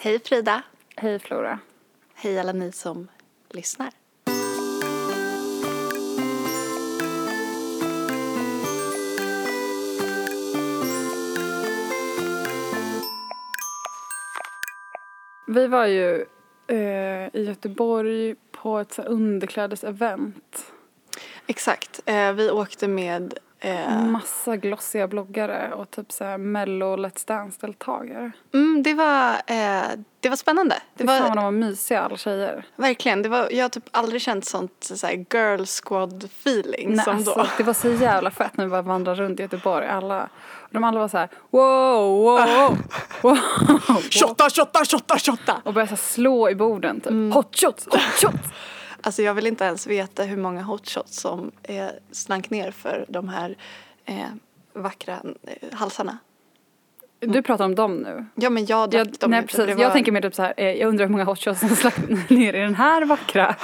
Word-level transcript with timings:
Hej 0.00 0.18
Frida. 0.18 0.62
Hej 0.96 1.18
Flora. 1.18 1.58
Hej 2.14 2.38
alla 2.38 2.52
ni 2.52 2.72
som 2.72 3.08
lyssnar. 3.50 3.90
Vi 15.46 15.66
var 15.66 15.86
ju 15.86 16.26
eh, 16.66 17.36
i 17.36 17.44
Göteborg 17.46 18.34
på 18.52 18.78
ett 18.78 18.92
så 18.92 19.02
underklädesevent. 19.02 20.72
Exakt. 21.46 22.02
Eh, 22.06 22.32
vi 22.32 22.50
åkte 22.50 22.88
med 22.88 23.38
eh, 23.60 24.00
Massa 24.00 24.56
glossiga 24.56 25.08
bloggare 25.08 25.72
och 25.74 25.90
typ 25.90 26.12
så 26.12 26.24
här 26.24 26.38
mello 26.38 26.96
Let's 26.96 27.26
Dance-deltagare. 27.26 28.32
mm, 28.54 28.82
det, 28.82 28.94
var, 28.94 29.32
eh, 29.32 29.82
det 30.20 30.28
var 30.28 30.36
spännande. 30.36 30.74
Det 30.94 31.04
Fy 31.04 31.06
fan 31.06 31.20
var 31.20 31.28
vad 31.28 31.36
de 31.36 31.44
var 31.44 31.50
mysiga 31.50 32.00
alla 32.02 32.16
tjejer. 32.16 32.64
verkligen, 32.76 33.22
det 33.22 33.28
var, 33.28 33.48
jag 33.50 33.64
har 33.64 33.68
typ 33.68 33.88
aldrig 33.90 34.22
känt 34.22 34.44
sånt 34.44 34.72
så 34.94 35.06
här, 35.06 35.26
girl 35.30 35.64
squad 35.64 36.24
feeling 36.24 36.94
Nej, 36.94 37.04
som 37.04 37.16
alltså, 37.16 37.34
då. 37.34 37.46
det 37.56 37.62
var 37.62 37.74
så 37.74 37.88
jävla 37.90 38.30
fett 38.30 38.56
när 38.56 38.64
vi 38.64 38.70
bara 38.70 38.82
vandrade 38.82 39.22
runt 39.22 39.40
i 39.40 39.42
Göteborg. 39.42 39.86
Alla, 39.86 40.28
de 40.70 40.84
alla 40.84 41.00
var 41.00 41.08
så 41.08 41.18
här 41.18 41.28
wow, 41.50 42.22
wow, 42.22 42.78
wow. 43.22 43.38
Shotta, 44.10 44.50
shotta, 44.50 44.84
shotta, 44.84 45.18
shotta! 45.18 45.60
Och 45.64 45.74
började 45.74 45.90
så 45.90 45.96
slå 45.96 46.50
i 46.50 46.54
borden 46.54 47.00
typ. 47.00 47.10
Mm. 47.10 47.32
Hot 47.32 47.56
shots, 47.56 47.86
hot 47.86 48.00
shots. 48.00 48.48
Alltså 49.02 49.22
jag 49.22 49.34
vill 49.34 49.46
inte 49.46 49.64
ens 49.64 49.86
veta 49.86 50.22
hur 50.22 50.36
många 50.36 50.62
hotshots 50.62 51.20
som 51.20 51.50
eh, 51.62 51.86
slank 52.12 52.50
ner 52.50 52.70
för 52.70 53.04
de 53.08 53.28
här 53.28 53.56
eh, 54.04 54.16
vackra 54.72 55.14
eh, 55.42 55.52
halsarna. 55.78 56.18
Du 57.20 57.42
pratar 57.42 57.64
om 57.64 57.74
dem 57.74 57.96
nu. 57.96 58.26
Ja 58.34 58.50
men 58.50 58.66
jag 58.66 58.90
drack 58.90 59.06
Jag, 59.06 59.14
dem 59.18 59.30
nej 59.30 59.42
precis, 59.42 59.56
det 59.66 59.70
jag 59.70 59.76
var- 59.78 59.90
tänker 59.90 60.12
mer 60.12 60.20
typ 60.20 60.34
så 60.34 60.42
här, 60.42 60.54
eh, 60.56 60.66
jag 60.72 60.88
undrar 60.88 61.04
hur 61.06 61.12
många 61.12 61.24
hot 61.24 61.38
shots 61.40 61.60
som 61.60 61.68
slapp 61.68 61.98
ner 62.30 62.54
i 62.54 62.58
den 62.60 62.74
här 62.74 63.04
vackra 63.04 63.56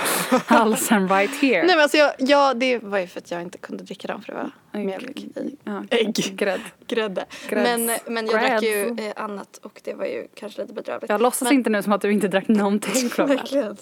halsen 0.46 1.08
right 1.08 1.40
here. 1.42 1.62
Nej 1.66 1.76
men 1.76 1.80
alltså 1.80 1.96
jag, 1.96 2.12
ja, 2.18 2.54
det 2.54 2.78
var 2.78 2.98
ju 2.98 3.06
för 3.06 3.20
att 3.20 3.30
jag 3.30 3.42
inte 3.42 3.58
kunde 3.58 3.84
dricka 3.84 4.08
dem 4.08 4.22
för 4.22 4.32
det 4.32 4.38
var 4.38 4.50
Ägg. 4.80 4.86
mjölk 4.86 5.18
i 5.20 5.56
ja, 5.64 5.84
ägg. 5.90 6.14
Grädd. 6.36 6.60
grädde. 6.86 7.24
Men, 7.50 7.90
men 8.06 8.26
jag 8.26 8.40
drack 8.40 8.62
ju 8.62 8.96
eh, 8.98 9.12
annat 9.24 9.60
och 9.62 9.80
det 9.84 9.94
var 9.94 10.04
ju 10.06 10.26
kanske 10.34 10.60
lite 10.62 10.74
bedrövligt. 10.74 11.10
Jag 11.10 11.20
låtsas 11.22 11.42
Men- 11.48 11.52
inte 11.52 11.70
nu 11.70 11.82
som 11.82 11.92
att 11.92 12.00
du 12.02 12.12
inte 12.12 12.28
drack 12.28 12.48
någonting. 12.48 13.10
Eh, 13.18 13.26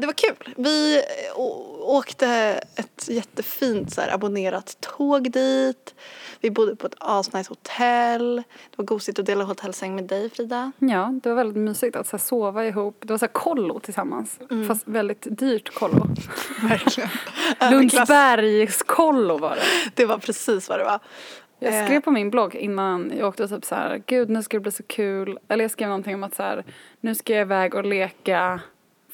det 0.00 0.06
var 0.06 0.12
kul. 0.12 0.54
Vi 0.56 0.96
eh, 0.96 1.40
åkte 1.80 2.26
ett 2.76 3.08
jättefint 3.08 3.94
så 3.94 4.00
här, 4.00 4.14
abonnerat 4.14 4.76
tåg 4.80 5.32
dit. 5.32 5.94
Vi 6.40 6.50
bodde 6.50 6.76
på 6.76 6.86
ett 6.86 6.94
asnice 6.98 7.48
hotell. 7.48 8.36
Det 8.36 8.76
var 8.76 8.84
gosigt 8.84 9.18
att 9.18 9.26
dela 9.26 9.44
hotellsäng 9.44 9.94
med 9.94 10.04
dig 10.04 10.30
Frida. 10.30 10.72
Ja, 10.78 11.12
det 11.22 11.28
var 11.28 11.36
väldigt 11.36 11.62
mysigt 11.62 11.96
att 11.96 12.06
så 12.06 12.16
här, 12.16 12.24
sova 12.24 12.66
ihop. 12.66 12.96
Det 13.00 13.12
var 13.12 13.18
så 13.18 13.24
här 13.24 13.32
kollo 13.32 13.80
tillsammans. 13.80 14.40
Mm. 14.50 14.68
Fast 14.68 14.88
väldigt 14.88 15.26
dyrt 15.30 15.74
kollo. 15.74 16.06
Verkligen. 16.62 17.10
Lundsbergs 17.70 18.82
kollo 18.82 19.38
var 19.38 19.56
det. 19.56 19.90
Det 19.94 20.06
var 20.06 20.18
precis 20.18 20.68
vad 20.68 20.78
det 20.78 20.84
var. 20.84 21.00
Jag 21.58 21.74
Eh, 21.74 21.84
skrev 21.84 22.00
på 22.00 22.10
min 22.10 22.30
blogg 22.30 22.54
innan 22.54 23.12
jag 23.18 23.28
åkte 23.28 23.48
typ 23.48 23.64
så 23.64 23.74
här, 23.74 24.02
gud 24.06 24.30
nu 24.30 24.42
ska 24.42 24.56
det 24.56 24.60
bli 24.60 24.72
så 24.72 24.82
kul. 24.82 25.38
Eller 25.48 25.64
jag 25.64 25.70
skrev 25.70 25.88
någonting 25.88 26.14
om 26.14 26.24
att 26.24 26.34
så 26.34 26.42
här, 26.42 26.64
nu 27.00 27.14
ska 27.14 27.32
jag 27.32 27.40
iväg 27.40 27.74
och 27.74 27.84
leka 27.84 28.60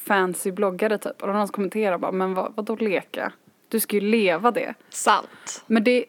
fancy 0.05 0.53
bloggare 0.53 0.99
typ. 0.99 1.13
Och 1.23 1.27
då 1.27 1.33
var 1.33 1.39
någon 1.39 1.47
som 1.49 1.53
kommenterade 1.55 1.99
bara, 1.99 2.13
men 2.13 2.35
vad, 2.35 2.53
vadå 2.57 2.77
leka? 2.77 3.33
Du 3.69 3.81
ska 3.81 3.97
ju 3.97 4.03
leva 4.03 4.51
det. 4.51 4.75
Sant. 4.91 5.65
Men 5.67 5.85
det, 5.85 6.05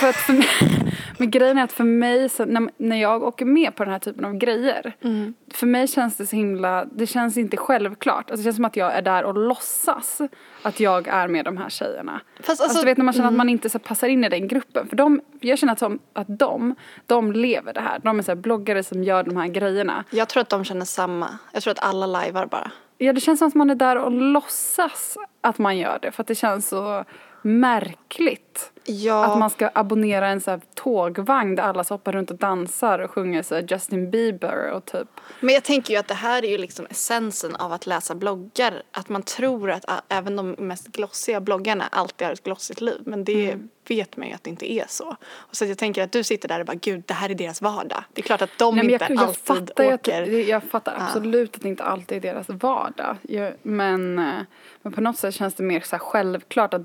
för 0.00 0.08
att 0.08 0.16
för 0.16 0.32
mig, 0.32 0.46
men 1.18 1.30
grejen 1.30 1.58
är 1.58 1.64
att 1.64 1.72
för 1.72 1.84
mig, 1.84 2.28
så 2.28 2.44
när, 2.44 2.70
när 2.76 2.96
jag 3.00 3.22
åker 3.22 3.44
med 3.44 3.74
på 3.76 3.84
den 3.84 3.92
här 3.92 3.98
typen 3.98 4.24
av 4.24 4.34
grejer, 4.34 4.96
Mm. 5.02 5.34
för 5.54 5.66
mig 5.66 5.88
känns 5.88 6.16
det 6.16 6.26
så 6.26 6.36
himla, 6.36 6.84
det 6.84 7.06
känns 7.06 7.36
inte 7.36 7.56
självklart. 7.56 8.30
Alltså 8.30 8.36
det 8.36 8.42
känns 8.42 8.56
som 8.56 8.64
att 8.64 8.76
jag 8.76 8.92
är 8.94 9.02
där 9.02 9.24
och 9.24 9.34
låtsas 9.38 10.20
att 10.62 10.80
jag 10.80 11.08
är 11.08 11.28
med 11.28 11.44
de 11.44 11.56
här 11.56 11.68
tjejerna. 11.70 12.20
Fast 12.36 12.48
Alltså, 12.50 12.64
alltså, 12.64 12.80
du 12.80 12.86
vet 12.86 12.98
när 12.98 13.04
man 13.04 13.14
känner 13.14 13.28
att 13.28 13.34
man 13.34 13.48
inte 13.48 13.70
så 13.70 13.78
passar 13.78 14.08
in 14.08 14.24
i 14.24 14.28
den 14.28 14.48
gruppen. 14.48 14.88
För 14.88 14.96
de, 14.96 15.20
jag 15.40 15.58
känner 15.58 15.72
att, 15.72 15.78
som, 15.78 15.98
att 16.12 16.38
de, 16.38 16.74
de 17.06 17.32
lever 17.32 17.72
det 17.72 17.80
här. 17.80 17.98
De 17.98 18.18
är 18.18 18.22
så 18.22 18.34
bloggare 18.34 18.82
som 18.82 19.04
gör 19.04 19.22
de 19.22 19.36
här 19.36 19.46
grejerna. 19.48 20.04
Jag 20.10 20.28
tror 20.28 20.40
att 20.40 20.48
de 20.48 20.64
känner 20.64 20.84
samma. 20.84 21.28
Jag 21.52 21.62
tror 21.62 21.70
att 21.70 21.84
alla 21.84 22.06
lajvar 22.06 22.46
bara. 22.46 22.70
Ja, 22.98 23.12
det 23.12 23.20
känns 23.20 23.38
som 23.38 23.48
att 23.48 23.54
man 23.54 23.70
är 23.70 23.74
där 23.74 23.96
och 23.96 24.12
låtsas 24.12 25.16
att 25.40 25.58
man 25.58 25.78
gör 25.78 25.98
det. 26.02 26.12
För 26.12 26.22
att 26.22 26.26
det 26.26 26.34
känns 26.34 26.68
så 26.68 27.04
märkligt. 27.42 28.45
Ja. 28.84 29.24
Att 29.24 29.38
man 29.38 29.50
ska 29.50 29.70
abonnera 29.74 30.28
en 30.28 30.40
så 30.40 30.50
här 30.50 30.60
tågvagn 30.74 31.54
där 31.54 31.62
alla 31.62 31.84
hoppar 31.88 32.12
runt 32.12 32.30
och 32.30 32.36
dansar 32.36 32.98
och 32.98 33.10
sjunger 33.10 33.42
så 33.42 33.58
Justin 33.58 34.10
Bieber 34.10 34.70
och 34.70 34.84
typ. 34.84 35.08
Men 35.40 35.54
jag 35.54 35.64
tänker 35.64 35.94
ju 35.94 36.00
att 36.00 36.08
det 36.08 36.14
här 36.14 36.44
är 36.44 36.48
ju 36.50 36.58
liksom 36.58 36.86
essensen 36.90 37.56
av 37.56 37.72
att 37.72 37.86
läsa 37.86 38.14
bloggar. 38.14 38.82
Att 38.92 39.08
man 39.08 39.22
tror 39.22 39.70
att 39.70 39.84
även 40.08 40.36
de 40.36 40.50
mest 40.50 40.86
glossiga 40.86 41.40
bloggarna 41.40 41.84
alltid 41.92 42.26
har 42.26 42.32
ett 42.32 42.44
glossigt 42.44 42.80
liv. 42.80 43.00
Men 43.06 43.24
det 43.24 43.46
Mm. 43.50 43.68
vet 43.88 44.16
man 44.16 44.28
ju 44.28 44.34
att 44.34 44.44
det 44.44 44.50
inte 44.50 44.72
är 44.72 44.84
så. 44.88 45.16
Och 45.34 45.56
så 45.56 45.64
jag 45.64 45.78
tänker 45.78 46.02
att 46.02 46.12
du 46.12 46.24
sitter 46.24 46.48
där 46.48 46.60
och 46.60 46.66
bara 46.66 46.74
gud 46.74 47.02
det 47.06 47.14
här 47.14 47.30
är 47.30 47.34
deras 47.34 47.62
vardag. 47.62 48.04
Det 48.12 48.20
är 48.20 48.22
klart 48.22 48.42
att 48.42 48.58
de 48.58 48.74
Nej, 48.76 48.92
inte 48.92 49.04
jag, 49.04 49.10
jag, 49.16 49.18
alltid 49.22 49.44
fattar 49.44 49.94
åker. 49.94 50.22
jag 50.48 50.62
fattar 50.62 50.94
absolut 51.00 51.56
att 51.56 51.62
det 51.62 51.68
inte 51.68 51.84
alltid 51.84 52.16
är 52.24 52.32
deras 52.32 52.48
vardag. 52.48 53.16
Jag, 53.22 53.52
men, 53.62 54.18
eh, 54.18 54.34
men 54.82 54.92
på 54.92 55.00
något 55.00 55.16
sätt 55.18 55.34
känns 55.34 55.54
det 55.54 55.62
mer 55.62 55.80
så 55.80 55.98
självklart 55.98 56.74
att 56.74 56.82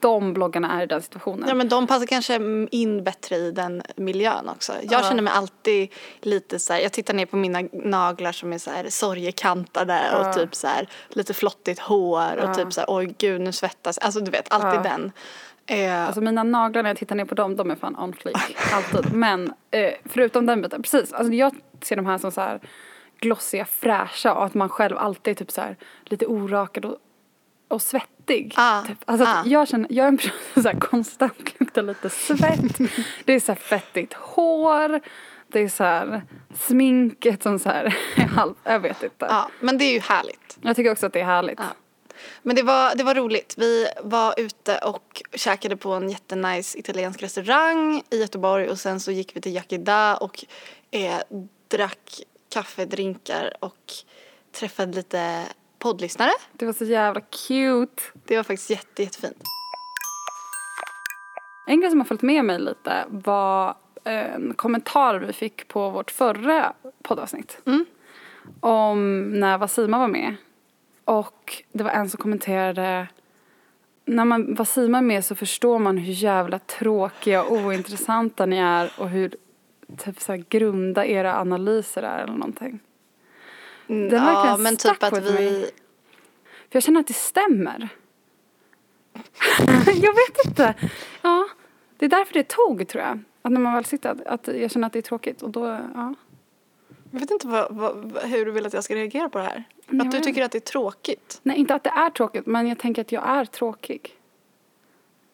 de 0.00 0.34
bloggarna 0.34 0.78
är 0.80 0.82
i 0.82 0.86
den 0.86 1.02
situationen. 1.14 1.48
Ja 1.48 1.54
men 1.54 1.68
de 1.68 1.86
passar 1.86 2.06
kanske 2.06 2.40
in 2.70 3.04
bättre 3.04 3.36
i 3.36 3.50
den 3.50 3.82
miljön 3.96 4.48
också. 4.48 4.72
Jag 4.82 4.92
Ja. 5.00 5.08
känner 5.08 5.22
mig 5.22 5.32
alltid 5.36 5.88
lite 6.20 6.58
så 6.58 6.72
här, 6.72 6.80
jag 6.80 6.92
tittar 6.92 7.14
ner 7.14 7.26
på 7.26 7.36
mina 7.36 7.62
naglar 7.72 8.32
som 8.32 8.52
är 8.52 8.58
så 8.58 8.70
här 8.70 8.86
sorgekantade 8.90 10.00
Ja. 10.12 10.28
och 10.28 10.34
typ 10.36 10.54
så 10.54 10.66
här 10.66 10.88
lite 11.08 11.34
flottigt 11.34 11.80
hår 11.80 12.36
och 12.36 12.48
Ja. 12.48 12.54
typ 12.54 12.72
så 12.72 12.80
här 12.80 12.86
oj 12.90 13.14
gud 13.18 13.40
nu 13.40 13.52
svettas 13.52 13.98
Alltså 13.98 14.20
du 14.20 14.30
vet 14.30 14.52
alltid 14.52 14.82
den. 14.82 15.12
Eh, 15.66 16.06
Alltså 16.06 16.20
mina 16.20 16.42
naglar 16.42 16.82
när 16.82 16.90
jag 16.90 16.96
tittar 16.96 17.14
ner 17.16 17.24
på 17.24 17.34
dem, 17.34 17.56
de 17.56 17.70
är 17.70 17.76
fan 17.76 17.96
on 17.98 18.12
fleek. 18.12 18.56
Alltid. 18.72 19.12
Men 19.14 19.52
eh, 19.70 19.92
förutom 20.04 20.46
den 20.46 20.62
biten, 20.62 20.82
precis. 20.82 21.12
Alltså 21.12 21.32
jag 21.32 21.54
ser 21.82 21.96
de 21.96 22.06
här 22.06 22.18
som 22.18 22.32
så 22.32 22.40
här 22.40 22.60
glossiga, 23.20 23.64
fräscha 23.64 24.34
och 24.34 24.44
att 24.44 24.54
man 24.54 24.68
själv 24.68 24.98
alltid 24.98 25.30
är 25.30 25.34
typ 25.34 25.50
så 25.50 25.60
här 25.60 25.76
lite 26.04 26.26
orakad 26.26 26.84
och, 26.84 26.96
och 27.68 27.82
svettig. 27.82 28.54
Ah, 28.56 28.82
typ. 28.82 28.98
Alltså 29.04 29.26
ah. 29.26 29.42
jag 29.46 29.68
känner, 29.68 29.92
jag 29.92 30.04
är 30.04 30.08
en 30.08 30.16
person 30.16 30.32
som 30.54 30.62
så 30.62 30.68
här 30.68 30.80
konstant 30.80 31.54
luktar 31.60 31.82
lite 31.82 32.10
svett. 32.10 32.78
det 33.24 33.32
är 33.32 33.40
så 33.40 33.52
här 33.52 33.58
fettigt 33.58 34.14
hår. 34.14 35.00
Det 35.48 35.60
är 35.60 35.68
så 35.68 35.84
här 35.84 36.22
sminket 36.54 37.42
som 37.42 37.58
så 37.58 37.68
här 37.68 37.96
är 38.16 38.22
halv, 38.22 38.54
jag 38.64 38.80
vet 38.80 39.02
inte. 39.02 39.26
Ja, 39.28 39.50
men 39.60 39.78
det 39.78 39.84
är 39.84 39.92
ju 39.92 40.00
härligt. 40.00 40.58
Jag 40.62 40.76
tycker 40.76 40.92
också 40.92 41.06
att 41.06 41.12
det 41.12 41.20
är 41.20 41.24
härligt. 41.24 41.58
Ja. 41.58 41.64
Men 42.42 42.56
det 42.56 42.62
var, 42.62 42.94
det 42.94 43.04
var 43.04 43.14
roligt. 43.14 43.54
Vi 43.58 43.88
var 44.02 44.34
ute 44.36 44.78
och 44.78 45.22
käkade 45.34 45.76
på 45.76 45.92
en 45.92 46.10
jättenice 46.10 46.78
italiensk 46.78 47.22
restaurang 47.22 48.02
i 48.10 48.20
Göteborg 48.20 48.68
och 48.68 48.78
sen 48.78 49.00
så 49.00 49.12
gick 49.12 49.36
vi 49.36 49.40
till 49.40 49.54
Yakida 49.54 50.16
och 50.16 50.44
eh, 50.90 51.18
drack 51.68 52.20
kaffedrinkar 52.48 53.52
och 53.60 53.92
träffade 54.52 54.92
lite 54.92 55.42
poddlyssnare. 55.84 56.30
Det 56.52 56.66
var 56.66 56.72
så 56.72 56.84
jävla 56.84 57.20
cute. 57.20 58.02
Det 58.24 58.36
var 58.36 58.42
faktiskt 58.42 58.70
jätte, 58.70 59.02
jättefint. 59.02 59.42
En 61.66 61.80
grej 61.80 61.90
som 61.90 62.00
har 62.00 62.04
följt 62.04 62.22
med 62.22 62.44
mig 62.44 62.58
lite 62.58 63.04
var 63.08 63.74
en 64.04 64.54
kommentar 64.54 65.14
vi 65.18 65.32
fick 65.32 65.68
på 65.68 65.90
vårt 65.90 66.10
förra 66.10 66.72
poddavsnitt. 67.02 67.60
Mm. 67.66 67.84
Om 68.60 69.22
när 69.40 69.58
Vasima 69.58 69.98
var 69.98 70.08
med. 70.08 70.36
Och 71.04 71.62
det 71.72 71.84
var 71.84 71.90
en 71.90 72.10
som 72.10 72.18
kommenterade 72.18 73.08
när 74.04 74.24
man 74.24 74.54
Vasima 74.54 74.98
är 74.98 75.02
med 75.02 75.24
så 75.24 75.34
förstår 75.34 75.78
man 75.78 75.98
hur 75.98 76.12
jävla 76.12 76.58
tråkiga 76.58 77.42
och 77.42 77.52
ointressanta 77.52 78.46
ni 78.46 78.58
är 78.58 78.92
och 78.98 79.08
hur 79.08 79.36
typ 79.98 80.20
så 80.20 80.32
här 80.32 80.44
grunda 80.48 81.06
era 81.06 81.40
analyser 81.40 82.02
är 82.02 82.22
eller 82.22 82.32
någonting. 82.32 82.80
Mm, 83.88 84.08
Den 84.08 84.24
ja, 84.24 84.56
men 84.56 84.76
typ 84.76 85.02
att 85.02 85.18
vi... 85.18 85.70
För 86.44 86.76
jag 86.76 86.82
känner 86.82 87.00
att 87.00 87.06
det 87.06 87.14
stämmer. 87.14 87.88
jag 89.86 90.14
vet 90.14 90.46
inte. 90.46 90.74
Ja, 91.22 91.48
det 91.96 92.04
är 92.04 92.10
därför 92.10 92.34
det 92.34 92.48
tog 92.48 92.88
tror 92.88 93.04
jag. 93.04 93.22
Att 93.42 93.52
när 93.52 93.60
man 93.60 93.74
väl 93.74 93.84
sitter, 93.84 94.16
att, 94.26 94.48
jag 94.48 94.70
känner 94.70 94.86
att 94.86 94.92
det 94.92 94.98
är 94.98 95.02
tråkigt 95.02 95.42
och 95.42 95.50
då, 95.50 95.66
ja. 95.94 96.14
Jag 97.10 97.20
vet 97.20 97.30
inte 97.30 97.46
vad, 97.46 97.76
vad, 97.76 98.22
hur 98.22 98.44
du 98.44 98.50
vill 98.50 98.66
att 98.66 98.72
jag 98.72 98.84
ska 98.84 98.94
reagera 98.94 99.28
på 99.28 99.38
det 99.38 99.44
här. 99.44 99.64
Att 99.86 99.92
jag 99.92 100.06
du 100.06 100.10
vet 100.10 100.24
tycker 100.24 100.44
att 100.44 100.52
det 100.52 100.58
är 100.58 100.60
tråkigt. 100.60 101.40
Nej, 101.42 101.58
inte 101.58 101.74
att 101.74 101.84
det 101.84 101.90
är 101.90 102.10
tråkigt, 102.10 102.46
men 102.46 102.68
jag 102.68 102.78
tänker 102.78 103.02
att 103.02 103.12
jag 103.12 103.28
är 103.28 103.44
tråkig. 103.44 104.14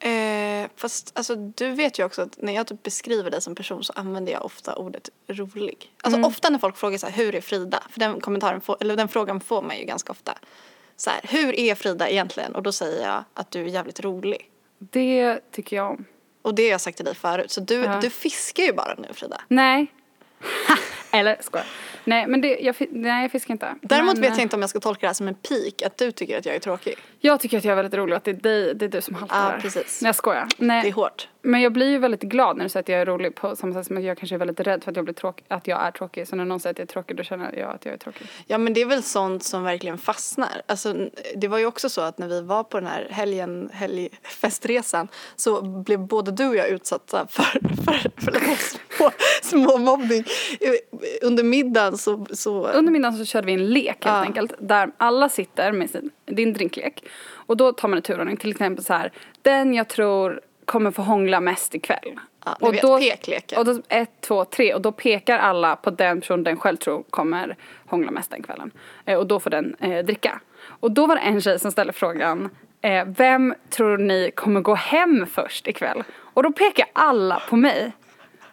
Eh, 0.02 0.68
fast 0.76 1.12
alltså, 1.14 1.34
du 1.36 1.70
vet 1.70 1.98
ju 1.98 2.04
också 2.04 2.22
att 2.22 2.42
när 2.42 2.52
jag 2.52 2.66
typ 2.66 2.82
beskriver 2.82 3.30
dig 3.30 3.42
som 3.42 3.54
person 3.54 3.84
så 3.84 3.92
använder 3.96 4.32
jag 4.32 4.44
ofta 4.44 4.74
ordet 4.76 5.10
rolig. 5.28 5.90
Alltså 6.02 6.16
Mm. 6.18 6.28
ofta 6.28 6.50
när 6.50 6.58
folk 6.58 6.76
frågar 6.76 6.98
så 6.98 7.06
här, 7.06 7.12
hur 7.24 7.34
är 7.34 7.40
Frida? 7.40 7.82
För 7.90 8.00
den 8.00 8.20
kommentaren 8.20 8.60
får, 8.60 8.76
eller 8.80 8.96
den 8.96 9.08
frågan 9.08 9.40
får 9.40 9.62
man 9.62 9.78
ju 9.78 9.84
ganska 9.84 10.12
ofta. 10.12 10.38
Så 10.96 11.10
här, 11.10 11.20
hur 11.24 11.58
är 11.60 11.74
Frida 11.74 12.08
egentligen? 12.08 12.54
Och 12.54 12.62
då 12.62 12.72
säger 12.72 13.06
jag 13.08 13.24
att 13.34 13.50
du 13.50 13.60
är 13.60 13.64
jävligt 13.68 14.00
rolig. 14.00 14.50
Det 14.78 15.40
tycker 15.52 15.76
jag 15.76 15.90
om. 15.90 16.04
Och 16.42 16.54
det 16.54 16.62
har 16.62 16.70
jag 16.70 16.80
sagt 16.80 16.96
till 16.96 17.04
dig 17.06 17.14
förut. 17.14 17.50
Så 17.50 17.60
du, 17.60 17.74
Ja. 17.74 18.00
du 18.00 18.10
fiskar 18.10 18.62
ju 18.62 18.72
bara 18.72 18.94
nu 18.98 19.08
Frida. 19.14 19.40
Nej. 19.48 19.86
Eller 21.10 21.36
skojar. 21.40 21.66
Nej 22.10 22.26
men 22.26 22.40
det, 22.40 22.58
jag, 22.60 22.74
nej, 22.90 23.22
jag 23.22 23.32
fiskar 23.32 23.54
inte. 23.54 23.74
Däremot 23.82 24.14
men, 24.14 24.22
vet 24.22 24.30
eh, 24.30 24.36
jag 24.36 24.42
inte 24.42 24.56
om 24.56 24.62
jag 24.62 24.70
ska 24.70 24.80
tolka 24.80 25.00
det 25.00 25.06
här 25.06 25.14
som 25.14 25.28
en 25.28 25.34
pik, 25.34 25.82
att 25.82 25.98
du 25.98 26.12
tycker 26.12 26.38
att 26.38 26.46
jag 26.46 26.54
är 26.54 26.58
tråkig. 26.58 26.94
Jag 27.20 27.40
tycker 27.40 27.58
att 27.58 27.64
jag 27.64 27.72
är 27.72 27.76
väldigt 27.76 27.94
rolig 27.94 28.12
och 28.12 28.16
att 28.16 28.24
det 28.24 28.30
är, 28.30 28.34
dig, 28.34 28.74
det 28.74 28.84
är 28.84 28.88
du 28.88 29.00
som 29.00 29.14
haltar 29.14 29.52
där. 29.52 29.58
precis. 29.60 30.02
Nej 30.02 30.08
jag 30.08 30.16
skojar. 30.16 30.46
Nej. 30.56 30.82
Det 30.82 30.88
är 30.88 30.92
hårt. 30.92 31.28
Men 31.42 31.60
jag 31.60 31.72
blir 31.72 31.90
ju 31.90 31.98
väldigt 31.98 32.22
glad 32.22 32.56
när 32.56 32.64
du 32.64 32.68
säger 32.68 32.82
att 32.82 32.88
jag 32.88 33.00
är 33.00 33.06
rolig 33.06 33.34
på 33.34 33.56
samma 33.56 33.74
sätt 33.74 33.86
som 33.86 33.96
att 33.96 34.02
jag 34.02 34.18
kanske 34.18 34.36
är 34.36 34.38
väldigt 34.38 34.60
rädd 34.60 34.84
för 34.84 34.90
att 34.90 34.96
jag, 34.96 35.04
blir 35.04 35.14
tråkig, 35.14 35.44
att 35.48 35.66
jag 35.66 35.86
är 35.86 35.90
tråkig. 35.90 36.28
Så 36.28 36.36
när 36.36 36.44
någon 36.44 36.60
säger 36.60 36.74
att 36.74 36.78
jag 36.78 36.84
är 36.84 36.92
tråkig 36.92 37.16
då 37.16 37.22
känner 37.22 37.58
jag 37.58 37.74
att 37.74 37.84
jag 37.84 37.94
är 37.94 37.98
tråkig. 37.98 38.26
Ja 38.46 38.58
men 38.58 38.74
det 38.74 38.80
är 38.80 38.86
väl 38.86 39.02
sånt 39.02 39.44
som 39.44 39.62
verkligen 39.62 39.98
fastnar. 39.98 40.62
Alltså, 40.66 40.94
det 41.36 41.48
var 41.48 41.58
ju 41.58 41.66
också 41.66 41.88
så 41.88 42.00
att 42.00 42.18
när 42.18 42.28
vi 42.28 42.40
var 42.42 42.64
på 42.64 42.80
den 42.80 42.86
här 42.86 43.08
helgen, 43.10 43.70
helgfestresan 43.72 45.08
så 45.36 45.62
blev 45.62 45.98
både 45.98 46.30
du 46.30 46.48
och 46.48 46.56
jag 46.56 46.68
utsatta 46.68 47.26
för, 47.30 47.60
för, 47.84 48.10
för 48.16 48.32
lite 48.32 48.56
små, 48.56 49.10
små 49.42 49.78
mobbning. 49.78 50.24
Under 51.22 51.42
middagen 51.42 51.98
så, 52.00 52.26
så 52.30 52.66
Under 52.68 52.92
middagen 52.92 53.18
så 53.18 53.24
körde 53.24 53.46
vi 53.46 53.52
en 53.52 53.66
lek 53.70 53.86
helt 53.86 54.04
Ja. 54.04 54.20
enkelt. 54.20 54.52
Där 54.58 54.90
alla 54.96 55.28
sitter 55.28 55.72
med 55.72 55.90
sin, 55.90 56.10
din 56.26 56.52
drinklek. 56.52 57.04
Och 57.32 57.56
då 57.56 57.72
tar 57.72 57.88
man 57.88 57.96
en 57.96 58.02
turordning. 58.02 58.36
Till 58.36 58.50
exempel 58.50 58.84
så 58.84 58.92
här. 58.92 59.12
Den 59.42 59.74
jag 59.74 59.88
tror 59.88 60.40
kommer 60.64 60.90
få 60.90 61.02
hångla 61.02 61.40
mest 61.40 61.74
ikväll. 61.74 62.20
Ja, 62.44 62.56
och 62.60 62.74
vet, 62.74 62.82
då, 62.82 62.98
pekleken. 62.98 63.58
Och 63.58 63.64
då, 63.64 63.82
ett, 63.88 64.10
två, 64.20 64.44
tre. 64.44 64.74
Och 64.74 64.80
då 64.80 64.92
pekar 64.92 65.38
alla 65.38 65.76
på 65.76 65.90
den 65.90 66.20
person 66.20 66.44
den 66.44 66.56
själv 66.56 66.76
tror 66.76 67.02
kommer 67.10 67.56
hångla 67.86 68.10
mest 68.10 68.30
den 68.30 68.42
kvällen. 68.42 68.70
Eh, 69.04 69.18
och 69.18 69.26
då 69.26 69.40
får 69.40 69.50
den 69.50 69.76
eh, 69.80 70.04
dricka. 70.04 70.40
Och 70.62 70.90
då 70.90 71.06
var 71.06 71.14
det 71.14 71.20
en 71.20 71.40
tjej 71.40 71.58
som 71.58 71.72
ställde 71.72 71.92
frågan. 71.92 72.50
Eh, 72.82 73.04
vem 73.16 73.54
tror 73.70 73.98
ni 73.98 74.30
kommer 74.34 74.60
gå 74.60 74.74
hem 74.74 75.26
först 75.26 75.68
ikväll? 75.68 76.02
Och 76.18 76.42
då 76.42 76.52
pekar 76.52 76.86
alla 76.92 77.42
på 77.48 77.56
mig. 77.56 77.92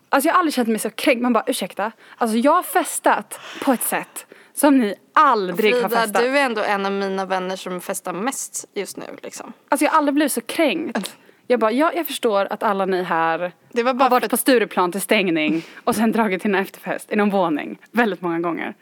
Alltså 0.09 0.27
jag 0.27 0.33
har 0.33 0.39
aldrig 0.39 0.53
känt 0.53 0.67
mig 0.67 0.79
så 0.79 0.89
kränkt. 0.89 1.21
Man 1.21 1.33
bara 1.33 1.43
ursäkta. 1.47 1.91
Alltså 2.17 2.37
jag 2.37 2.51
har 2.51 2.63
festat 2.63 3.39
på 3.63 3.71
ett 3.73 3.83
sätt 3.83 4.25
som 4.53 4.77
ni 4.77 4.95
aldrig 5.13 5.73
har 5.73 5.81
Frida, 5.81 5.89
festat. 6.01 6.21
du 6.23 6.37
är 6.37 6.45
ändå 6.45 6.61
en 6.63 6.85
av 6.85 6.91
mina 6.91 7.25
vänner 7.25 7.55
som 7.55 7.81
festar 7.81 8.13
mest 8.13 8.65
just 8.73 8.97
nu 8.97 9.05
liksom. 9.23 9.53
Alltså 9.69 9.85
jag 9.85 9.91
har 9.91 9.97
aldrig 9.97 10.13
blivit 10.15 10.31
så 10.31 10.41
kränkt. 10.41 11.15
Jag 11.47 11.59
bara, 11.59 11.71
ja, 11.71 11.91
jag 11.95 12.07
förstår 12.07 12.47
att 12.53 12.63
alla 12.63 12.85
ni 12.85 13.03
här 13.03 13.51
Det 13.71 13.83
var 13.83 13.93
bara 13.93 14.03
har 14.03 14.09
för 14.09 14.15
varit 14.15 14.23
att- 14.23 14.29
på 14.31 14.37
Stureplan 14.37 14.91
till 14.91 15.01
stängning 15.01 15.65
och 15.83 15.95
sen 15.95 16.11
dragit 16.11 16.41
till 16.41 16.55
en 16.55 16.61
efterfest 16.61 17.11
i 17.11 17.15
någon 17.15 17.29
våning 17.29 17.77
väldigt 17.91 18.21
många 18.21 18.39
gånger. 18.39 18.73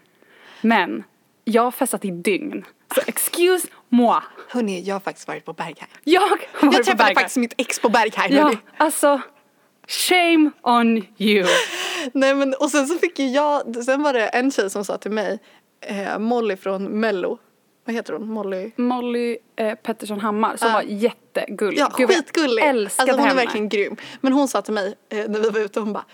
Men 0.62 1.04
jag 1.46 1.62
har 1.62 1.72
festat 1.72 2.06
i 2.06 2.12
dygn. 2.12 2.66
Så 2.96 3.02
excuse 3.08 3.68
moi. 3.90 4.22
Hörni, 4.50 4.82
jag 4.82 4.96
har 4.96 5.00
faktiskt 5.00 5.28
varit 5.28 5.46
på 5.46 5.54
Berghain. 5.54 5.88
Jag 6.04 6.22
har 6.22 6.30
varit 6.30 6.48
Jag 6.62 6.62
på 6.62 6.72
träffade 6.78 6.98
Berghain. 6.98 7.16
faktiskt 7.16 7.38
mitt 7.38 7.54
ex 7.58 7.80
på 7.80 7.90
Berghain. 7.90 8.34
Ja, 8.34 8.44
hörni. 8.44 8.58
alltså 8.78 9.22
shame 9.88 10.52
on 10.62 11.04
you. 11.18 11.46
Nej 12.14 12.36
men 12.36 12.54
och 12.54 12.72
sen 12.72 12.88
så 12.88 12.98
fick 12.98 13.20
ju 13.20 13.28
jag, 13.28 13.84
sen 13.86 14.04
var 14.04 14.14
det 14.14 14.28
en 14.28 14.52
tjej 14.52 14.70
som 14.70 14.86
sa 14.86 14.98
till 14.98 15.12
mig, 15.12 15.40
eh, 15.82 16.20
Molly 16.20 16.58
från 16.58 17.00
Mello, 17.00 17.38
vad 17.86 17.96
heter 17.96 18.14
hon? 18.14 18.28
Molly? 18.30 18.72
Molly 18.76 19.38
eh, 19.56 19.76
Pettersson 19.76 20.20
Hammar 20.20 20.58
som 20.58 20.68
Ja. 20.68 20.74
var 20.74 20.82
jättegullig. 20.82 21.80
Ja, 21.80 21.92
Gud, 21.98 22.10
skitgullig. 22.10 22.62
Jag 22.64 22.70
älskade 22.70 23.12
alltså, 23.12 23.22
hon 23.22 23.28
henne. 23.30 23.42
är 23.42 23.46
verkligen 23.46 23.70
grym. 23.70 23.96
Men 24.22 24.34
hon 24.34 24.48
sa 24.48 24.62
till 24.62 24.74
mig 24.74 24.96
eh, 25.10 25.28
när 25.28 25.40
vi 25.40 25.50
var 25.50 25.60
ute, 25.60 25.80
hon 25.80 25.94
bara 25.94 26.06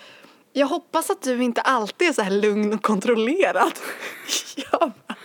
jag 0.54 0.68
hoppas 0.68 1.10
att 1.10 1.22
du 1.22 1.44
inte 1.44 1.62
alltid 1.62 2.08
är 2.08 2.14
så 2.14 2.22
här 2.22 2.32
lugn 2.32 2.74
och 2.74 2.82
kontrollerad. 2.82 3.72
jag 4.72 4.80
bara, 4.80 5.16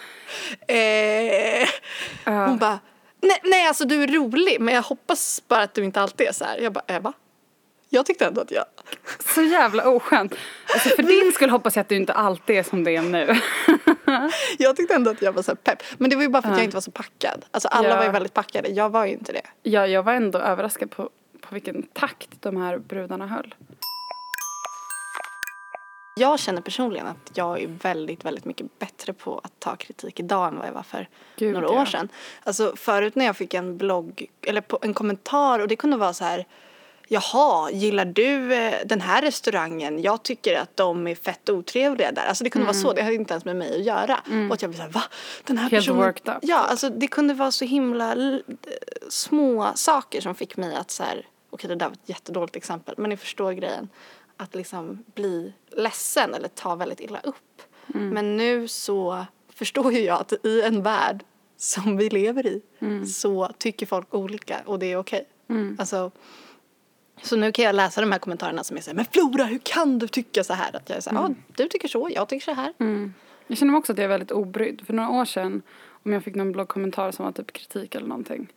eh. 0.76 1.68
Hon 2.48 2.58
bara, 2.58 2.78
nej, 3.22 3.40
nej 3.44 3.66
alltså 3.66 3.84
du 3.84 4.02
är 4.02 4.06
rolig 4.08 4.56
men 4.60 4.74
jag 4.74 4.82
hoppas 4.82 5.42
bara 5.48 5.62
att 5.62 5.74
du 5.74 5.84
inte 5.84 6.00
alltid 6.00 6.26
är 6.26 6.32
så 6.32 6.44
här. 6.44 6.58
Jag 6.58 6.72
bara, 6.72 6.84
eh, 6.86 7.02
va? 7.02 7.12
Jag 7.88 8.06
tyckte 8.06 8.26
ändå 8.26 8.40
att 8.40 8.50
jag, 8.50 8.64
Så 9.34 9.42
jävla 9.42 9.88
oskönt. 9.88 10.34
Alltså 10.72 10.88
för 10.88 11.02
din 11.02 11.32
skull 11.32 11.50
hoppas 11.50 11.76
jag 11.76 11.80
att 11.80 11.88
du 11.88 11.96
inte 11.96 12.12
alltid 12.12 12.56
är 12.56 12.62
som 12.62 12.84
det 12.84 12.96
är 12.96 13.02
nu. 13.02 13.34
jag 14.58 14.76
tyckte 14.76 14.94
ändå 14.94 15.10
att 15.10 15.22
jag 15.22 15.32
var 15.32 15.42
så 15.42 15.50
här 15.50 15.56
pepp. 15.56 15.82
Men 15.98 16.10
det 16.10 16.16
var 16.16 16.22
ju 16.22 16.28
bara 16.28 16.42
för 16.42 16.48
att 16.48 16.54
Ja. 16.54 16.58
jag 16.58 16.64
inte 16.64 16.76
var 16.76 16.80
så 16.80 16.90
packad. 16.90 17.44
Alltså 17.50 17.68
alla 17.68 17.88
Ja. 17.88 17.96
var 17.96 18.04
ju 18.04 18.10
väldigt 18.10 18.34
packade, 18.34 18.68
jag 18.68 18.90
var 18.90 19.04
ju 19.06 19.12
inte 19.12 19.32
det. 19.32 19.42
Ja, 19.62 19.86
jag 19.86 20.02
var 20.02 20.12
ändå 20.12 20.38
överraskad 20.38 20.90
på, 20.90 21.10
på 21.40 21.54
vilken 21.54 21.82
takt 21.82 22.28
de 22.42 22.56
här 22.56 22.78
brudarna 22.78 23.26
höll. 23.26 23.54
Jag 26.18 26.38
känner 26.40 26.60
personligen 26.62 27.06
att 27.06 27.30
jag 27.34 27.62
är 27.62 27.66
väldigt, 27.82 28.24
väldigt 28.24 28.44
mycket 28.44 28.78
bättre 28.78 29.12
på 29.12 29.38
att 29.44 29.60
ta 29.60 29.76
kritik 29.76 30.20
idag 30.20 30.48
än 30.48 30.58
vad 30.58 30.66
jag 30.68 30.72
var 30.72 30.82
för 30.82 31.08
Gud, 31.36 31.52
några 31.54 31.66
ja. 31.66 31.82
år 31.82 31.84
sedan. 31.86 32.08
Alltså 32.44 32.76
förut 32.76 33.14
när 33.14 33.24
jag 33.24 33.36
fick 33.36 33.54
en 33.54 33.76
blogg, 33.76 34.26
eller 34.42 34.62
en 34.82 34.94
kommentar 34.94 35.58
och 35.58 35.68
det 35.68 35.76
kunde 35.76 35.96
vara 35.96 36.12
så 36.12 36.24
här 36.24 36.46
Jaha, 37.08 37.70
gillar 37.70 38.04
du 38.04 38.54
eh, 38.54 38.74
den 38.86 39.00
här 39.00 39.22
restaurangen? 39.22 40.02
Jag 40.02 40.22
tycker 40.22 40.58
att 40.58 40.76
de 40.76 41.06
är 41.06 41.14
fett 41.14 41.48
otrevliga 41.50 42.12
där. 42.12 42.26
Alltså 42.26 42.44
det 42.44 42.50
kunde 42.50 42.66
vara 42.66 42.74
så, 42.76 42.92
det 42.92 43.02
hade 43.02 43.14
inte 43.14 43.34
ens 43.34 43.44
med 43.44 43.56
mig 43.56 43.76
att 43.80 43.84
göra. 43.84 44.20
Och 44.48 44.54
att 44.54 44.62
jag 44.62 44.70
blev 44.70 44.78
såhär, 44.78 44.90
va? 44.90 45.02
Den 45.44 45.58
här 45.58 45.64
Mm. 45.66 45.70
Helt 45.72 45.86
personen... 45.86 46.02
worked 46.06 46.34
up. 46.34 46.38
Ja, 46.42 46.56
alltså 46.58 46.88
det 46.90 47.06
kunde 47.06 47.34
vara 47.34 47.50
så 47.50 47.64
himla 47.64 48.12
l- 48.12 48.42
små 49.08 49.72
saker 49.74 50.20
som 50.20 50.34
fick 50.34 50.56
mig 50.56 50.74
att 50.76 50.90
så 50.90 51.02
här, 51.02 51.26
okej 51.50 51.68
det 51.68 51.74
där 51.74 51.86
var 51.86 51.92
ett 51.92 52.08
jättedåligt 52.08 52.56
exempel, 52.56 52.94
men 52.98 53.10
ni 53.10 53.16
förstår 53.16 53.52
grejen. 53.52 53.88
Att 54.36 54.54
liksom 54.54 55.04
bli 55.14 55.52
ledsen 55.76 56.34
eller 56.34 56.48
ta 56.48 56.74
väldigt 56.74 57.00
illa 57.00 57.20
upp. 57.24 57.62
Mm. 57.94 58.08
Men 58.08 58.36
nu 58.36 58.68
så 58.68 59.24
förstår 59.54 59.92
ju 59.92 60.00
jag 60.00 60.20
att 60.20 60.32
i 60.46 60.62
en 60.62 60.82
värld 60.82 61.24
som 61.56 61.96
vi 61.96 62.08
lever 62.08 62.46
i 62.46 62.62
Mm. 62.80 63.06
så 63.06 63.50
tycker 63.58 63.86
folk 63.86 64.14
olika 64.14 64.56
och 64.66 64.78
det 64.78 64.86
är 64.92 64.96
okej. 64.96 65.28
Alltså, 65.78 66.10
så 67.22 67.36
nu 67.36 67.52
kan 67.52 67.64
jag 67.64 67.74
läsa 67.74 68.00
de 68.00 68.12
här 68.12 68.18
kommentarerna 68.18 68.64
som 68.64 68.76
är 68.76 68.80
såhär, 68.80 68.96
men 68.96 69.04
Flora 69.04 69.44
hur 69.44 69.58
kan 69.62 69.98
du 69.98 70.08
tycka 70.08 70.44
så 70.44 70.52
här? 70.54 70.76
Att 70.76 70.88
jag 70.88 70.96
är 70.96 71.00
såhär, 71.00 71.18
Mm. 71.18 71.34
ja 71.48 71.52
du 71.56 71.68
tycker 71.68 71.88
så, 71.88 72.08
jag 72.14 72.28
tycker 72.28 72.44
så 72.44 72.52
här. 72.52 72.72
Jag 73.46 73.58
känner 73.58 73.76
också 73.76 73.92
att 73.92 73.98
jag 73.98 74.04
är 74.04 74.08
väldigt 74.08 74.30
obrydd. 74.30 74.82
För 74.86 74.92
några 74.92 75.08
år 75.10 75.24
sedan, 75.24 75.62
om 76.04 76.12
jag 76.12 76.24
fick 76.24 76.34
någon 76.34 76.52
bloggkommentar 76.52 77.10
som 77.12 77.24
var 77.24 77.32
typ 77.32 77.52
kritik 77.52 77.94
eller 77.94 78.06
någonting. 78.08 78.48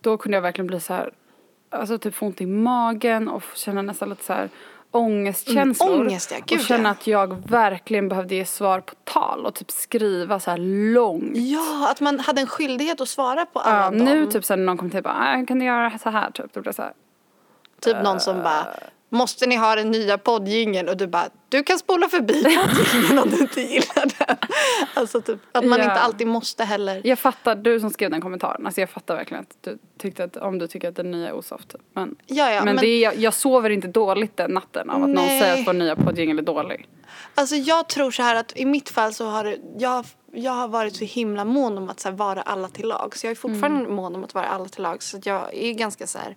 Då 0.00 0.16
kunde 0.16 0.36
jag 0.36 0.42
verkligen 0.42 0.66
bli 0.66 0.80
så 0.80 0.94
här, 0.94 1.12
alltså 1.70 1.98
typ 1.98 2.14
få 2.14 2.26
ont 2.26 2.40
i 2.40 2.46
magen 2.46 3.28
och 3.28 3.42
känna 3.54 3.82
nästan 3.82 4.08
lite 4.10 4.24
så 4.24 4.32
här 4.32 4.48
ångestkänslor. 4.90 5.88
Mm, 5.94 6.00
ångest, 6.06 6.30
ja. 6.30 6.38
Gud, 6.46 6.58
och 6.58 6.64
känna 6.64 6.88
ja. 6.88 6.90
att 6.92 7.06
jag 7.06 7.48
verkligen 7.48 8.08
behövde 8.08 8.34
ge 8.34 8.44
svar 8.44 8.80
på 8.80 8.94
tal 9.04 9.46
och 9.46 9.54
typ 9.54 9.70
skriva 9.70 10.40
så 10.40 10.50
här 10.50 10.58
långt. 10.94 11.36
Ja, 11.36 11.90
att 11.90 12.00
man 12.00 12.20
hade 12.20 12.40
en 12.40 12.46
skyldighet 12.46 13.00
att 13.00 13.08
svara 13.08 13.46
på 13.46 13.58
alla 13.60 13.84
Ja, 13.84 13.90
dem. 13.90 13.98
nu 13.98 14.26
typ 14.26 14.44
sen 14.44 14.58
när 14.58 14.66
någon 14.66 14.76
kom 14.78 14.90
till 14.90 15.02
bara, 15.02 15.14
"Ah, 15.14 15.44
kan 15.46 15.58
du 15.58 15.64
göra 15.64 15.98
så 15.98 16.10
här 16.10 16.30
typ? 16.30 16.52
Då 16.52 16.60
blir 16.60 16.68
jag 16.68 16.74
så 16.74 16.82
här, 16.82 16.92
Typ 17.80 17.96
någon 18.02 18.20
som 18.20 18.42
bara, 18.42 18.66
måste 19.08 19.46
ni 19.46 19.56
ha 19.56 19.74
den 19.76 19.90
nya 19.90 20.18
poddjingeln? 20.18 20.88
Och 20.88 20.96
du 20.96 21.06
bara, 21.06 21.28
du 21.48 21.62
kan 21.62 21.78
spola 21.78 22.08
förbi 22.08 22.42
poddjingeln 22.44 23.18
om 23.18 23.30
du 23.30 23.36
inte 23.38 23.60
gillar 23.60 24.26
den. 24.26 24.36
Alltså 24.94 25.20
typ, 25.20 25.38
att 25.52 25.64
man 25.64 25.78
Ja. 25.78 25.84
inte 25.84 26.00
alltid 26.00 26.26
måste 26.26 26.64
heller. 26.64 27.00
Jag 27.04 27.18
fattar, 27.18 27.54
du 27.54 27.80
som 27.80 27.90
skrev 27.90 28.10
den 28.10 28.20
kommentaren, 28.20 28.66
alltså 28.66 28.80
jag 28.80 28.90
fattar 28.90 29.16
verkligen 29.16 29.42
att 29.42 29.56
du 29.60 29.78
tyckte 29.98 30.24
att, 30.24 30.36
om 30.36 30.58
du 30.58 30.66
tycker 30.66 30.88
att 30.88 30.96
den 30.96 31.10
nya 31.10 31.28
är 31.28 31.32
osoft. 31.32 31.74
Men, 31.94 32.16
Ja, 32.26 32.50
ja, 32.52 32.64
men, 32.64 32.74
men- 32.74 32.82
det 32.82 32.88
är, 32.88 33.00
jag, 33.02 33.16
jag 33.16 33.34
sover 33.34 33.70
inte 33.70 33.88
dåligt 33.88 34.36
den 34.36 34.50
natten 34.50 34.90
av 34.90 34.94
att 35.02 35.08
någon 35.08 35.14
Nej. 35.26 35.40
säger 35.40 35.60
att 35.60 35.66
vår 35.68 35.72
nya 35.72 35.96
poddjingel 35.96 36.38
är 36.38 36.42
dålig. 36.42 36.88
Alltså 37.34 37.56
jag 37.56 37.88
tror 37.88 38.10
så 38.10 38.22
här 38.22 38.34
att 38.36 38.52
i 38.56 38.64
mitt 38.64 38.88
fall 38.90 39.14
så 39.14 39.26
har 39.26 39.44
det, 39.44 39.56
jag, 39.78 40.04
jag 40.32 40.52
har 40.52 40.68
varit 40.68 40.96
så 40.96 41.04
himla 41.04 41.44
mån 41.44 41.78
om 41.78 41.88
att 41.88 42.00
så 42.00 42.10
vara 42.10 42.42
alla 42.42 42.68
till 42.68 42.88
lag. 42.88 43.16
Så 43.16 43.26
jag 43.26 43.30
är 43.30 43.34
fortfarande 43.34 43.80
Mm. 43.80 43.94
mån 43.94 44.14
om 44.14 44.24
att 44.24 44.34
vara 44.34 44.46
alla 44.46 44.64
till 44.68 44.82
lag. 44.82 45.02
Så 45.02 45.16
att 45.16 45.26
jag 45.26 45.54
är 45.54 45.72
ganska 45.72 46.06
så 46.06 46.18
här, 46.18 46.36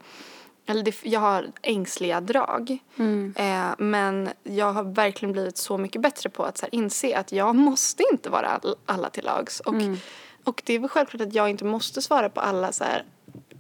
eller 0.69 0.83
det, 0.83 1.05
jag 1.05 1.19
har 1.19 1.51
ängsliga 1.61 2.21
drag. 2.21 2.77
Mm. 2.97 3.33
Eh, 3.37 3.75
men 3.77 4.29
jag 4.43 4.73
har 4.73 4.83
verkligen 4.83 5.31
blivit 5.33 5.57
så 5.57 5.77
mycket 5.77 6.01
bättre 6.01 6.29
på 6.29 6.43
att 6.43 6.57
så 6.57 6.65
här, 6.65 6.75
inse 6.75 7.17
att 7.17 7.31
jag 7.31 7.55
måste 7.55 8.03
inte 8.11 8.29
vara 8.29 8.47
all, 8.47 8.75
alla 8.85 9.09
till 9.09 9.23
lags. 9.25 9.59
Och, 9.59 9.73
Mm. 9.73 9.97
och 10.43 10.61
det 10.65 10.73
är 10.73 10.79
väl 10.79 10.89
självklart 10.89 11.21
att 11.21 11.33
jag 11.33 11.49
inte 11.49 11.65
måste 11.65 12.01
svara 12.01 12.29
på 12.29 12.39
alla 12.41 12.71
så 12.71 12.83
här, 12.83 13.03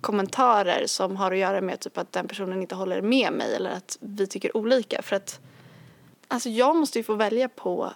kommentarer 0.01 0.83
som 0.87 1.15
har 1.15 1.31
att 1.31 1.37
göra 1.37 1.61
med 1.61 1.79
typ 1.79 1.97
att 1.97 2.11
den 2.11 2.27
personen 2.27 2.61
inte 2.61 2.75
håller 2.75 3.01
med 3.01 3.33
mig 3.33 3.55
eller 3.55 3.69
att 3.69 3.97
vi 4.01 4.27
tycker 4.27 4.57
olika. 4.57 5.01
För 5.01 5.15
att 5.15 5.39
Alltså 6.31 6.49
jag 6.49 6.75
måste 6.75 6.99
ju 6.99 7.03
få 7.03 7.15
välja 7.15 7.49
på 7.49 7.93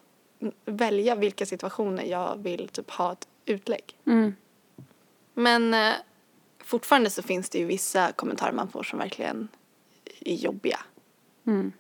välja 0.66 1.16
vilka 1.16 1.46
situationer 1.46 2.04
jag 2.04 2.44
vill 2.44 2.68
typ 2.68 2.92
ha 2.92 3.12
ett 3.12 3.28
utlägg. 3.46 3.84
Mm. 4.06 4.36
Men 5.34 5.74
eh, 5.74 5.94
fortfarande 6.64 7.10
så 7.10 7.22
finns 7.22 7.50
det 7.50 7.60
ju 7.60 7.66
vissa 7.66 8.12
kommentarer 8.12 8.52
man 8.52 8.68
får 8.68 8.84
som 8.84 9.00
verkligen 9.00 9.48
är 10.20 10.36
jobbiga. 10.36 10.80
Mm. 11.48 11.72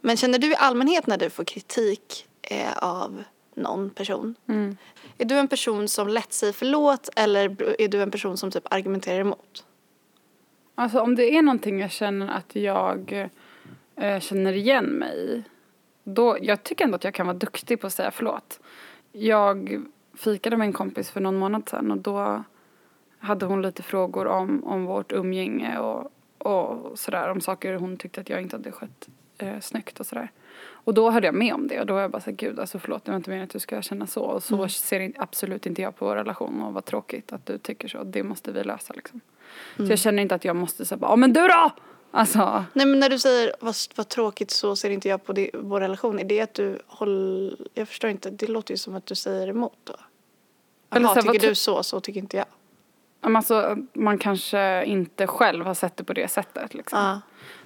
Men 0.00 0.16
känner 0.16 0.38
du 0.38 0.52
i 0.52 0.56
allmänhet 0.56 1.06
när 1.06 1.18
du 1.18 1.30
får 1.30 1.44
kritik 1.44 2.26
eh, 2.42 2.78
av 2.78 3.24
någon 3.54 3.90
person? 3.90 4.34
Mm. 4.48 4.76
Är 5.18 5.24
du 5.24 5.34
en 5.34 5.48
person 5.48 5.88
som 5.88 6.08
lätt 6.08 6.32
säger 6.32 6.52
förlåt 6.52 7.08
eller 7.16 7.62
är 7.82 7.88
du 7.88 8.02
en 8.02 8.10
person 8.10 8.36
som 8.36 8.50
typ 8.50 8.72
argumenterar 8.72 9.20
emot? 9.20 9.64
Alltså 10.74 11.00
om 11.00 11.14
det 11.14 11.36
är 11.36 11.42
någonting 11.42 11.80
jag 11.80 11.90
känner 11.90 12.28
att 12.28 12.56
jag 12.56 13.28
eh, 13.96 14.20
känner 14.20 14.52
igen 14.52 14.84
mig 14.84 15.16
i. 15.16 15.44
Då, 16.04 16.38
jag 16.40 16.62
tycker 16.62 16.84
ändå 16.84 16.96
att 16.96 17.04
jag 17.04 17.14
kan 17.14 17.26
vara 17.26 17.36
duktig 17.36 17.80
på 17.80 17.86
att 17.86 17.92
säga 17.92 18.10
förlåt. 18.10 18.60
Jag 19.12 19.84
fikade 20.14 20.56
med 20.56 20.66
en 20.66 20.72
kompis 20.72 21.10
för 21.10 21.20
någon 21.20 21.36
månad 21.36 21.68
sedan 21.68 21.90
och 21.90 21.98
då 21.98 22.44
hade 23.18 23.46
hon 23.46 23.62
lite 23.62 23.82
frågor 23.82 24.26
om, 24.26 24.64
om 24.64 24.84
vårt 24.84 25.12
umgänge 25.12 25.78
och, 25.78 26.12
och 26.38 26.98
sådär. 26.98 27.30
Om 27.30 27.40
saker 27.40 27.74
hon 27.74 27.96
tyckte 27.96 28.20
att 28.20 28.28
jag 28.28 28.42
inte 28.42 28.56
hade 28.56 28.72
skött 28.72 29.08
eh, 29.38 29.60
snyggt 29.60 30.00
och 30.00 30.06
sådär. 30.06 30.30
Och 30.70 30.94
då 30.94 31.10
hörde 31.10 31.26
jag 31.26 31.34
med 31.34 31.54
om 31.54 31.68
det 31.68 31.80
och 31.80 31.86
då 31.86 31.94
var 31.94 32.00
jag 32.00 32.10
bara 32.10 32.20
så 32.22 32.30
här, 32.30 32.36
gud 32.36 32.60
alltså 32.60 32.78
förlåt 32.78 33.04
det 33.04 33.10
var 33.10 33.16
inte 33.16 33.30
meningen 33.30 33.44
att 33.44 33.52
du 33.52 33.58
ska 33.58 33.82
känna 33.82 34.06
så 34.06 34.22
och 34.22 34.42
så 34.42 34.54
Mm. 34.54 34.68
ser 34.68 35.12
absolut 35.16 35.66
inte 35.66 35.82
jag 35.82 35.96
på 35.96 36.04
vår 36.04 36.16
relation 36.16 36.62
och 36.62 36.72
vad 36.72 36.84
tråkigt 36.84 37.32
att 37.32 37.46
du 37.46 37.58
tycker 37.58 37.88
så, 37.88 38.04
det 38.04 38.22
måste 38.22 38.52
vi 38.52 38.64
lösa 38.64 38.94
liksom. 38.94 39.20
Mm. 39.76 39.86
Så 39.86 39.92
jag 39.92 39.98
känner 39.98 40.22
inte 40.22 40.34
att 40.34 40.44
jag 40.44 40.56
måste 40.56 40.84
säga 40.84 40.98
bara, 40.98 41.16
men 41.16 41.32
du 41.32 41.48
då! 41.48 41.70
Alltså, 42.10 42.64
Nej 42.72 42.86
men 42.86 43.00
när 43.00 43.10
du 43.10 43.18
säger 43.18 43.52
vad, 43.60 43.74
vad 43.94 44.08
tråkigt 44.08 44.50
så 44.50 44.76
ser 44.76 44.90
inte 44.90 45.08
jag 45.08 45.24
på 45.24 45.32
det, 45.32 45.50
vår 45.54 45.80
relation. 45.80 46.18
Är 46.18 46.24
det 46.24 46.40
att 46.40 46.54
du 46.54 46.78
håller, 46.86 47.56
jag 47.74 47.88
förstår 47.88 48.10
inte, 48.10 48.30
det 48.30 48.46
låter 48.46 48.74
ju 48.74 48.78
som 48.78 48.94
att 48.94 49.06
du 49.06 49.14
säger 49.14 49.48
emot 49.48 49.78
då. 49.84 49.94
Jaha, 50.90 51.22
tycker 51.22 51.48
du 51.48 51.54
så, 51.54 51.82
så 51.82 52.00
tycker 52.00 52.20
inte 52.20 52.36
jag. 52.36 52.46
Alltså, 53.20 53.76
man 53.92 54.18
kanske 54.18 54.84
inte 54.84 55.26
själv 55.26 55.66
har 55.66 55.74
sett 55.74 55.96
det 55.96 56.04
på 56.04 56.12
det 56.12 56.28
sättet 56.28 56.74
liksom. 56.74 56.98
Ja. 56.98 57.20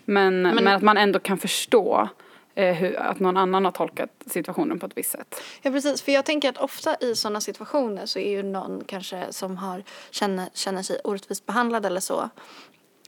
Men, 0.05 0.43
men, 0.43 0.55
Men- 0.55 0.67
att 0.69 0.83
man 0.83 0.97
ändå 0.97 1.19
kan 1.19 1.39
förstå 1.39 2.09
eh, 2.55 2.75
hur, 2.75 2.97
att 2.97 3.21
någon 3.21 3.37
annan 3.37 3.65
har 3.65 3.73
tolkat 3.73 4.11
situationen 4.27 4.79
på 4.79 4.87
ett 4.87 4.93
visst 4.97 5.11
sätt. 5.11 5.41
Ja 5.63 5.71
precis, 5.71 6.03
för 6.03 6.13
jag 6.13 6.25
tänker 6.25 6.49
att 6.49 6.59
ofta 6.59 6.97
i 7.01 7.15
sådana 7.15 7.41
situationer 7.41 8.07
så 8.07 8.19
är 8.19 8.31
ju 8.31 8.43
någon 8.43 8.85
kanske 8.87 9.25
som 9.31 9.57
har, 9.57 9.83
känner, 10.11 10.49
känner 10.55 10.83
sig 10.83 10.99
orättvist 11.05 11.47
behandlad 11.47 11.87
eller 11.87 12.01
så. 12.01 12.31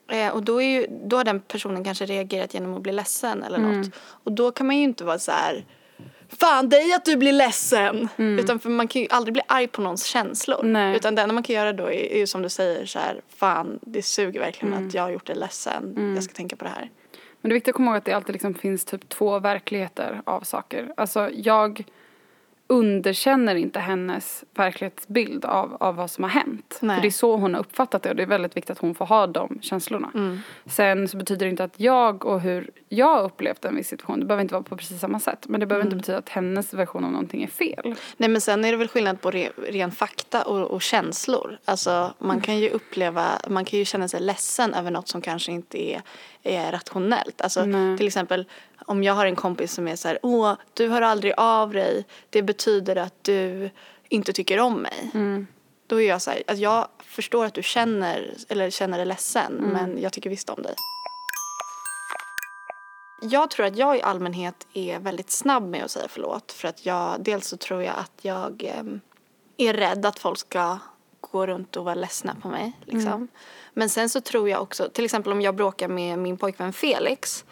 Eh, 0.09 0.29
och 0.35 0.43
då, 0.43 0.63
är 0.63 0.67
ju, 0.67 0.87
då 1.05 1.17
har 1.17 1.25
den 1.25 1.41
personen 1.41 1.85
kanske 1.85 2.07
reagerat 2.07 2.55
genom 2.55 2.75
att 2.75 2.83
bli 2.83 2.93
ledsen 2.93 3.43
eller 3.43 3.59
Mm. 3.59 3.81
något. 3.81 3.91
Och 3.97 4.33
då 4.33 4.51
kan 4.53 4.67
man 4.67 4.77
ju 4.77 4.83
inte 4.83 5.05
vara 5.05 5.19
så 5.19 5.33
här 5.33 5.65
Fan 6.41 6.69
dig 6.69 6.93
att 6.93 7.05
du 7.05 7.17
blir 7.17 7.33
ledsen! 7.33 8.09
Utan 8.17 8.59
för 8.59 8.71
man 8.71 8.89
kan 8.89 9.03
ju 9.03 9.09
aldrig 9.11 9.33
bli 9.33 9.43
arg 9.49 9.67
på 9.67 9.83
någons 9.83 10.05
känslor. 10.05 10.61
Mm. 10.61 10.73
Nej. 10.73 10.97
Utan 10.97 11.15
det 11.15 11.23
enda 11.23 11.33
man 11.35 11.43
kan 11.43 11.57
göra 11.57 11.73
då 11.73 11.85
är, 11.85 12.13
är 12.13 12.19
ju 12.19 12.27
som 12.27 12.43
du 12.43 12.49
säger 12.49 12.87
så 12.87 12.99
här 12.99 13.21
Fan 13.37 13.79
det 13.83 14.03
suger 14.03 14.41
verkligen 14.41 14.75
Mm. 14.75 14.89
att 14.89 14.95
jag 14.95 15.03
har 15.03 15.11
gjort 15.11 15.27
dig 15.27 15.37
ledsen. 15.37 16.13
Jag 16.15 16.25
ska 16.25 16.35
tänka 16.35 16.57
på 16.57 16.65
det 16.65 16.71
här. 16.71 16.91
Men 17.41 17.49
det 17.49 17.53
är 17.53 17.55
viktigt 17.55 17.73
att 17.73 17.77
komma 17.77 17.91
ihåg 17.91 17.99
att 17.99 18.05
det 18.05 18.13
alltid 18.13 18.33
liksom 18.33 18.55
finns 18.55 18.85
typ 18.85 19.09
två 19.09 19.39
verkligheter 19.39 20.23
av 20.25 20.41
saker. 20.41 20.93
Alltså 20.97 21.31
jag 21.33 21.85
underkänner 22.67 23.55
inte 23.55 23.81
hennes 23.81 24.45
verklighetsbild 24.55 25.45
av, 25.45 25.77
av 25.81 25.97
vad 25.97 26.11
som 26.11 26.25
har 26.25 26.31
hänt. 26.31 26.79
Nej. 26.83 26.97
För 26.97 27.03
det 27.03 27.09
är 27.09 27.11
så 27.11 27.37
hon 27.37 27.55
har 27.55 27.61
uppfattat 27.61 28.03
det 28.03 28.11
och 28.11 28.17
det 28.17 28.23
är 28.23 28.27
väldigt 28.27 28.57
viktigt 28.57 28.71
att 28.71 28.79
hon 28.79 28.95
får 28.95 29.07
ha 29.07 29.27
de 29.27 29.59
känslorna. 29.61 30.11
Mm. 30.15 30.39
Sen 30.67 31.09
så 31.09 31.17
betyder 31.17 31.47
det 31.47 31.51
inte 31.51 31.65
att 31.65 31.81
jag 31.81 32.25
och 32.25 32.41
hur 32.41 32.71
jag 32.89 33.17
har 33.17 33.25
upplevt 33.25 33.65
en 33.65 33.77
viss 33.77 33.89
situation, 33.89 34.21
det 34.21 34.27
behöver 34.27 34.43
inte 34.43 34.55
vara 34.55 34.63
på 34.63 34.77
precis 34.77 35.01
samma 35.01 35.21
sätt. 35.21 35.47
Men 35.49 35.61
det 35.61 35.67
behöver 35.67 35.85
inte 35.85 35.97
betyda 35.97 36.19
att 36.19 36.29
hennes 36.29 36.75
version 36.75 37.05
av 37.05 37.11
någonting 37.11 37.43
är 37.43 37.49
fel. 37.49 37.95
Nej 38.17 38.29
men 38.29 38.41
sen 38.41 38.65
är 38.65 38.71
det 38.71 38.77
väl 38.77 38.89
skillnad 38.89 39.21
på 39.21 39.31
re, 39.31 39.51
ren 39.69 39.91
fakta 39.91 40.43
och, 40.43 40.71
och 40.71 40.83
känslor. 40.83 41.59
Alltså 41.65 42.15
man 42.19 42.41
kan 42.41 42.59
ju 42.59 42.71
uppleva, 42.71 43.41
man 43.49 43.65
kan 43.65 43.79
ju 43.79 43.85
känna 43.85 44.09
sig 44.09 44.21
ledsen 44.21 44.75
över 44.75 44.91
något 44.91 45.09
som 45.09 45.21
kanske 45.21 45.53
inte 45.53 45.91
är, 45.91 46.03
är 46.43 46.73
rationellt. 46.73 47.41
Alltså 47.41 47.65
Nej. 47.65 47.99
till 47.99 48.07
exempel 48.07 48.47
om 48.79 49.03
jag 49.03 49.15
har 49.15 49.27
en 49.27 49.37
kompis 49.37 49.73
som 49.73 49.89
är 49.89 49.97
så 49.97 50.09
här, 50.09 50.19
åh 50.23 50.55
du 50.75 50.89
hör 50.89 51.03
aldrig 51.03 51.33
av 51.37 51.73
dig, 51.73 52.05
det 52.31 52.43
betyder 52.43 52.97
att 52.97 53.25
du 53.25 53.71
inte 54.09 54.33
tycker 54.33 54.61
om 54.61 54.75
mig. 54.83 55.11
Då 55.87 56.01
är 56.01 56.09
jag 56.09 56.23
så 56.23 56.31
här, 56.31 56.43
att 56.47 56.59
jag 56.59 56.89
förstår 56.99 57.45
att 57.45 57.55
du 57.55 57.63
känner, 57.63 58.35
eller 58.49 58.71
känner 58.71 58.99
dig 58.99 59.07
ledsen 59.07 59.53
men 59.73 60.03
jag 60.03 60.13
tycker 60.13 60.31
visst 60.31 60.51
om 60.51 60.63
dig. 60.63 60.75
Jag 63.23 63.51
tror 63.51 63.67
att 63.67 63.77
jag 63.77 63.97
i 63.97 64.03
allmänhet 64.03 64.67
är 64.73 64.99
väldigt 64.99 65.31
snabb 65.31 65.69
med 65.69 65.85
att 65.85 65.91
säga 65.91 66.07
förlåt. 66.09 66.53
För 66.53 66.69
att 66.69 66.87
jag, 66.87 67.17
dels 67.19 67.49
så 67.49 67.57
tror 67.57 67.83
jag 67.83 67.95
att 67.97 68.13
jag 68.23 68.65
em, 68.65 69.01
är 69.57 69.73
rädd 69.73 70.07
att 70.07 70.19
folk 70.19 70.39
ska 70.39 70.79
gå 71.21 71.47
runt 71.47 71.77
och 71.77 71.85
vara 71.85 71.95
ledsna 71.95 72.37
på 72.43 72.49
mig. 72.49 72.73
Liksom. 72.85 73.29
Men 73.75 73.89
sen 73.89 74.09
så 74.09 74.21
tror 74.21 74.49
jag 74.49 74.63
också, 74.63 74.89
till 74.89 75.05
exempel 75.05 75.33
om 75.33 75.43
jag 75.43 75.55
bråkar 75.55 75.89
med 75.89 76.19
min 76.19 76.37
pojkvän 76.37 76.73
Felix 76.73 77.45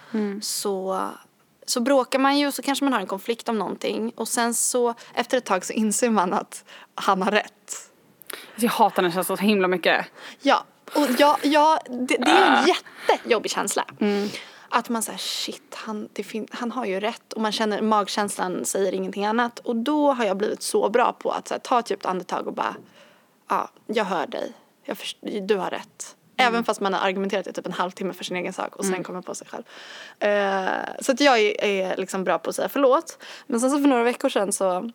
så, 0.43 1.09
så 1.67 1.81
bråkar 1.81 2.19
man 2.19 2.39
ju 2.39 2.47
och 2.47 2.55
så 2.55 2.63
kanske 2.63 2.85
man 2.85 2.93
har 2.93 3.01
en 3.01 3.07
konflikt 3.07 3.49
om 3.49 3.59
någonting 3.59 4.13
och 4.17 4.29
sen 4.29 4.55
så 4.55 4.95
efter 5.15 5.39
ett 5.39 5.45
tag 5.45 5.65
så 5.65 5.73
inser 5.73 6.11
man 6.11 6.33
att 6.33 6.65
han 6.95 7.23
har 7.23 7.31
rätt. 7.31 7.91
Jag 8.57 8.71
hatar 8.71 9.03
den 9.03 9.13
känslan 9.13 9.37
så 9.37 9.43
himla 9.43 9.69
mycket. 9.69 10.07
Ja, 10.41 10.65
och 10.95 11.07
jag, 11.19 11.37
jag, 11.43 11.79
det, 11.89 12.17
det 12.17 12.31
är 12.31 12.57
en 12.59 12.67
jättejobbig 12.67 13.51
känsla. 13.51 13.85
Att 14.69 14.89
man 14.89 15.03
säger 15.03 15.19
shit, 15.19 15.75
han, 15.75 16.09
han 16.51 16.73
har 16.73 16.85
ju 16.85 17.01
rätt. 17.01 17.33
Och 17.33 17.41
man 17.41 17.53
känner 17.53 17.83
magkänslan 17.83 18.65
säger 18.65 18.93
ingenting 18.93 19.27
annat. 19.27 19.59
Och 19.59 19.77
då 19.77 20.13
har 20.13 20.25
jag 20.25 20.37
blivit 20.37 20.63
så 20.63 20.89
bra 20.89 21.13
på 21.13 21.31
att 21.31 21.49
så 21.49 21.55
här, 21.55 21.59
ta 21.59 21.79
ett 21.79 21.91
djupt 21.91 22.07
andetag 22.07 22.47
och 22.47 22.55
bara, 22.55 22.77
ja, 23.49 23.71
jag 23.87 24.05
hör 24.05 24.27
dig. 24.27 24.53
Jag 24.85 24.99
först- 24.99 25.19
du 25.43 25.57
har 25.57 25.71
rätt. 25.71 26.17
Även 26.37 26.65
fast 26.65 26.81
man 26.81 26.95
har 26.95 27.01
argumenterat 27.09 27.47
i 27.47 27.53
typ 27.53 27.67
en 27.67 27.73
halvtimme 27.73 28.13
för 28.13 28.25
sin 28.25 28.37
egen 28.37 28.53
sak 28.53 28.77
och 28.77 28.85
sen 28.85 29.03
kommer 29.05 29.23
på 29.23 29.35
sig 29.35 29.47
själv. 29.47 29.63
Eh, 30.19 30.95
så 31.01 31.13
att 31.13 31.21
jag 31.21 31.41
är, 31.41 31.65
är 31.65 31.97
liksom 31.97 32.25
bra 32.25 32.39
på 32.39 32.51
att 32.51 32.57
säga 32.57 32.69
förlåt. 32.69 33.19
Men 33.47 33.61
sen 33.61 33.71
så 33.71 33.79
för 33.79 33.89
några 33.89 34.03
veckor 34.03 34.29
sedan 34.29 34.53
så 34.53 34.91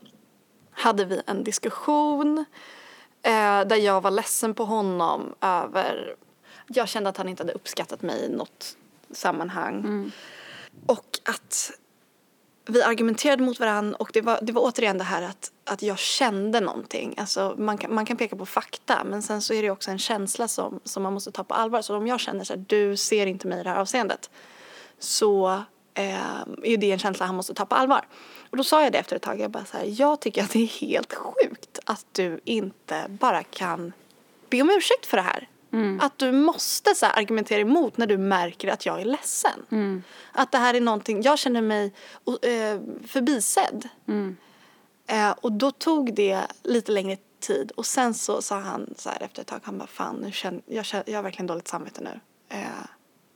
hade 0.72 1.06
vi 1.06 1.22
en 1.28 1.44
diskussion 1.44 2.46
eh, 3.22 3.62
där 3.68 3.76
jag 3.76 4.02
var 4.02 4.12
ledsen 4.12 4.54
på 4.54 4.66
honom 4.66 5.36
över... 5.42 6.16
Jag 6.68 6.88
kände 6.88 7.10
att 7.10 7.18
han 7.18 7.30
inte 7.30 7.44
hade 7.44 7.54
uppskattat 7.54 8.02
mig 8.02 8.26
i 8.26 8.30
något 8.30 8.78
sammanhang. 9.12 10.12
Och 10.86 11.20
att 11.26 11.72
vi 12.70 12.84
argumenterade 12.84 13.44
mot 13.44 13.60
varandra 13.60 13.98
och 13.98 14.10
det 14.14 14.22
var, 14.22 14.40
det 14.42 14.52
var 14.52 14.62
återigen 14.62 14.98
det 14.98 15.04
här 15.04 15.22
att, 15.22 15.52
att 15.64 15.82
jag 15.82 16.00
kände 16.00 16.60
någonting. 16.60 17.16
Alltså 17.18 17.56
man, 17.58 17.78
kan, 17.78 17.94
man 17.94 18.06
kan 18.06 18.18
peka 18.18 18.36
på 18.36 18.46
fakta 18.46 19.04
men 19.04 19.22
sen 19.22 19.42
så 19.42 19.54
är 19.54 19.62
det 19.62 19.70
också 19.70 19.92
en 19.92 20.00
känsla 20.00 20.48
som, 20.48 20.80
som 20.84 21.04
man 21.04 21.14
måste 21.14 21.32
ta 21.32 21.44
på 21.44 21.54
allvar. 21.54 21.82
Så 21.82 21.98
om 21.98 22.08
jag 22.08 22.20
känner 22.20 22.44
så 22.44 22.54
här, 22.54 22.66
du 22.68 22.98
ser 22.98 23.26
inte 23.26 23.48
mig 23.48 23.60
i 23.60 23.64
det 23.64 23.70
här 23.70 23.80
avseendet 23.80 24.30
så 25.00 25.62
eh, 25.94 26.42
är 26.64 26.78
det 26.78 26.92
en 26.92 27.00
känsla 27.00 27.26
han 27.26 27.36
måste 27.36 27.54
ta 27.54 27.66
på 27.66 27.76
allvar. 27.76 28.08
Och 28.50 28.58
då 28.58 28.64
sa 28.64 28.84
jag 28.84 28.92
det 28.92 28.98
efter 28.98 29.16
ett 29.16 29.22
tag, 29.22 29.40
jag 29.40 29.52
bara 29.52 29.66
så 29.66 29.78
här, 29.78 29.86
jag 29.88 30.20
tycker 30.20 30.44
att 30.44 30.52
det 30.52 30.64
är 30.64 30.82
helt 30.82 31.14
sjukt 31.14 31.80
att 31.86 32.06
du 32.12 32.40
inte 32.44 33.06
bara 33.08 33.44
kan 33.44 33.94
be 34.50 34.62
om 34.62 34.70
ursäkt 34.70 35.06
för 35.06 35.18
det 35.18 35.24
här. 35.24 35.48
Att 36.02 36.18
du 36.18 36.32
måste 36.32 36.96
så 36.96 37.06
argumentera 37.06 37.60
emot 37.60 37.98
när 37.98 38.08
du 38.08 38.18
märker 38.18 38.68
att 38.68 38.86
jag 38.86 39.02
är 39.02 39.06
ledsen. 39.06 39.66
Att 40.32 40.52
det 40.52 40.58
här 40.58 40.74
är 40.74 40.82
någonting, 40.82 41.22
jag 41.22 41.40
känner 41.40 41.62
mig 41.62 41.94
eh, 42.26 42.82
förbisedd. 43.08 43.90
Eh, 45.08 45.32
och 45.32 45.52
då 45.52 45.72
tog 45.72 46.14
det 46.14 46.42
lite 46.64 46.92
längre 46.92 47.18
tid 47.40 47.72
och 47.76 47.86
sen 47.86 48.14
så 48.14 48.42
sa 48.42 48.60
han 48.60 48.94
så 48.98 49.10
här 49.10 49.24
efter 49.24 49.42
ett 49.42 49.48
tag, 49.48 49.60
han 49.64 49.78
bara 49.78 49.88
fan 49.88 50.16
nu 50.16 50.32
känner, 50.32 50.62
jag, 50.66 50.86
känner, 50.86 51.04
jag 51.10 51.18
har 51.18 51.24
verkligen 51.24 51.48
dåligt 51.48 51.68
samvete 51.68 52.02
nu. 52.02 52.20
Eh, 52.58 52.66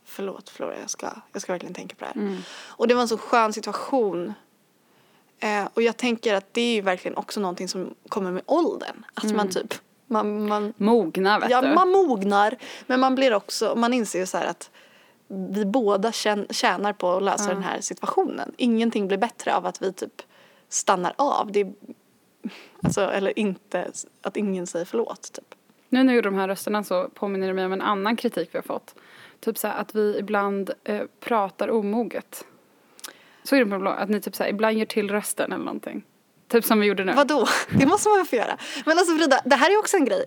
förlåt 0.04 0.48
Flora, 0.50 0.78
jag 0.80 0.90
ska, 0.90 1.10
jag 1.32 1.42
ska 1.42 1.52
verkligen 1.52 1.74
tänka 1.74 1.96
på 1.96 2.04
det 2.04 2.10
här. 2.20 2.38
Och 2.60 2.88
det 2.88 2.94
var 2.94 3.02
en 3.02 3.08
så 3.08 3.18
skön 3.18 3.52
situation. 3.52 4.32
Eh, 5.38 5.68
och 5.74 5.82
jag 5.82 5.96
tänker 5.96 6.34
att 6.34 6.54
det 6.54 6.60
är 6.60 6.74
ju 6.74 6.80
verkligen 6.80 7.16
också 7.16 7.40
någonting 7.40 7.68
som 7.68 7.94
kommer 8.08 8.30
med 8.30 8.42
åldern. 8.46 9.04
Att 9.14 9.24
man 9.36 9.48
typ, 9.48 9.74
man, 10.12 10.48
man, 10.48 10.72
Mogna 10.76 11.38
vet 11.38 11.50
ja, 11.50 11.62
du. 11.62 11.74
man 11.74 11.88
mognar. 11.90 12.56
Men 12.86 13.00
man 13.00 13.14
blir 13.14 13.34
också, 13.34 13.74
man 13.76 13.92
inser 13.92 14.18
ju 14.18 14.26
så 14.26 14.38
här 14.38 14.46
att 14.46 14.70
vi 15.28 15.64
båda 15.64 16.12
tjän- 16.12 16.46
tjänar 16.50 16.92
på 16.92 17.10
att 17.12 17.22
lösa 17.22 17.54
den 17.54 17.62
här 17.62 17.80
situationen. 17.80 18.52
Ingenting 18.56 19.08
blir 19.08 19.18
bättre 19.18 19.54
av 19.56 19.66
att 19.66 19.82
vi 19.82 19.92
typ 19.92 20.22
stannar 20.68 21.14
av. 21.16 21.52
Det 21.52 21.60
är, 21.60 21.72
alltså, 22.82 23.00
eller 23.00 23.38
inte, 23.38 23.90
att 24.22 24.36
ingen 24.36 24.66
säger 24.66 24.84
förlåt 24.84 25.32
typ. 25.32 25.54
Nu 25.88 26.02
när 26.02 26.12
jag 26.12 26.16
gjorde 26.16 26.28
de 26.28 26.38
här 26.38 26.48
rösterna 26.48 26.84
så 26.84 27.08
påminner 27.14 27.46
det 27.46 27.54
mig 27.54 27.66
om 27.66 27.72
en 27.72 27.82
annan 27.82 28.16
kritik 28.16 28.48
vi 28.52 28.58
har 28.58 28.62
fått. 28.62 28.94
Typ 29.40 29.58
så 29.58 29.68
här 29.68 29.80
att 29.80 29.94
vi 29.94 30.18
ibland 30.18 30.70
eh, 30.84 31.02
pratar 31.20 31.70
omoget. 31.70 32.44
Så 33.44 33.56
är 33.56 33.64
det 33.64 33.70
på 33.70 33.78
blå, 33.78 33.90
att 33.90 34.08
ni 34.08 34.20
typ 34.20 34.36
så 34.36 34.42
här, 34.42 34.50
ibland 34.50 34.76
gör 34.78 34.86
till 34.86 35.10
rösten 35.10 35.52
eller 35.52 35.64
någonting. 35.64 36.04
Typ 36.52 36.64
som 36.64 36.80
vi 36.80 36.86
gjorde 36.86 37.04
nu. 37.04 37.12
Vadå? 37.12 37.46
Det 37.70 37.86
måste 37.86 38.08
man 38.08 38.18
ju 38.18 38.24
få 38.24 38.36
göra. 38.36 38.56
Men 38.86 38.98
alltså 38.98 39.16
Frida, 39.16 39.40
det 39.44 39.56
här 39.56 39.70
är 39.70 39.78
också 39.78 39.96
en 39.96 40.04
grej. 40.04 40.24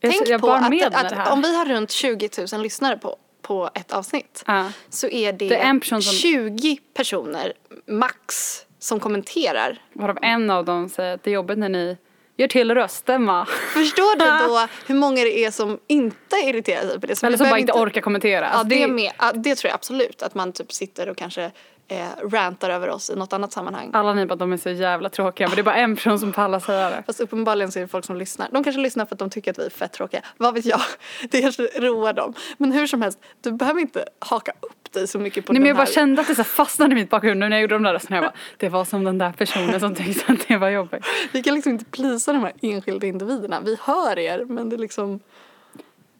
Jag- 0.00 0.12
Tänk 0.12 0.40
på 0.40 0.50
att, 0.52 0.64
att, 0.94 1.08
det 1.10 1.30
om 1.32 1.42
vi 1.42 1.56
har 1.56 1.64
runt 1.64 1.90
20 1.90 2.28
000 2.52 2.62
lyssnare 2.62 2.96
på, 2.96 3.16
på 3.42 3.70
ett 3.74 3.92
avsnitt 3.92 4.44
Ja. 4.46 4.70
så 4.90 5.08
är 5.08 5.32
det, 5.32 5.48
Det 5.48 5.56
är 5.56 5.78
person 5.80 6.02
som- 6.02 6.12
20 6.12 6.78
personer 6.94 7.52
max 7.88 8.34
som 8.78 9.00
kommenterar. 9.00 9.82
Varav 9.92 10.18
en 10.22 10.50
av 10.50 10.64
dem 10.64 10.88
säger 10.88 11.14
att 11.14 11.22
det 11.22 11.30
är 11.30 11.34
jobbigt 11.34 11.58
när 11.58 11.68
ni 11.68 11.96
gör 12.36 12.48
till 12.48 12.74
rösten 12.74 13.26
va? 13.26 13.46
Förstår 13.72 14.18
du 14.18 14.46
då 14.48 14.66
hur 14.86 14.94
många 14.94 15.14
det 15.24 15.44
är 15.44 15.50
som 15.50 15.78
inte 15.86 16.36
irriterar 16.36 16.88
sig 16.88 17.00
på 17.00 17.06
det? 17.06 17.16
Så 17.16 17.26
Eller 17.26 17.36
som 17.36 17.48
bara 17.50 17.58
inte 17.58 17.72
orkar 17.72 18.00
kommentera. 18.00 18.44
Ja, 18.44 18.50
Alltså, 18.50 18.68
det, 18.68 18.88
med, 18.88 19.12
ja, 19.18 19.32
det 19.32 19.54
tror 19.54 19.68
jag 19.68 19.74
absolut. 19.74 20.22
Att 20.22 20.34
man 20.34 20.52
typ 20.52 20.72
sitter 20.72 21.08
och 21.08 21.16
kanske 21.16 21.50
eh, 21.88 22.28
rantar 22.30 22.70
över 22.70 22.88
oss 22.88 23.10
i 23.10 23.16
något 23.16 23.32
annat 23.32 23.52
sammanhang. 23.52 23.90
Alla 23.92 24.14
ni 24.14 24.26
bara 24.26 24.36
de 24.36 24.52
är 24.52 24.56
så 24.56 24.70
jävla 24.70 25.08
tråkiga 25.08 25.48
men 25.48 25.54
det 25.56 25.60
är 25.60 25.64
bara 25.64 25.76
en 25.76 25.96
person 25.96 26.18
som 26.18 26.32
pallar 26.32 26.60
säga 26.60 26.90
det. 26.90 27.02
Fast 27.06 27.20
uppenbarligen 27.20 27.72
så 27.72 27.78
är 27.78 27.80
det 27.80 27.88
folk 27.88 28.04
som 28.04 28.16
lyssnar. 28.16 28.48
De 28.52 28.64
kanske 28.64 28.80
lyssnar 28.80 29.06
för 29.06 29.14
att 29.14 29.18
de 29.18 29.30
tycker 29.30 29.50
att 29.50 29.58
vi 29.58 29.66
är 29.66 29.70
fett 29.70 29.92
tråkiga. 29.92 30.20
Vad 30.36 30.54
vet 30.54 30.64
jag? 30.64 30.80
Det 31.30 31.40
kanske 31.40 31.62
roar 31.62 32.12
dem. 32.12 32.34
Men 32.58 32.72
hur 32.72 32.86
som 32.86 33.02
helst, 33.02 33.18
du 33.40 33.52
behöver 33.52 33.80
inte 33.80 34.04
haka 34.18 34.52
upp 34.60 34.92
dig 34.92 35.08
så 35.08 35.18
mycket 35.18 35.46
på 35.46 35.52
Nej 35.52 35.56
den 35.56 35.62
men 35.62 35.68
jag 35.68 35.76
bara 35.76 35.86
kände 35.86 36.20
att 36.20 36.28
det 36.28 36.34
så 36.34 36.44
fastnade 36.44 36.92
i 36.92 36.94
mitt 36.94 37.10
bakhuvud 37.10 37.36
när 37.36 37.50
jag 37.50 37.60
gjorde 37.60 37.74
de 37.74 37.82
där 37.82 37.92
rösterna. 37.92 38.16
Jag 38.16 38.24
bara, 38.24 38.34
det 38.56 38.68
var 38.68 38.84
som 38.84 39.04
den 39.04 39.18
där 39.18 39.32
personen 39.32 39.80
som 39.80 39.94
tyckte 39.94 40.32
att 40.32 40.48
det 40.48 40.56
var 40.56 40.68
jobbigt. 40.68 41.04
Vi 41.32 41.42
kan 41.42 41.54
liksom 41.54 41.72
inte 41.72 41.84
plisa 41.84 42.32
de 42.32 42.42
här 42.42 42.52
enskilda 42.62 43.06
individerna. 43.06 43.60
Vi 43.60 43.78
hör 43.82 44.18
er 44.18 44.44
men 44.44 44.68
det 44.68 44.76
är 44.76 44.78
liksom 44.78 45.20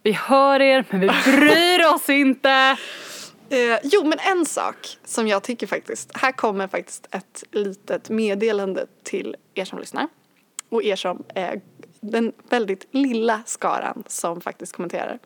Vi 0.03 0.13
hör 0.13 0.61
er 0.61 0.85
men 0.91 1.01
vi 1.01 1.07
bryr 1.07 1.95
oss 1.95 2.09
inte. 2.09 2.77
Eh, 3.51 3.79
jo, 3.83 4.05
men 4.05 4.19
en 4.19 4.47
sak 4.47 4.99
som 5.05 5.29
jag 5.29 5.43
tycker 5.43 5.67
faktiskt, 5.67 6.17
här 6.17 6.33
kommer 6.33 6.69
faktiskt 6.69 7.07
ett 7.11 7.45
litet 7.51 8.11
meddelande 8.11 8.87
till 9.03 9.37
er 9.55 9.65
som 9.65 9.79
lyssnar 9.79 10.09
och 10.69 10.83
er 10.83 10.97
som 10.97 11.25
är 11.35 11.61
den 12.01 12.33
väldigt 12.49 12.87
lilla 12.91 13.43
skaran 13.47 14.05
som 14.07 14.41
faktiskt 14.41 14.73
kommenterar 14.73 15.19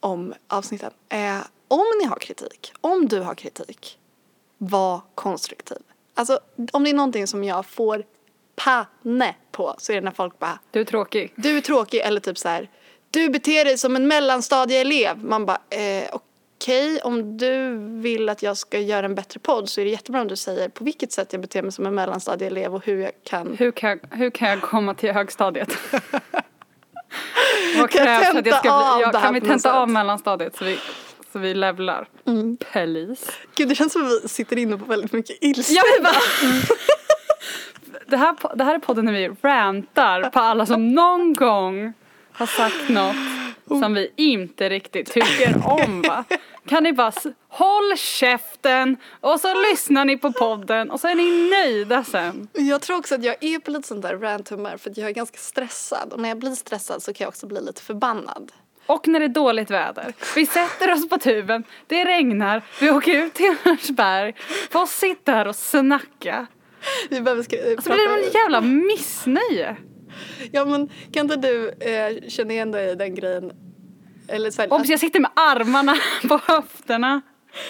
om 0.00 0.34
avsnitten. 0.48 0.90
Eh, 1.08 1.38
om 1.68 1.84
ni 2.02 2.04
har 2.06 2.16
kritik, 2.16 2.72
om 2.80 3.08
du 3.08 3.20
har 3.20 3.34
kritik, 3.34 3.98
var 4.58 5.00
konstruktiv. 5.14 5.78
Alltså 6.14 6.40
om 6.72 6.84
det 6.84 6.90
är 6.90 6.94
någonting 6.94 7.26
som 7.26 7.44
jag 7.44 7.66
får 7.66 8.04
panne 8.56 9.34
på 9.52 9.74
så 9.78 9.92
är 9.92 9.96
det 9.96 10.02
när 10.02 10.10
folk 10.10 10.38
bara 10.38 10.58
Du 10.70 10.80
är 10.80 10.84
tråkig. 10.84 11.32
du 11.36 11.56
är 11.56 11.60
tråkig 11.60 12.00
eller 12.00 12.20
typ 12.20 12.38
så 12.38 12.48
här 12.48 12.70
du 13.10 13.28
beter 13.28 13.64
dig 13.64 13.78
som 13.78 13.96
en 13.96 14.08
mellanstadieelev. 14.08 15.24
Man 15.24 15.46
bara 15.46 15.60
eh, 15.70 16.08
okej 16.12 16.27
om 17.02 17.36
du 17.36 17.76
vill 17.78 18.28
att 18.28 18.42
jag 18.42 18.56
ska 18.56 18.78
göra 18.78 19.06
en 19.06 19.14
bättre 19.14 19.40
podd 19.40 19.68
så 19.68 19.80
är 19.80 19.84
det 19.84 19.90
jättebra 19.90 20.20
om 20.20 20.28
du 20.28 20.36
säger 20.36 20.68
på 20.68 20.84
vilket 20.84 21.12
sätt 21.12 21.32
jag 21.32 21.40
beter 21.40 21.62
mig 21.62 21.72
som 21.72 21.86
en 21.86 21.94
mellanstadieelev 21.94 22.74
och 22.74 22.84
hur 22.84 23.00
jag 23.00 23.12
kan 23.24 23.56
Hur 23.58 23.70
kan, 23.70 23.90
jag, 23.90 24.00
hur 24.10 24.30
kan 24.30 24.48
jag 24.48 24.60
komma 24.60 24.94
till 24.94 25.12
högstadiet? 25.12 25.78
Vad 27.78 27.90
krävs 27.90 28.34
att 28.34 28.46
jag 28.46 28.58
ska 28.58 28.96
bli, 28.96 29.02
ja, 29.02 29.20
Kan 29.20 29.34
vi 29.34 29.40
tenta 29.40 29.72
av 29.72 29.88
mellanstadiet 29.88 30.56
så 30.56 30.64
vi, 30.64 30.78
så 31.32 31.38
vi 31.38 31.54
levlar? 31.54 32.08
Mm. 32.26 32.56
Please. 32.56 33.32
Gud 33.54 33.68
det 33.68 33.74
känns 33.74 33.92
som 33.92 34.02
att 34.02 34.24
vi 34.24 34.28
sitter 34.28 34.58
inne 34.58 34.78
på 34.78 34.84
väldigt 34.84 35.12
mycket 35.12 35.36
ilska. 35.40 35.82
Bara... 36.02 36.12
det, 38.06 38.16
här, 38.16 38.56
det 38.56 38.64
här 38.64 38.74
är 38.74 38.78
podden 38.78 39.04
när 39.04 39.12
vi 39.12 39.28
rantar 39.28 40.30
på 40.30 40.38
alla 40.38 40.66
som 40.66 40.92
någon 40.92 41.34
gång 41.34 41.92
har 42.32 42.46
sagt 42.46 42.88
något 42.88 43.16
som 43.68 43.94
vi 43.94 44.12
inte 44.16 44.68
riktigt 44.68 45.12
tycker 45.12 45.54
om 45.64 46.02
va. 46.02 46.24
Kan 46.68 46.82
ni 46.82 46.92
bara 46.92 47.12
håll 47.48 47.96
käften 47.96 48.96
och 49.20 49.40
så 49.40 49.62
lyssnar 49.70 50.04
ni 50.04 50.16
på 50.18 50.32
podden 50.32 50.90
och 50.90 51.00
så 51.00 51.08
är 51.08 51.14
ni 51.14 51.50
nöjda 51.50 52.04
sen. 52.04 52.48
Jag 52.52 52.80
tror 52.82 52.96
också 52.98 53.14
att 53.14 53.24
jag 53.24 53.36
är 53.40 53.58
på 53.58 53.70
lite 53.70 53.88
sånt 53.88 54.02
där 54.02 54.16
ranthumör 54.16 54.76
för 54.76 54.92
jag 54.96 55.08
är 55.08 55.14
ganska 55.14 55.38
stressad 55.38 56.12
och 56.12 56.20
när 56.20 56.28
jag 56.28 56.38
blir 56.38 56.50
stressad 56.50 57.02
så 57.02 57.12
kan 57.12 57.24
jag 57.24 57.28
också 57.28 57.46
bli 57.46 57.60
lite 57.60 57.82
förbannad. 57.82 58.52
Och 58.86 59.08
när 59.08 59.20
det 59.20 59.26
är 59.26 59.28
dåligt 59.28 59.70
väder. 59.70 60.12
Vi 60.34 60.46
sätter 60.46 60.92
oss 60.92 61.08
på 61.08 61.18
tuben, 61.18 61.64
det 61.86 62.04
regnar, 62.04 62.62
vi 62.80 62.90
åker 62.90 63.12
ut 63.24 63.34
till 63.34 63.54
Örnsberg, 63.64 64.34
får 64.70 64.86
sitta 64.86 65.32
här 65.32 65.48
och 65.48 65.56
snacka. 65.56 66.46
Vi 67.10 67.20
behöver 67.20 67.42
skri- 67.42 67.76
Så 67.82 67.90
blir 67.90 68.08
det 68.08 68.26
en 68.26 68.32
jävla 68.32 68.60
missnöje. 68.60 69.76
Ja 70.52 70.64
men 70.64 70.88
kan 71.12 71.30
inte 71.32 71.36
du 71.36 71.68
eh, 71.70 72.28
känna 72.28 72.52
igen 72.52 72.70
dig 72.72 72.90
i 72.90 72.94
den 72.94 73.14
grejen? 73.14 73.52
Eller 74.28 74.50
så 74.50 74.62
här, 74.62 74.72
Om 74.72 74.84
jag 74.86 75.00
sitter 75.00 75.20
med 75.20 75.30
armarna 75.34 75.96
på 76.28 76.40
höfterna. 76.44 77.20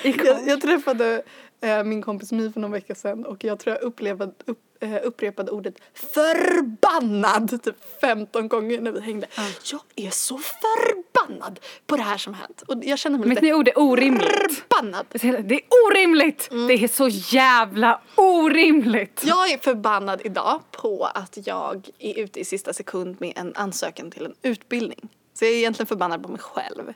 Jag, 0.03 0.49
jag 0.49 0.61
träffade 0.61 1.23
eh, 1.61 1.85
min 1.85 2.03
kompis 2.03 2.33
My 2.33 2.53
för 2.53 2.61
någon 2.61 2.73
vecka 2.73 2.95
sedan 2.95 3.27
och 3.27 3.45
jag 3.45 3.59
tror 3.59 3.77
jag 3.77 3.83
upplevde, 3.83 4.25
upp, 4.47 4.59
eh, 4.81 4.97
upprepade 5.03 5.50
ordet 5.50 5.75
förbannad 5.95 7.62
typ 7.65 8.00
15 8.00 8.49
gånger 8.49 8.81
när 8.81 8.93
vi 8.93 9.00
hängde. 9.00 9.27
Jag 9.73 9.81
är 9.97 10.11
så 10.11 10.38
förbannad 10.38 11.61
på 11.87 11.97
det 11.97 12.03
här 12.03 12.19
som 12.19 12.35
hänt. 12.35 12.62
Och 12.67 12.85
jag 12.85 12.99
känner 12.99 13.19
mig 13.19 13.29
lite 13.29 13.41
ni 13.41 13.55
ord, 13.55 13.69
är 13.69 13.79
orimligt. 13.79 14.29
förbannad. 14.29 15.07
Det 15.11 15.55
är 15.55 15.61
orimligt! 15.87 16.49
Det 16.50 16.85
är 16.85 16.88
så 16.88 17.09
jävla 17.09 18.00
orimligt. 18.15 19.23
Jag 19.27 19.50
är 19.53 19.59
förbannad 19.59 20.21
idag 20.25 20.61
på 20.71 21.05
att 21.15 21.38
jag 21.47 21.88
är 21.99 22.19
ute 22.19 22.41
i 22.41 22.45
sista 22.45 22.73
sekund 22.73 23.17
med 23.21 23.33
en 23.37 23.53
ansökan 23.55 24.11
till 24.11 24.25
en 24.25 24.35
utbildning. 24.43 25.09
Så 25.38 25.45
jag 25.45 25.52
är 25.52 25.57
egentligen 25.57 25.87
förbannad 25.87 26.23
på 26.23 26.28
mig 26.28 26.40
själv. 26.40 26.95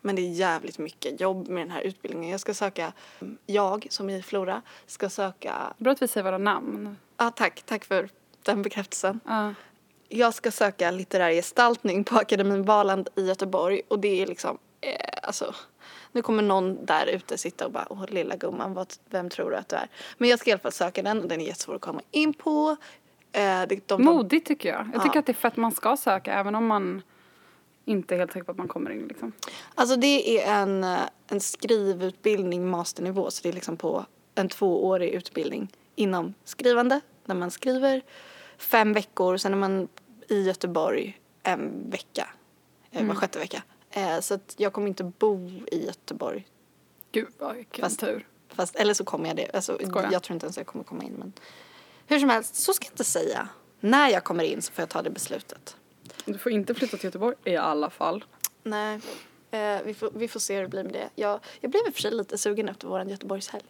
Men 0.00 0.16
det 0.16 0.22
är 0.22 0.30
jävligt 0.30 0.78
mycket 0.78 1.20
jobb 1.20 1.48
med 1.48 1.62
den 1.62 1.70
här 1.70 1.80
utbildningen. 1.80 2.30
Jag 2.30 2.40
ska 2.40 2.54
söka, 2.54 2.92
jag 3.46 3.86
som 3.90 4.10
i 4.10 4.22
Flora, 4.22 4.62
ska 4.86 5.08
söka, 5.08 5.74
Bra 5.78 5.92
att 5.92 6.02
vi 6.02 6.08
säger 6.08 6.24
våra 6.24 6.38
namn. 6.38 6.96
ja 7.16 7.30
tack, 7.30 7.62
tack 7.66 7.84
för 7.84 8.08
den 8.42 8.62
bekräftelsen. 8.62 9.20
Ja. 9.24 9.54
Jag 10.08 10.34
ska 10.34 10.50
söka 10.50 10.90
litterär 10.90 11.30
gestaltning 11.30 12.04
på 12.04 12.16
Akademin 12.16 12.62
Valand 12.62 13.08
i 13.16 13.26
Göteborg 13.26 13.80
och 13.88 13.98
det 13.98 14.22
är 14.22 14.26
liksom, 14.26 14.58
eh, 14.80 15.18
alltså, 15.22 15.54
nu 16.12 16.22
kommer 16.22 16.42
någon 16.42 16.84
där 16.86 17.06
ute 17.06 17.38
sitta 17.38 17.66
och 17.66 17.72
bara, 17.72 17.86
åh 17.90 18.04
lilla 18.08 18.36
gumman, 18.36 18.74
vad, 18.74 18.92
vem 19.10 19.30
tror 19.30 19.50
du 19.50 19.56
att 19.56 19.68
du 19.68 19.76
är? 19.76 19.88
Men 20.18 20.28
jag 20.28 20.38
ska 20.38 20.50
i 20.50 20.52
alla 20.52 20.60
fall 20.60 20.72
söka 20.72 21.02
den 21.02 21.22
och 21.22 21.28
den 21.28 21.40
är 21.40 21.46
jättesvår 21.46 21.74
att 21.74 21.80
komma 21.80 22.00
in 22.10 22.34
på. 22.34 22.76
Eh, 23.32 23.62
det, 23.68 23.88
de, 23.88 24.04
Modigt 24.04 24.46
tycker 24.46 24.68
jag. 24.68 24.90
Jag 24.92 25.02
tycker 25.02 25.18
att 25.18 25.26
det 25.26 25.32
är 25.32 25.34
fett 25.34 25.56
man 25.56 25.72
ska 25.72 25.96
söka 25.96 26.34
även 26.34 26.54
om 26.54 26.66
man 26.66 27.02
inte 27.84 28.16
helt 28.16 28.32
säker 28.32 28.44
på 28.44 28.52
att 28.52 28.58
man 28.58 28.68
kommer 28.68 28.90
in 28.90 29.08
liksom. 29.08 29.32
Alltså 29.74 29.96
det 29.96 30.40
är 30.40 30.62
en, 30.62 30.84
eh, 30.84 31.00
en 31.26 31.40
skrivutbildning 31.40 32.68
masternivå 32.68 33.30
så 33.30 33.42
det 33.42 33.48
är 33.48 33.52
liksom 33.52 33.76
på 33.76 34.06
en 34.34 34.48
tvåårig 34.48 35.10
utbildning 35.10 35.72
inom 35.94 36.34
skrivande 36.44 37.00
där 37.24 37.34
man 37.34 37.50
skriver 37.50 38.02
fem 38.58 38.92
veckor 38.92 39.36
sen 39.36 39.52
är 39.52 39.56
man 39.56 39.88
i 40.28 40.42
Göteborg 40.42 41.20
en 41.42 41.90
vecka, 41.90 42.28
mm. 42.90 43.08
var 43.08 43.14
sjätte 43.14 43.38
vecka. 43.38 43.62
Eh, 43.90 44.20
så 44.20 44.38
jag 44.56 44.72
kommer 44.72 44.88
inte 44.88 45.04
bo 45.04 45.50
i 45.50 45.86
Göteborg 45.86 46.46
Gud 47.12 47.28
vad 47.38 47.56
vilken 47.56 47.82
Fast- 47.82 48.00
tur. 48.00 48.26
Fast, 48.48 48.76
eller 48.76 48.94
så 48.94 49.04
kommer 49.04 49.26
jag 49.26 49.36
det. 49.36 49.50
Alltså, 49.54 49.78
jag 50.12 50.22
tror 50.22 50.34
inte 50.34 50.46
ens 50.46 50.56
jag 50.56 50.66
kommer 50.66 50.84
komma 50.84 51.04
in. 51.04 51.12
Men 51.18 51.32
hur 52.06 52.18
som 52.18 52.30
helst, 52.30 52.54
så 52.54 52.72
ska 52.72 52.84
jag 52.84 52.92
inte 52.92 53.04
säga. 53.04 53.48
När 53.80 54.08
jag 54.08 54.24
kommer 54.24 54.44
in 54.44 54.62
så 54.62 54.72
får 54.72 54.82
jag 54.82 54.88
ta 54.88 55.02
det 55.02 55.10
beslutet. 55.10 55.76
Du 56.24 56.38
får 56.38 56.52
inte 56.52 56.74
flytta 56.74 56.96
till 56.96 57.04
Göteborg 57.06 57.36
i 57.44 57.56
alla 57.56 57.90
fall. 57.90 58.24
Nej, 58.62 59.00
eh, 59.50 59.78
vi, 59.84 59.94
får, 59.94 60.10
vi 60.14 60.28
får 60.28 60.40
se 60.40 60.54
hur 60.54 60.62
det 60.62 60.68
blir 60.68 60.84
med 60.84 60.92
det. 60.92 61.08
Jag, 61.14 61.40
jag 61.60 61.70
blev 61.70 61.82
i 61.86 61.90
och 61.90 61.94
för 61.94 62.02
sig 62.02 62.10
lite 62.10 62.38
sugen 62.38 62.68
efter 62.68 62.88
vår 62.88 63.02
Göteborgshelg. 63.02 63.64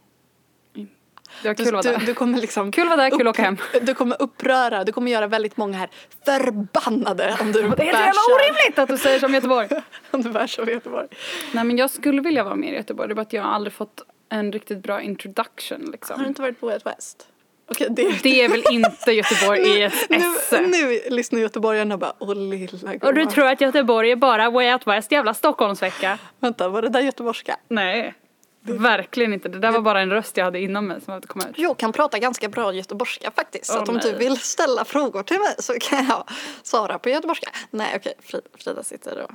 Det 1.42 1.48
var 1.48 1.54
Du, 1.54 1.64
kul 1.64 1.66
att 1.76 1.84
vara 1.84 1.94
du, 1.94 1.98
där. 2.00 2.06
du 2.06 2.14
kommer 2.14 2.40
liksom 2.40 2.72
Kul 2.72 2.82
att 2.82 2.88
vara 2.98 3.10
där, 3.10 3.18
kul 3.18 3.28
att 3.28 3.34
åka 3.34 3.42
hem. 3.42 3.56
Du 3.82 3.94
kommer 3.94 4.22
uppröra, 4.22 4.84
du 4.84 4.92
kommer 4.92 5.10
göra 5.10 5.26
väldigt 5.26 5.56
många 5.56 5.78
här 5.78 5.90
förbannade 6.24 7.36
om 7.40 7.52
du 7.52 7.62
Det 7.62 7.66
är 7.68 7.76
så 7.76 7.84
jävla 7.84 8.20
orimligt 8.36 8.78
att 8.78 8.88
du 8.88 8.98
säger 8.98 9.18
som 9.18 9.34
Göteborg. 9.34 9.68
om 10.10 10.22
du 10.22 10.30
bärs 10.30 10.58
av 10.58 10.68
Göteborg. 10.68 11.06
Nej 11.52 11.64
men 11.64 11.76
jag 11.78 11.90
skulle 11.90 12.22
vilja 12.22 12.44
vara 12.44 12.54
med 12.56 12.72
i 12.72 12.74
Göteborg. 12.76 13.08
Det 13.08 13.12
är 13.12 13.14
bara 13.14 13.22
att 13.22 13.32
jag 13.32 13.44
aldrig 13.44 13.72
fått 13.72 14.02
en 14.28 14.52
riktigt 14.52 14.78
bra 14.78 15.00
introduction 15.02 15.78
Har 15.80 15.86
du 15.86 15.92
liksom. 15.92 16.26
inte 16.26 16.42
varit 16.42 16.60
på 16.60 16.66
Way 16.66 16.78
West? 16.84 17.28
Okej, 17.70 17.88
det, 17.90 18.22
Det 18.22 18.42
är 18.44 18.48
väl 18.48 18.64
inte 18.70 19.12
Göteborg 19.12 19.60
i 19.60 19.82
ett 19.82 19.92
nu, 20.10 20.16
esse. 20.16 20.60
nu 20.60 21.00
lyssnar 21.10 21.40
göteborgarna 21.40 21.94
och 21.94 22.00
bara 22.00 22.12
åh 22.18 22.34
lilla 22.34 22.92
Och 22.92 23.14
du 23.14 23.20
gumman. 23.20 23.28
tror 23.28 23.46
att 23.46 23.60
Göteborg 23.60 24.10
är 24.10 24.16
bara 24.16 24.50
Way 24.50 24.78
West, 24.86 25.12
jävla 25.12 25.34
Stockholmsvecka? 25.34 26.18
Vänta, 26.40 26.68
var 26.68 26.82
det 26.82 26.88
där 26.88 27.00
göteborgska? 27.00 27.56
Nej, 27.68 28.14
verkligen 28.60 29.32
inte. 29.32 29.48
Det 29.48 29.58
där 29.58 29.72
var 29.72 29.80
bara 29.80 30.00
en 30.00 30.10
röst 30.10 30.36
jag 30.36 30.44
hade 30.44 30.60
inom 30.60 30.86
mig 30.86 30.96
som 31.00 31.06
behövde 31.06 31.28
komma 31.28 31.44
ut. 31.44 31.58
Jag 31.58 31.76
kan 31.78 31.92
prata 31.92 32.18
ganska 32.18 32.48
bra 32.48 32.72
göteborgska 32.72 33.30
faktiskt. 33.30 33.66
Så 33.66 33.76
Åh, 33.76 33.82
att 33.82 33.88
om 33.88 33.94
nej. 33.94 34.12
du 34.12 34.18
vill 34.18 34.36
ställa 34.40 34.84
frågor 34.84 35.22
till 35.22 35.38
mig 35.38 35.54
så 35.58 35.72
kan 35.80 36.06
jag 36.06 36.28
svara 36.62 36.98
på 36.98 37.08
göteborgska. 37.08 37.50
Nej 37.70 37.92
okej, 37.96 38.14
Frida, 38.58 38.82
sitter 38.82 39.22
och... 39.22 39.30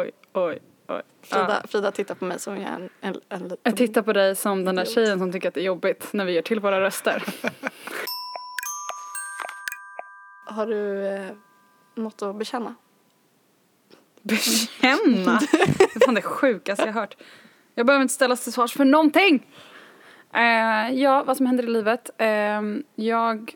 Oj, 0.00 0.10
oj. 0.32 0.58
Frida, 0.86 1.60
Ja. 1.62 1.68
Frida 1.68 1.90
tittar 1.90 2.14
på 2.14 2.24
mig 2.24 2.38
som 2.38 2.56
jag 2.56 2.70
är 2.70 2.74
en, 2.74 2.88
en, 3.00 3.14
en 3.28 3.42
liten... 3.42 3.58
Jag 3.62 3.76
tittar 3.76 4.02
på 4.02 4.12
dig 4.12 4.36
som 4.36 4.64
den 4.64 4.76
där 4.76 4.84
tjejen 4.84 5.18
som 5.18 5.32
tycker 5.32 5.48
att 5.48 5.54
det 5.54 5.60
är 5.60 5.64
jobbigt 5.64 6.12
när 6.12 6.24
vi 6.24 6.32
gör 6.32 6.42
till 6.42 6.60
våra 6.60 6.80
röster. 6.80 7.22
Har 10.46 10.66
du 10.66 11.06
eh, 11.06 11.30
något 11.94 12.22
att 12.22 12.36
bekänna? 12.36 12.74
Bekänna? 14.22 15.40
Det 15.52 15.96
är 16.00 16.04
fan 16.06 16.14
det 16.14 16.22
sjukaste 16.22 16.84
jag 16.86 16.92
har 16.92 17.00
hört. 17.00 17.16
Jag 17.74 17.86
behöver 17.86 18.02
inte 18.02 18.14
ställas 18.14 18.44
till 18.44 18.52
svars 18.52 18.72
för 18.72 18.84
någonting. 18.84 19.46
Eh, 20.34 20.90
ja, 21.00 21.24
vad 21.24 21.36
som 21.36 21.46
händer 21.46 21.64
i 21.64 21.66
livet. 21.66 22.10
Eh, 22.18 22.62
jag 22.94 23.54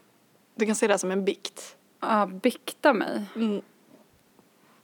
Du 0.54 0.66
kan 0.66 0.74
se 0.74 0.86
det 0.86 0.92
här 0.92 0.98
som 0.98 1.10
en 1.10 1.24
bikt. 1.24 1.76
uh, 2.04 2.26
biktar 2.26 2.94
mig. 2.94 3.24
Mm. 3.36 3.62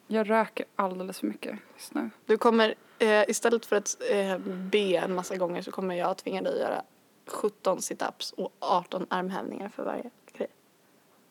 Jag 0.07 0.31
röker 0.31 0.67
alldeles 0.77 1.21
för 1.21 1.27
mycket 1.27 1.59
just 1.75 1.95
nu. 1.95 2.11
Du 2.27 2.37
kommer, 2.37 2.75
eh, 2.99 3.31
istället 3.31 3.67
för 3.67 3.77
att 3.77 3.97
eh, 4.11 4.39
be 4.47 4.97
en 4.97 5.15
massa 5.15 5.37
gånger 5.37 5.63
så 5.63 5.71
kommer 5.71 5.95
jag 5.95 6.17
tvinga 6.17 6.43
dig 6.43 6.53
att 6.53 6.61
göra 6.61 6.83
17 7.27 7.83
situps 7.83 8.33
och 8.33 8.53
18 8.59 9.07
armhävningar 9.11 9.69
för 9.69 9.85
varje 9.85 10.11
grej. 10.33 10.49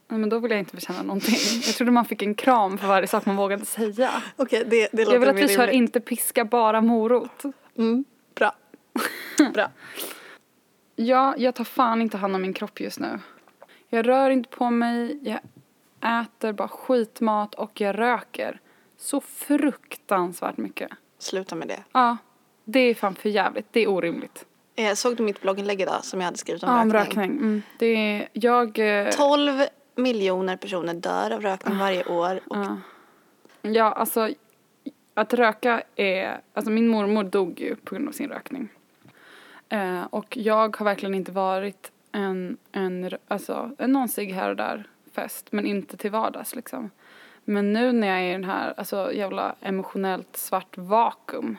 Nej, 0.08 0.20
men 0.20 0.30
då 0.30 0.40
vill 0.40 0.52
jag 0.52 0.60
inte 0.60 0.76
bekänna 0.76 1.02
någonting. 1.02 1.36
Jag 1.66 1.76
trodde 1.76 1.92
man 1.92 2.06
fick 2.06 2.22
en 2.22 2.36
kram 2.36 2.78
för 2.78 2.88
varje 2.88 3.08
sak 3.08 3.26
man 3.26 3.36
vågade 3.36 3.66
säga. 3.66 4.24
Okej, 4.36 4.66
det, 4.68 4.90
det 4.92 5.06
låter 5.06 5.14
Jag 5.14 5.20
vill 5.20 5.30
att 5.30 5.50
vi 5.50 5.56
kör 5.56 5.68
inte 5.68 6.00
piska, 6.00 6.46
bara 6.46 6.82
morot. 6.82 7.44
Mm, 7.78 8.06
bra. 8.36 8.56
bra. 9.54 9.70
Ja, 10.96 11.36
jag 11.38 11.56
tar 11.56 11.64
fan 11.64 12.02
inte 12.02 12.18
hand 12.18 12.36
om 12.36 12.42
min 12.42 12.54
kropp 12.54 12.80
just 12.80 13.00
nu. 13.00 13.20
Jag 13.90 14.08
rör 14.08 14.30
inte 14.30 14.50
på 14.50 14.70
mig, 14.70 15.20
jag 15.22 15.40
äter 16.22 16.54
bara 16.54 16.68
skitmat 16.68 17.56
och 17.56 17.82
jag 17.82 18.00
röker. 18.00 18.60
Så 19.04 19.22
fruktansvärt 19.22 20.58
mycket. 20.58 20.90
Sluta 21.18 21.56
med 21.56 21.68
det. 21.68 21.84
Ja, 21.92 22.18
det 22.64 22.80
är 22.80 22.94
fan 22.96 23.16
för 23.16 23.30
jävligt. 23.30 23.68
Det 23.72 23.80
är 23.80 23.88
orimligt. 23.90 24.46
Eh, 24.76 24.94
såg 24.94 25.16
du 25.18 25.24
mitt 25.24 25.42
blogginlägg 25.42 25.82
idag 25.82 26.06
som 26.06 26.20
jag 26.20 26.26
hade 26.26 26.38
skrivit 26.38 26.64
om 26.64 26.70
Ja, 26.70 26.82
om 26.82 26.94
rökning? 26.94 27.20
rökning. 27.20 27.38
Mm. 27.38 27.62
Det 27.80 27.86
är, 27.86 28.30
jag... 28.34 28.80
eh, 29.06 29.10
12 29.10 29.62
miljoner 29.96 30.58
personer 30.58 30.94
dör 30.94 31.32
av 31.32 31.42
rökning 31.42 31.78
varje 31.78 32.06
år. 32.06 32.40
Och 32.48 32.58
Ja. 32.58 32.78
Ja, 33.62 33.92
alltså 33.92 34.30
att 35.14 35.34
röka 35.34 35.84
är, 35.96 36.42
alltså 36.54 36.72
min 36.72 36.88
mormor 36.88 37.24
dog 37.24 37.60
ju 37.60 37.76
på 37.76 37.96
grund 37.96 38.08
av 38.08 38.12
sin 38.12 38.30
rökning. 38.30 38.70
Eh, 39.70 40.04
och 40.04 40.38
jag 40.38 40.76
har 40.78 40.86
verkligen 40.86 41.16
inte 41.16 41.32
varit 41.32 41.92
en, 42.12 42.58
en, 42.72 43.10
alltså 43.28 43.72
en 43.78 43.92
någon 43.92 44.10
cigg 44.10 44.34
här 44.34 44.50
och 44.50 44.56
där 44.56 44.88
fest, 45.14 45.48
men 45.52 45.66
inte 45.66 45.98
till 45.98 46.12
vardags 46.12 46.56
liksom. 46.56 46.90
Men 47.46 47.74
nu 47.74 47.92
när 47.92 48.08
jag 48.08 48.18
är 48.20 48.30
i 48.30 48.32
den 48.32 48.44
här, 48.44 48.74
alltså 48.78 49.14
jävla 49.14 49.56
emotionellt 49.62 50.38
svart 50.38 50.78
vakuum 50.78 51.58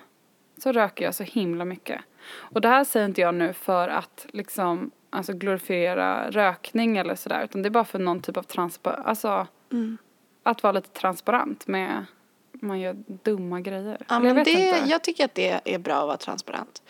så 0.58 0.72
röker 0.72 1.04
jag 1.04 1.14
så 1.14 1.22
himla 1.24 1.64
mycket. 1.64 2.00
Och 2.36 2.60
det 2.60 2.68
här 2.68 2.84
säger 2.84 3.06
inte 3.06 3.20
jag 3.20 3.34
nu 3.34 3.52
för 3.52 3.88
att 3.88 4.26
liksom, 4.32 4.90
alltså 5.10 5.32
glorifiera 5.32 6.30
rökning 6.30 6.96
eller 6.96 7.14
sådär, 7.14 7.44
utan 7.44 7.62
det 7.62 7.68
är 7.68 7.70
bara 7.70 7.84
för 7.84 7.98
någon 7.98 8.20
typ 8.22 8.36
av 8.36 8.42
transparens, 8.42 9.06
alltså 9.06 9.46
Mm. 9.72 9.98
att 10.42 10.62
vara 10.62 10.72
lite 10.72 10.88
transparent 10.88 11.66
med, 11.66 12.04
man 12.52 12.80
gör 12.80 12.96
dumma 13.06 13.60
grejer. 13.60 13.96
Ja, 14.00 14.14
jag 14.14 14.22
men 14.22 14.34
vet 14.36 14.44
det, 14.44 14.50
inte. 14.50 14.82
jag 14.90 15.04
tycker 15.04 15.24
att 15.24 15.34
det 15.34 15.60
är 15.64 15.78
bra 15.78 15.94
att 16.00 16.06
vara 16.06 16.16
transparent. 16.16 16.82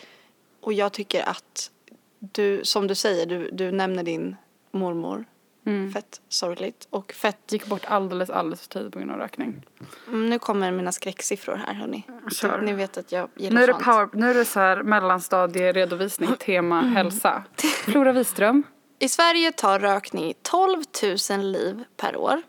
Och 0.61 0.73
jag 0.73 0.93
tycker 0.93 1.29
att 1.29 1.71
du, 2.19 2.65
som 2.65 2.87
du 2.87 2.95
säger, 2.95 3.27
du, 3.27 3.51
du 3.51 3.71
nämner 3.73 4.03
din 4.03 4.37
mormor. 4.71 5.25
Mm. 5.67 5.93
Fett 5.93 6.21
sorgligt. 6.29 6.87
Och 6.91 7.13
fett, 7.13 7.53
Gick 7.53 7.67
bort 7.67 7.85
alldeles, 7.85 8.31
alldeles 8.31 8.61
för 8.61 8.69
tidigt 8.69 8.93
på 8.93 8.99
grund 8.99 9.11
av 9.13 9.19
rökning. 9.19 9.67
Mm, 10.09 10.31
nu 10.31 10.39
kommer 10.39 10.71
mina 10.71 10.93
skräcksiffror 10.93 11.57
här 11.57 11.75
hörni. 11.75 12.03
Kör. 12.33 12.61
Ni 12.63 12.73
vet 12.73 12.99
att 12.99 13.13
jag 13.13 13.29
gillar 13.37 13.57
Nu 13.57 13.63
är 13.63 13.67
det, 13.67 13.73
sånt. 13.73 13.85
power, 13.85 14.09
nu 14.13 14.31
är 14.31 14.35
det 14.35 14.45
så 14.45 14.61
här 14.61 14.83
mellanstadieredovisning, 14.83 16.31
tema 16.39 16.81
hälsa. 16.81 17.45
Flora 17.85 18.13
Wiström. 18.13 18.63
I 18.99 19.09
Sverige 19.09 19.53
tar 19.53 19.79
rökning 19.81 20.35
12 20.43 20.83
000 21.31 21.41
liv 21.53 21.85
per 21.97 22.17
år. 22.17 22.43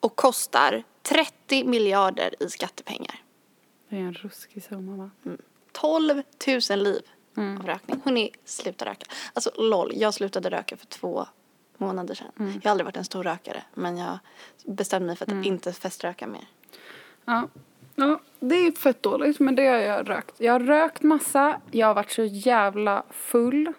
Och 0.00 0.16
kostar 0.16 0.82
30 1.02 1.64
miljarder 1.64 2.34
i 2.42 2.48
skattepengar. 2.50 3.22
Det 3.88 3.96
är 3.96 4.00
en 4.00 4.14
ruskig 4.14 4.62
summa 4.62 4.96
va? 4.96 5.10
12 5.72 6.22
000 6.70 6.78
liv 6.82 7.02
Mm. 7.36 7.58
av 7.60 7.66
rökning. 7.66 8.00
Hörni, 8.04 8.30
sluta 8.44 8.84
röka. 8.84 9.06
Alltså 9.32 9.50
LOL, 9.56 9.92
jag 9.94 10.14
slutade 10.14 10.50
röka 10.50 10.76
för 10.76 10.86
två 10.86 11.26
månader 11.84 12.14
sedan. 12.14 12.30
Mm. 12.38 12.52
Jag 12.54 12.60
har 12.64 12.70
aldrig 12.70 12.84
varit 12.84 12.96
en 12.96 13.04
stor 13.04 13.22
rökare 13.22 13.62
men 13.74 13.96
jag 13.96 14.18
bestämde 14.66 15.06
mig 15.06 15.16
för 15.16 15.24
att 15.24 15.30
Mm. 15.32 15.44
inte 15.44 15.72
feströka 15.72 16.26
mer. 16.26 16.44
Ja. 17.24 17.48
ja, 17.94 18.20
det 18.40 18.54
är 18.54 18.72
fett 18.72 19.02
dåligt 19.02 19.40
men 19.40 19.54
det 19.54 19.66
har 19.66 19.78
jag 19.78 20.10
rökt. 20.10 20.34
Jag 20.40 20.52
har 20.52 20.60
rökt 20.60 21.02
massa, 21.02 21.60
jag 21.70 21.86
har 21.86 21.94
varit 21.94 22.10
så 22.10 22.24
jävla 22.24 23.02
full. 23.10 23.72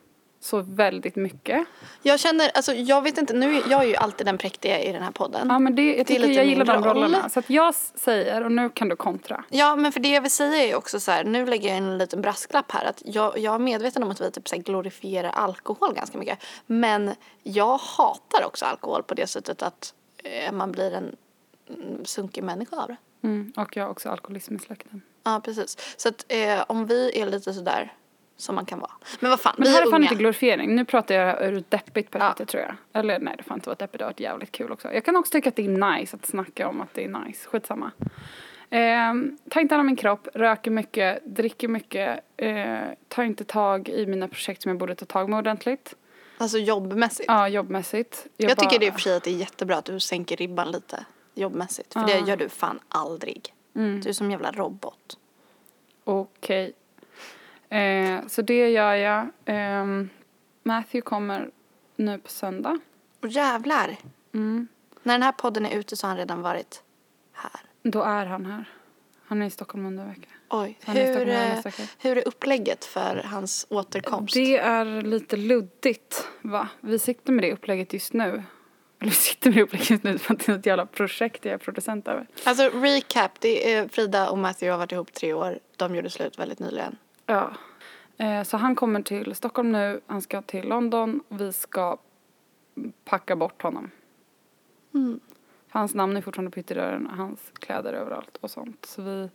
Så 0.46 0.62
väldigt 0.62 1.16
mycket. 1.16 1.68
Jag 2.02 2.20
känner, 2.20 2.52
alltså 2.54 2.74
jag 2.74 3.02
vet 3.02 3.18
inte, 3.18 3.34
nu 3.34 3.56
är 3.58 3.64
jag 3.70 3.84
är 3.84 3.88
ju 3.88 3.96
alltid 3.96 4.26
den 4.28 4.38
präktiga 4.38 4.80
i 4.80 4.92
den 4.92 5.04
här 5.04 5.12
podden. 5.12 5.48
Ja 5.50 5.60
men 5.60 5.76
det, 5.76 5.82
jag 5.82 5.96
Det 5.96 6.02
är 6.02 6.04
tycker 6.04 6.20
lite 6.20 6.34
jag 6.34 6.46
gillar 6.46 6.66
de 6.66 6.84
roll. 6.84 6.98
rollerna. 6.98 7.30
Så 7.30 7.40
att 7.40 7.50
jag 7.50 7.76
säger, 7.76 8.44
och 8.44 8.52
nu 8.52 8.70
kan 8.70 8.90
du 8.90 8.96
kontra. 8.96 9.44
Ja, 9.50 9.76
men 9.76 9.92
för 9.92 10.00
det 10.00 10.10
jag 10.10 10.22
vill 10.22 10.32
säga 10.32 10.64
är 10.64 10.68
ju 10.68 10.76
också 10.76 11.00
så 11.00 11.12
här, 11.12 11.24
nu 11.24 11.46
lägger 11.46 11.70
jag 11.70 11.78
in 11.78 11.84
en 11.84 11.98
liten 11.98 12.22
brasklapp 12.22 12.72
här 12.72 12.86
att 12.86 13.02
jag, 13.06 13.38
jag 13.38 13.56
är 13.56 13.60
medveten 13.60 14.04
om 14.04 14.12
att 14.12 14.22
vi 14.22 14.32
typ 14.32 14.48
så 14.48 14.58
glorifierar 14.58 15.30
alkohol 15.30 15.94
ganska 15.94 16.18
mycket. 16.18 16.40
Men 16.66 17.12
jag 17.44 17.78
hatar 17.78 18.46
också 18.46 18.66
alkohol 18.66 19.04
på 19.04 19.14
det 19.14 19.28
sättet 19.28 19.62
att 19.62 19.94
eh, 20.24 20.52
man 20.52 20.72
blir 20.72 20.92
en 20.94 21.16
mm, 21.70 22.06
sunkig 22.06 22.44
människa 22.44 22.76
av 22.82 22.88
det. 22.88 22.98
Mm. 23.28 23.54
Och 23.58 23.78
jag 23.78 23.84
har 23.84 23.92
också 23.92 24.10
alkoholism 24.10 24.56
i 24.56 24.60
släkten. 24.60 25.02
Ja, 25.24 25.42
precis. 25.46 25.78
Så 25.98 26.10
att 26.10 26.26
eh, 26.28 26.64
om 26.68 26.86
vi 26.86 27.20
är 27.22 27.26
lite 27.26 27.54
sådär 27.54 27.94
som 28.38 28.56
man 28.56 28.65
kan 28.65 28.80
vara. 28.80 28.91
Men 29.19 29.30
vad 29.30 29.39
fan, 29.39 29.56
Men 29.58 29.63
vi 29.63 29.69
det 29.69 29.76
här 29.78 29.82
är 29.82 29.86
fan 29.91 29.93
unga. 29.93 30.06
inte 30.06 30.15
glorifiering. 30.15 30.76
Nu 30.76 30.86
pratar 30.86 31.15
jag 31.15 31.43
ur 31.48 31.58
ett 31.58 31.71
deppigt 31.71 32.08
Ja. 32.12 32.19
perspektiv 32.19 32.45
tror 32.45 32.63
jag. 32.63 32.76
Eller 32.93 33.19
nej, 33.19 33.34
det 33.38 33.43
får 33.43 33.54
inte 33.56 33.69
vara 33.69 33.76
deppigt. 33.76 34.00
Det 34.00 34.04
har 34.06 34.10
varit 34.12 34.19
jävligt 34.19 34.52
kul 34.52 34.71
också. 34.71 34.93
Jag 34.93 35.06
kan 35.06 35.15
också 35.15 35.32
tycka 35.32 35.50
att 35.50 35.56
det 35.56 35.65
är 35.65 35.98
nice 36.00 36.15
att 36.17 36.26
snacka 36.26 36.67
om 36.69 36.82
att 36.82 36.93
det 36.93 37.04
är 37.06 37.08
nice. 37.26 37.48
Skitsamma. 37.50 37.91
Ehm, 38.69 39.38
tar 39.50 39.62
inte 39.62 39.74
hand 39.76 39.80
om 39.80 39.86
min 39.88 39.95
kropp, 39.95 40.28
röker 40.34 40.71
mycket, 40.71 41.19
dricker 41.26 41.67
mycket, 41.67 42.19
eh, 42.38 42.80
tar 43.08 43.24
inte 43.24 43.43
tag 43.43 43.89
i 43.89 44.06
mina 44.06 44.28
projekt 44.28 44.62
som 44.62 44.69
jag 44.69 44.78
borde 44.80 44.95
ta 44.95 45.06
tag 45.06 45.30
med 45.30 45.38
ordentligt. 45.39 45.93
Alltså 46.38 46.58
jobbmässigt. 46.58 47.26
Ja, 47.28 47.48
jobbmässigt. 47.48 48.28
jag 48.38 48.50
tycker 48.58 48.69
bara- 48.69 48.80
det 48.80 48.88
är 48.88 48.91
för 48.91 49.00
sig 49.00 49.17
att 49.17 49.24
det 49.24 49.30
är 49.30 49.36
jättebra 49.38 49.78
att 49.78 49.86
du 49.86 50.00
sänker 50.00 50.36
ribban 50.38 50.71
lite 50.71 51.06
jobbmässigt. 51.36 51.93
För 51.93 52.00
det 52.08 52.12
Ja. 52.17 52.28
gör 52.28 52.38
du 52.38 52.50
fan 52.50 52.80
aldrig. 52.89 53.54
Mm. 53.76 54.02
Du 54.02 54.10
är 54.10 54.13
som 54.13 54.26
en 54.26 54.32
jävla 54.32 54.52
robot. 54.52 55.17
Okej. 56.04 56.74
Eh, 57.76 58.28
så 58.28 58.42
det 58.42 58.70
gör 58.70 58.94
jag. 58.94 59.28
Ehm, 59.46 60.10
Matthew 60.64 61.02
kommer 61.02 61.50
nu 61.96 62.18
på 62.18 62.30
söndag. 62.30 62.80
Och 63.22 63.28
jävlar. 63.28 63.96
Mm. 64.34 64.68
När 65.04 65.14
den 65.14 65.24
här 65.24 65.32
podden 65.32 65.66
är 65.66 65.80
ute 65.80 65.96
så 65.96 66.08
har 66.08 66.10
han 66.10 66.18
redan 66.18 66.42
varit 66.42 66.84
här. 67.34 67.62
Då 67.84 68.02
är 68.02 68.26
han 68.26 68.46
här. 68.46 68.66
Han 69.28 69.42
är 69.42 69.46
i 69.46 69.50
Stockholm 69.50 69.86
under 69.86 70.04
en 70.04 70.10
vecka. 70.10 70.28
Oj, 70.50 70.78
är 70.86 70.94
hur, 70.94 71.62
Stockholm 71.62 71.90
eh, 71.90 71.90
hur 72.00 72.18
är 72.18 72.28
upplägget 72.28 72.86
för 72.86 73.24
hans 73.26 73.68
återkomst? 73.70 74.34
Det 74.34 74.58
är 74.58 75.02
lite 75.02 75.38
luddigt, 75.38 76.28
va? 76.42 76.68
Vi 76.82 77.00
sitter 77.00 77.34
med 77.34 77.44
det 77.44 77.54
upplägget 77.54 77.94
just 77.94 78.14
nu. 78.14 78.44
Eller 79.00 79.12
vi 79.12 79.16
sitter 79.16 79.50
med 79.50 79.58
det 79.58 79.64
upplägget 79.64 80.04
nu 80.04 80.18
för 80.18 80.34
att 80.34 80.40
det 80.40 80.52
är 80.52 80.56
ett 80.60 80.66
jävla 80.66 80.86
projekt 80.86 81.46
jag 81.46 81.54
är 81.54 81.58
producent 81.58 82.08
över. 82.08 82.28
Alltså 82.44 82.70
recap, 82.70 83.40
det 83.40 83.74
är 83.74 83.88
Frida 83.88 84.30
och 84.30 84.38
Matthew 84.38 84.72
har 84.72 84.78
varit 84.78 84.92
ihop 84.92 85.14
tre 85.14 85.34
år. 85.34 85.60
De 85.76 85.96
gjorde 85.96 86.10
slut 86.10 86.40
väldigt 86.40 86.60
nyligen. 86.60 86.98
Ja. 87.26 87.52
Eh, 88.18 88.44
så 88.44 88.58
han 88.58 88.76
kommer 88.76 89.02
till 89.02 89.36
Stockholm 89.36 89.72
nu, 89.72 90.02
han 90.08 90.22
ska 90.22 90.42
till 90.42 90.68
London 90.68 91.24
vi 91.30 91.54
ska 91.54 91.98
packa 93.06 93.36
bort 93.36 93.62
honom. 93.62 93.92
Mm. 94.94 95.20
Hans 95.70 95.96
namn 95.96 96.18
är 96.18 96.22
fortfarande 96.22 96.52
på 96.52 96.60
ytterdörren 96.60 97.08
och 97.08 97.18
hans 97.18 97.52
kläder 97.54 97.94
överallt 97.94 98.38
och 98.42 98.52
sånt. 98.52 98.86
Så 98.86 99.02
vi, 99.02 99.30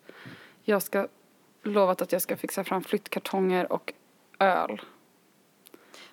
jag 0.62 0.82
ska 0.82 1.08
lovat 1.62 2.02
att 2.02 2.12
jag 2.12 2.22
ska 2.22 2.36
fixa 2.36 2.64
fram 2.64 2.82
flyttkartonger 2.82 3.72
och 3.72 3.92
öl. 4.38 4.80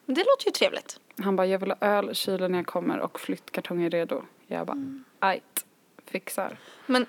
Men 0.06 0.16
det 0.16 0.22
låter 0.24 0.46
ju 0.46 0.52
trevligt. 0.52 1.00
Han 1.22 1.36
bara, 1.36 1.48
jag 1.48 1.60
vill 1.60 1.72
ha 1.72 1.78
öl 1.82 2.16
kylen 2.16 2.52
när 2.52 2.60
jag 2.60 2.66
kommer 2.68 3.00
och 3.00 3.20
flyttkartonger 3.20 3.90
redo. 3.90 4.22
Jag 4.48 4.68
bara, 4.68 4.74
Mm. 4.74 5.04
ajt, 5.20 5.66
fixar. 6.06 6.58
Men 6.86 7.06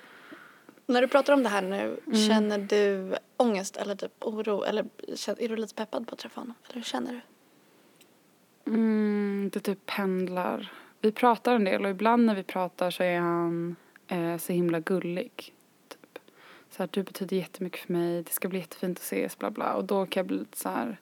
när 0.89 1.01
du 1.01 1.07
pratar 1.07 1.33
om 1.33 1.43
det 1.43 1.49
här 1.49 1.61
nu, 1.61 1.99
Mm. 2.05 2.17
känner 2.27 2.57
du 2.57 3.15
ångest 3.37 3.77
eller 3.77 3.95
typ 3.95 4.11
oro? 4.19 4.63
Eller 4.63 4.85
är 5.37 5.49
du 5.49 5.55
lite 5.55 5.75
peppad 5.75 6.07
på 6.07 6.13
att 6.13 6.19
träffa 6.19 6.41
honom? 6.41 6.55
Eller 6.65 6.75
hur 6.75 6.83
känner 6.83 7.11
du? 7.11 7.21
Mm, 8.71 9.49
det 9.53 9.59
typ 9.59 9.85
pendlar. 9.85 10.71
Vi 11.01 11.11
pratar 11.11 11.55
en 11.55 11.63
del 11.63 11.85
och 11.85 11.91
ibland 11.91 12.25
när 12.25 12.35
vi 12.35 12.43
pratar 12.43 12.91
så 12.91 13.03
är 13.03 13.19
han 13.19 13.75
eh, 14.07 14.37
så 14.37 14.53
himla 14.53 14.79
gullig. 14.79 15.53
Typ. 15.87 16.19
Så 16.69 16.83
här, 16.83 16.89
du 16.91 17.03
betyder 17.03 17.37
jättemycket 17.37 17.79
för 17.79 17.93
mig, 17.93 18.23
det 18.23 18.31
ska 18.31 18.47
bli 18.47 18.59
jättefint 18.59 18.97
att 18.97 19.03
ses, 19.03 19.37
bla 19.37 19.51
bla. 19.51 19.73
Och 19.73 19.85
då 19.85 20.05
kan 20.05 20.21
jag 20.21 20.27
bli 20.27 20.37
lite 20.37 20.57
så 20.57 20.69
här 20.69 20.97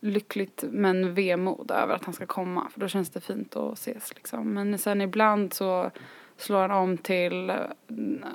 lyckligt 0.00 0.64
men 0.70 1.14
vemod 1.14 1.70
över 1.70 1.94
att 1.94 2.04
han 2.04 2.14
ska 2.14 2.26
komma. 2.26 2.68
För 2.72 2.80
då 2.80 2.88
känns 2.88 3.10
det 3.10 3.20
fint 3.20 3.56
att 3.56 3.72
ses 3.78 4.14
liksom. 4.14 4.54
Men 4.54 4.78
sen 4.78 5.00
ibland 5.00 5.54
så 5.54 5.90
slår 6.42 6.60
han 6.60 6.70
om 6.70 6.98
till 6.98 7.50
eh, 7.50 7.56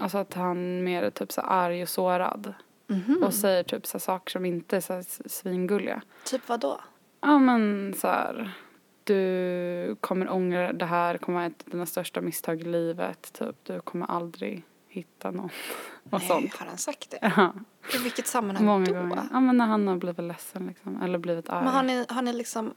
alltså 0.02 0.18
att 0.18 0.34
han 0.34 0.84
mer 0.84 1.04
är 1.04 1.10
typ 1.10 1.32
så 1.32 1.42
arg 1.42 1.82
och 1.82 1.90
sårad. 1.90 2.54
Mhm. 2.88 3.24
Och 3.24 3.34
säger 3.34 3.64
typ 3.64 3.86
så 3.88 4.00
saker 4.00 4.32
som 4.32 4.46
inte 4.46 4.78
är 4.78 4.82
så 4.82 5.04
svingulliga. 5.26 6.02
Typ 6.24 6.50
vad 6.50 6.60
då? 6.60 6.80
Ja 7.22 7.40
men 7.40 7.94
så 7.98 8.08
här. 8.08 8.52
Du 9.04 9.96
kommer 10.02 10.30
ångra 10.32 10.74
det 10.74 10.86
här, 10.86 11.18
kommer 11.18 11.38
vara 11.38 11.46
ett 11.48 11.64
av 11.66 11.70
dina 11.72 11.86
största 11.86 12.22
misstag 12.22 12.62
i 12.62 12.64
livet. 12.64 13.34
Typ. 13.34 13.56
Du 13.64 13.80
kommer 13.82 14.06
aldrig 14.06 14.64
hitta 14.88 15.32
någon. 15.32 15.46
Och 16.10 16.20
Nej, 16.20 16.28
sånt. 16.28 16.56
har 16.56 16.66
han 16.68 16.78
sagt 16.78 17.12
det? 17.12 17.34
Ja, 17.38 17.54
I 17.94 17.98
vilket 18.04 18.28
sammanhang 18.28 18.66
många 18.66 18.86
då? 18.86 18.94
gånger. 18.94 19.24
Ja 19.32 19.40
men 19.40 19.58
när 19.58 19.66
han 19.66 19.88
har 19.88 19.96
blivit 19.96 20.24
ledsen 20.26 20.68
liksom. 20.68 21.02
Eller 21.02 21.18
blivit 21.18 21.50
arg. 21.50 21.64
Men 21.66 21.74
har 21.74 21.84
ni, 21.84 22.06
har 22.10 22.22
ni 22.22 22.34
liksom 22.34 22.74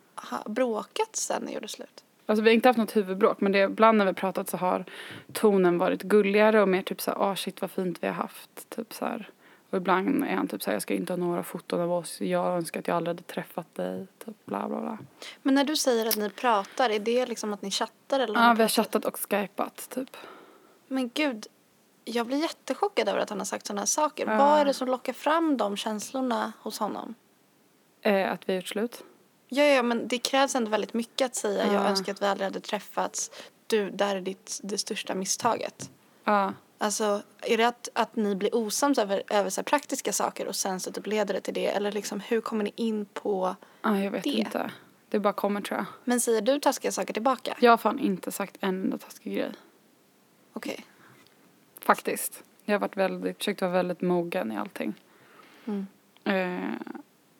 bråkat 0.47 1.17
sen 1.17 1.43
ni 1.43 1.55
gjorde 1.55 1.69
slut? 1.69 2.05
Alltså 2.31 2.43
vi 2.43 2.51
har 2.51 2.55
inte 2.55 2.69
haft 2.69 2.79
något 2.79 2.97
huvudbråk 2.97 3.41
men 3.41 3.53
det, 3.53 3.59
ibland 3.59 3.99
när 3.99 4.07
vi 4.07 4.13
pratat 4.13 4.49
så 4.49 4.57
har 4.57 4.85
tonen 5.33 5.79
varit 5.79 6.03
gulligare 6.03 6.63
och 6.63 6.69
mer 6.69 6.83
typ 6.83 7.01
så 7.01 7.11
här, 7.11 7.19
åh 7.21 7.35
shit 7.35 7.61
vad 7.61 7.71
fint 7.71 7.99
vi 8.01 8.07
har 8.07 8.15
haft. 8.15 8.71
Typ 8.71 8.95
så 8.95 9.05
här. 9.05 9.31
Och 9.71 9.77
ibland 9.77 10.25
är 10.25 10.37
han 10.37 10.49
typ 10.49 10.63
så 10.63 10.71
här, 10.71 10.75
jag 10.75 10.83
ska 10.83 10.95
inte 10.95 11.13
ha 11.13 11.17
några 11.17 11.43
foton 11.43 11.81
av 11.81 11.93
oss. 11.93 12.21
Jag 12.21 12.57
önskar 12.57 12.81
att 12.81 12.89
jag 12.89 12.97
aldrig 12.97 13.17
hade 13.17 13.23
träffat 13.23 13.75
dig. 13.75 14.07
Typ 14.25 14.47
bla 14.47 14.69
bla 14.69 14.81
bla. 14.81 14.99
Men 15.43 15.55
när 15.55 15.65
du 15.65 15.77
säger 15.77 16.07
att 16.07 16.17
ni 16.17 16.31
pratar, 16.31 16.91
är 16.91 16.99
det 16.99 17.27
liksom 17.27 17.53
att 17.53 17.63
ni 17.63 17.71
chattar 17.71 18.21
eller? 18.21 18.41
Ja 18.41 18.55
vi 18.57 18.63
har 18.63 18.69
chattat 18.69 19.05
och 19.05 19.19
skypat 19.31 19.89
typ. 19.91 20.17
Men 20.89 21.11
gud, 21.15 21.47
jag 22.05 22.27
blir 22.27 22.39
jättechockad 22.39 23.09
över 23.09 23.21
att 23.21 23.31
han 23.31 23.39
har 23.39 23.47
sagt 23.47 23.67
sådana 23.67 23.81
här 23.81 23.87
saker. 23.87 24.27
Ja. 24.27 24.37
Vad 24.37 24.61
är 24.61 24.65
det 24.65 24.75
som 24.75 24.89
lockar 24.89 25.13
fram 25.13 25.57
de 25.57 25.77
känslorna 25.77 26.53
hos 26.59 26.79
honom? 26.79 27.15
Eh, 28.03 28.33
att 28.33 28.49
vi 28.49 28.53
har 28.53 28.57
gjort 28.57 28.69
slut. 28.69 29.05
Ja, 29.53 29.65
ja, 29.65 29.83
men 29.83 30.09
det 30.09 30.19
krävs 30.19 30.55
ändå 30.55 30.71
väldigt 30.71 30.95
mycket 30.95 31.27
att 31.27 31.35
säga 31.35 31.65
jag 31.67 31.75
Ja. 31.75 31.89
önskar 31.89 32.13
att 32.13 32.23
vi 32.23 32.27
aldrig 32.27 32.45
hade 32.47 32.61
träffats. 32.61 33.31
Du, 33.67 33.91
där 33.91 34.17
är 34.17 34.21
ditt, 34.21 34.61
det 34.63 34.79
största 34.79 35.15
misstaget. 35.15 35.91
Ja. 36.25 36.53
Alltså, 36.79 37.23
är 37.43 37.57
det 37.57 37.65
att, 37.65 37.89
att 37.93 38.17
ni 38.17 38.35
blir 38.37 38.55
osams 38.55 38.99
över, 38.99 39.23
över 39.31 39.51
så 39.51 39.63
praktiska 39.63 40.13
saker 40.13 40.47
och 40.47 40.57
sen 40.57 40.81
så 40.81 40.93
typ 40.93 41.07
leder 41.07 41.35
det 41.35 41.41
till 41.41 41.55
det? 41.55 41.67
Eller 41.67 41.93
liksom, 41.93 42.21
hur 42.21 42.41
kommer 42.41 42.65
ni 42.65 42.73
in 42.77 43.05
på... 43.05 43.57
Ja, 43.83 43.99
jag 43.99 44.11
vet 44.11 44.25
Det. 44.25 44.31
inte. 44.31 44.71
Det 45.09 45.19
bara 45.19 45.33
kommer 45.33 45.61
tror 45.61 45.79
jag. 45.79 45.87
Men 46.05 46.21
säger 46.21 46.43
du 46.43 46.61
taskiga 46.61 46.93
saker 46.93 47.13
tillbaka? 47.13 47.57
Jag 47.61 47.71
har 47.73 47.77
fan 47.79 47.99
inte 47.99 48.33
sagt 48.33 48.57
en 48.61 48.69
enda 48.69 48.99
taskig 48.99 49.35
grej. 49.35 49.53
Okej. 50.53 50.87
Faktiskt. 51.81 52.43
Jag 52.65 52.75
har 52.75 52.81
varit 52.81 52.97
väldigt, 52.97 53.37
försökt 53.37 53.61
vara 53.61 53.71
väldigt 53.73 54.01
mogen 54.01 54.53
i 54.53 54.57
allting. 54.57 54.95
Mm. 55.65 55.87
Eh, 56.25 56.75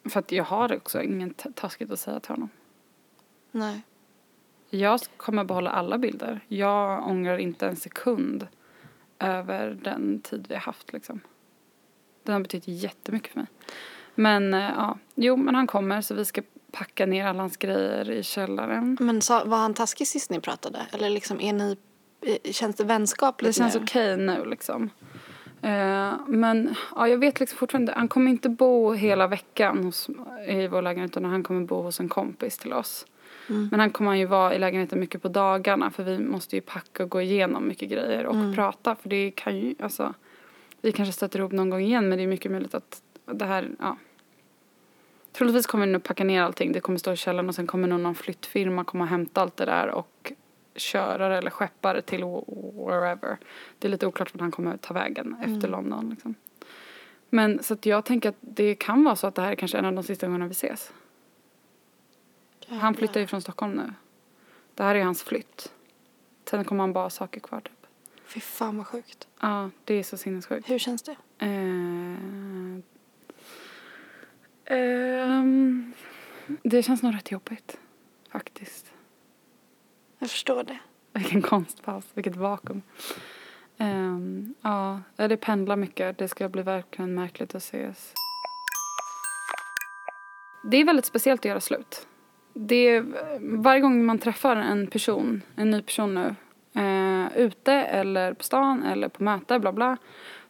för 0.05 0.21
att 0.21 0.33
jag 0.33 0.45
har 0.45 0.77
också 0.77 1.03
inget 1.03 1.47
taskigt 1.55 1.91
att 1.91 2.01
säga 2.01 2.21
till 2.21 2.31
honom. 2.31 2.49
Nej. 3.51 3.83
Jag 4.71 5.01
kommer 5.17 5.45
behålla 5.45 5.71
alla 5.71 5.99
bilder. 5.99 6.41
Jag 6.49 7.09
ångrar 7.09 7.39
inte 7.39 7.67
en 7.67 7.77
sekund 7.77 8.47
över 9.19 9.79
den 9.83 10.21
tid 10.21 10.47
vi 10.49 10.55
har 10.55 10.61
haft 10.63 10.93
liksom. 10.93 11.21
Den 12.23 12.33
har 12.33 12.41
betytt 12.41 12.69
jättemycket 12.69 13.33
för 13.33 13.41
mig. 13.41 13.49
Men 14.15 14.55
eh, 14.55 14.61
ja, 14.77 14.99
jo 15.15 15.37
men 15.37 15.55
han 15.55 15.67
kommer 15.67 16.01
så 16.01 16.15
vi 16.15 16.25
ska 16.25 16.43
packa 16.73 17.07
ner 17.07 17.27
alla 17.27 17.41
hans 17.43 17.57
grejer 17.57 18.11
i 18.11 18.23
källaren. 18.23 18.97
Men 19.01 19.23
sa, 19.23 19.45
var 19.45 19.59
han 19.59 19.75
taskig 19.75 20.09
sist 20.09 20.31
ni 20.31 20.41
pratade? 20.41 20.87
Eller 20.93 21.11
liksom 21.11 21.41
är 21.41 21.53
ni, 21.53 21.77
eh, 22.21 22.53
känns 22.53 22.77
det 22.77 22.85
vänskapligt 22.85 23.49
Det 23.49 23.59
känns 23.59 23.75
nu? 23.75 23.81
okej 23.83 24.17
nu 24.17 24.45
liksom. 24.45 24.91
Eh, 25.63 26.13
men 26.27 26.75
ja, 26.97 27.09
jag 27.09 27.19
vet 27.19 27.41
liksom 27.41 27.59
fortfarande, 27.59 27.93
han 27.97 28.09
kommer 28.09 28.31
inte 28.31 28.49
bo 28.49 28.93
hela 28.93 29.27
veckan 29.27 29.85
hos, 29.85 30.09
i 30.49 30.67
vår 30.67 30.83
lägenhet 30.83 31.11
utan 31.11 31.25
han 31.25 31.43
kommer 31.43 31.67
bo 31.67 31.83
hos 31.83 32.01
en 32.01 32.09
kompis 32.09 32.59
till 32.59 32.73
oss. 32.73 33.07
Mm. 33.49 33.69
Men 33.71 33.81
han 33.81 33.91
kommer 33.91 34.15
ju 34.15 34.27
vara 34.27 34.55
i 34.55 34.59
lägenheten 34.59 35.01
mycket 35.01 35.23
på 35.23 35.29
dagarna 35.29 35.91
för 35.91 36.03
vi 36.05 36.19
måste 36.19 36.57
ju 36.57 36.63
packa 36.63 37.03
och 37.03 37.11
gå 37.11 37.21
igenom 37.21 37.69
mycket 37.69 37.91
grejer 37.91 38.27
och 38.27 38.35
Mm. 38.35 38.55
prata 38.55 38.95
för 38.95 39.09
det 39.09 39.31
kan 39.31 39.59
ju, 39.59 39.75
alltså 39.81 40.15
vi 40.81 40.93
kanske 40.93 41.13
stöter 41.13 41.39
ihop 41.39 41.53
någon 41.53 41.71
gång 41.71 41.81
igen 41.81 42.09
men 42.09 42.19
det 42.19 42.25
är 42.25 42.29
mycket 42.29 42.53
möjligt 42.53 42.75
att 42.75 43.03
det 43.27 43.45
här, 43.45 43.69
ja. 43.79 43.97
Troligtvis 45.33 45.67
kommer 45.67 45.87
vi 45.87 45.93
nu 45.93 45.99
packa 45.99 46.25
ner 46.25 46.43
allting, 46.43 46.73
det 46.73 46.81
kommer 46.81 46.99
stå 46.99 47.13
i 47.13 47.17
källaren 47.17 47.49
och 47.49 47.55
sen 47.55 47.67
kommer 47.67 47.89
nog 47.89 48.01
någon 48.01 48.15
flyttfirma 48.15 48.85
komma 48.85 49.05
och 49.05 49.11
hämta 49.11 49.41
allt 49.41 49.57
det 49.57 49.65
där 49.65 49.89
och 49.89 50.33
köra 50.81 51.29
det 51.29 51.37
eller 51.37 51.51
skeppa 51.51 51.93
det 51.93 52.03
till 52.03 52.25
wherever. 52.75 53.39
Det 53.79 53.89
är 53.89 53.91
lite 53.91 54.07
oklart 54.07 54.35
vart 54.35 54.41
han 54.41 54.51
kommer 54.51 54.77
ta 54.77 54.95
vägen 54.95 55.37
efter 55.41 55.69
Mm. 55.69 55.71
London 55.71 56.11
liksom. 56.11 56.35
Men 57.31 57.63
så 57.63 57.75
att 57.75 57.87
jag 57.87 58.05
tänker 58.05 58.29
att 58.29 58.37
det 58.41 58.75
kan 58.75 59.05
vara 59.05 59.17
så 59.17 59.27
att 59.27 59.35
det 59.35 59.43
här 59.43 59.51
är 59.53 59.55
kanske 59.57 59.79
en 59.79 59.85
av 59.85 59.93
de 59.93 60.03
sista 60.05 60.27
gångerna 60.27 60.47
vi 60.47 60.53
ses. 60.53 60.93
Han 62.69 62.95
flyttar 62.95 63.21
ju 63.21 63.27
från 63.27 63.43
Stockholm 63.43 63.73
nu. 63.73 63.93
Det 64.75 64.83
här 64.83 64.95
är 64.95 65.05
hans 65.05 65.23
flytt. 65.23 65.73
Sen 66.51 66.65
kommer 66.65 66.83
han 66.83 66.93
bara 66.93 67.05
ha 67.05 67.11
saker 67.11 67.41
kvar 67.41 67.61
typ. 67.61 67.87
Fy 68.27 68.41
fan 68.41 68.77
vad 68.77 68.87
sjukt. 68.87 69.29
Ja, 69.41 69.71
det 69.85 69.95
är 69.95 70.03
så 70.03 70.17
sinnessjukt. 70.17 70.71
Hur 70.71 70.79
känns 70.79 71.03
det? 71.03 71.17
Eh, 71.39 71.49
ehm, 74.65 75.93
det 76.63 76.83
känns 76.83 77.03
nog 77.03 77.15
rätt 77.15 77.31
jobbigt. 77.31 77.79
Faktiskt. 78.31 78.90
Jag 80.21 80.31
förstår 80.31 80.63
det. 80.63 80.79
Vilken 81.13 81.43
konstpaus, 81.43 82.05
vilket 82.15 82.37
vakuum. 82.37 82.83
Um, 83.79 84.55
ja, 84.63 85.01
det 85.17 85.37
pendlar 85.37 85.77
mycket. 85.77 86.19
Det 86.19 86.29
ska 86.29 86.49
bli 86.49 86.63
verkligen 86.63 87.15
märkligt 87.15 87.55
att 87.55 87.63
ses. 87.63 88.13
Det 90.71 90.77
är 90.77 90.85
väldigt 90.85 91.05
speciellt 91.05 91.41
att 91.41 91.45
göra 91.45 91.61
slut. 91.61 92.07
Det 92.53 92.77
är, 92.77 93.05
varje 93.41 93.81
gång 93.81 94.05
man 94.05 94.19
träffar 94.19 94.57
en 94.57 94.87
person, 94.87 95.43
en 95.57 95.71
ny 95.71 95.83
person 95.83 96.15
nu, 96.15 96.35
eh, 96.83 97.37
ute 97.37 97.73
eller 97.73 98.35
på 98.35 98.45
stan 98.45 98.83
eller 98.83 99.09
på 99.09 99.23
möte, 99.23 99.59
bla 99.59 99.73
bla, 99.73 99.97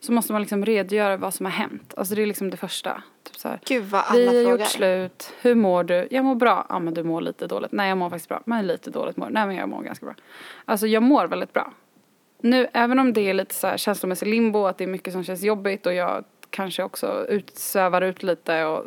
så 0.01 0.13
måste 0.13 0.33
man 0.33 0.43
liksom 0.43 0.65
redogöra 0.65 1.17
vad 1.17 1.35
som 1.35 1.47
har 1.47 1.53
hänt. 1.53 1.95
Alltså 1.97 2.15
det 2.15 2.23
är 2.23 2.27
liksom 2.27 2.51
det 2.51 2.57
första. 2.57 3.03
Typ 3.31 3.41
så 3.41 3.49
här, 3.49 3.61
Gud 3.65 3.85
vad 3.85 4.03
alla 4.07 4.33
vi 4.33 4.45
har 4.45 4.53
gjort 4.59 4.67
slut. 4.69 5.33
Hur 5.41 5.55
mår 5.55 5.85
du? 5.85 6.09
Jag 6.11 6.25
mår 6.25 6.35
bra. 6.35 6.67
Ja, 6.69 6.79
men 6.79 6.95
du 6.95 7.03
mår 7.03 7.21
lite 7.21 7.47
dåligt. 7.47 7.73
Nej, 7.73 7.89
jag 7.89 7.99
mår 7.99 8.11
faktiskt 8.11 8.29
bra. 8.29 8.43
Men 8.45 8.67
lite 8.67 8.91
dåligt 8.91 9.17
mår 9.17 9.31
Nej, 9.31 9.47
men 9.47 9.57
jag 9.57 9.69
mår 9.69 9.83
ganska 9.83 10.07
bra. 10.07 10.15
Alltså, 10.65 10.87
jag 10.87 11.03
mår 11.03 11.27
väldigt 11.27 11.53
bra. 11.53 11.73
Nu, 12.43 12.67
även 12.73 12.99
om 12.99 13.13
det 13.13 13.21
är 13.21 13.35
lite 13.35 13.55
så 13.55 13.67
här 13.67 13.77
känslomässig 13.77 14.27
limbo, 14.29 14.65
att 14.67 14.79
det 14.79 14.85
är 14.85 14.89
mycket 14.89 15.13
som 15.13 15.25
känns 15.25 15.43
jobbigt 15.43 15.87
och 15.87 15.95
jag 15.95 16.25
kanske 16.51 16.83
också 16.83 17.27
ut, 17.29 17.57
svävar 17.59 18.03
ut 18.03 18.23
lite 18.23 18.65
och 18.65 18.87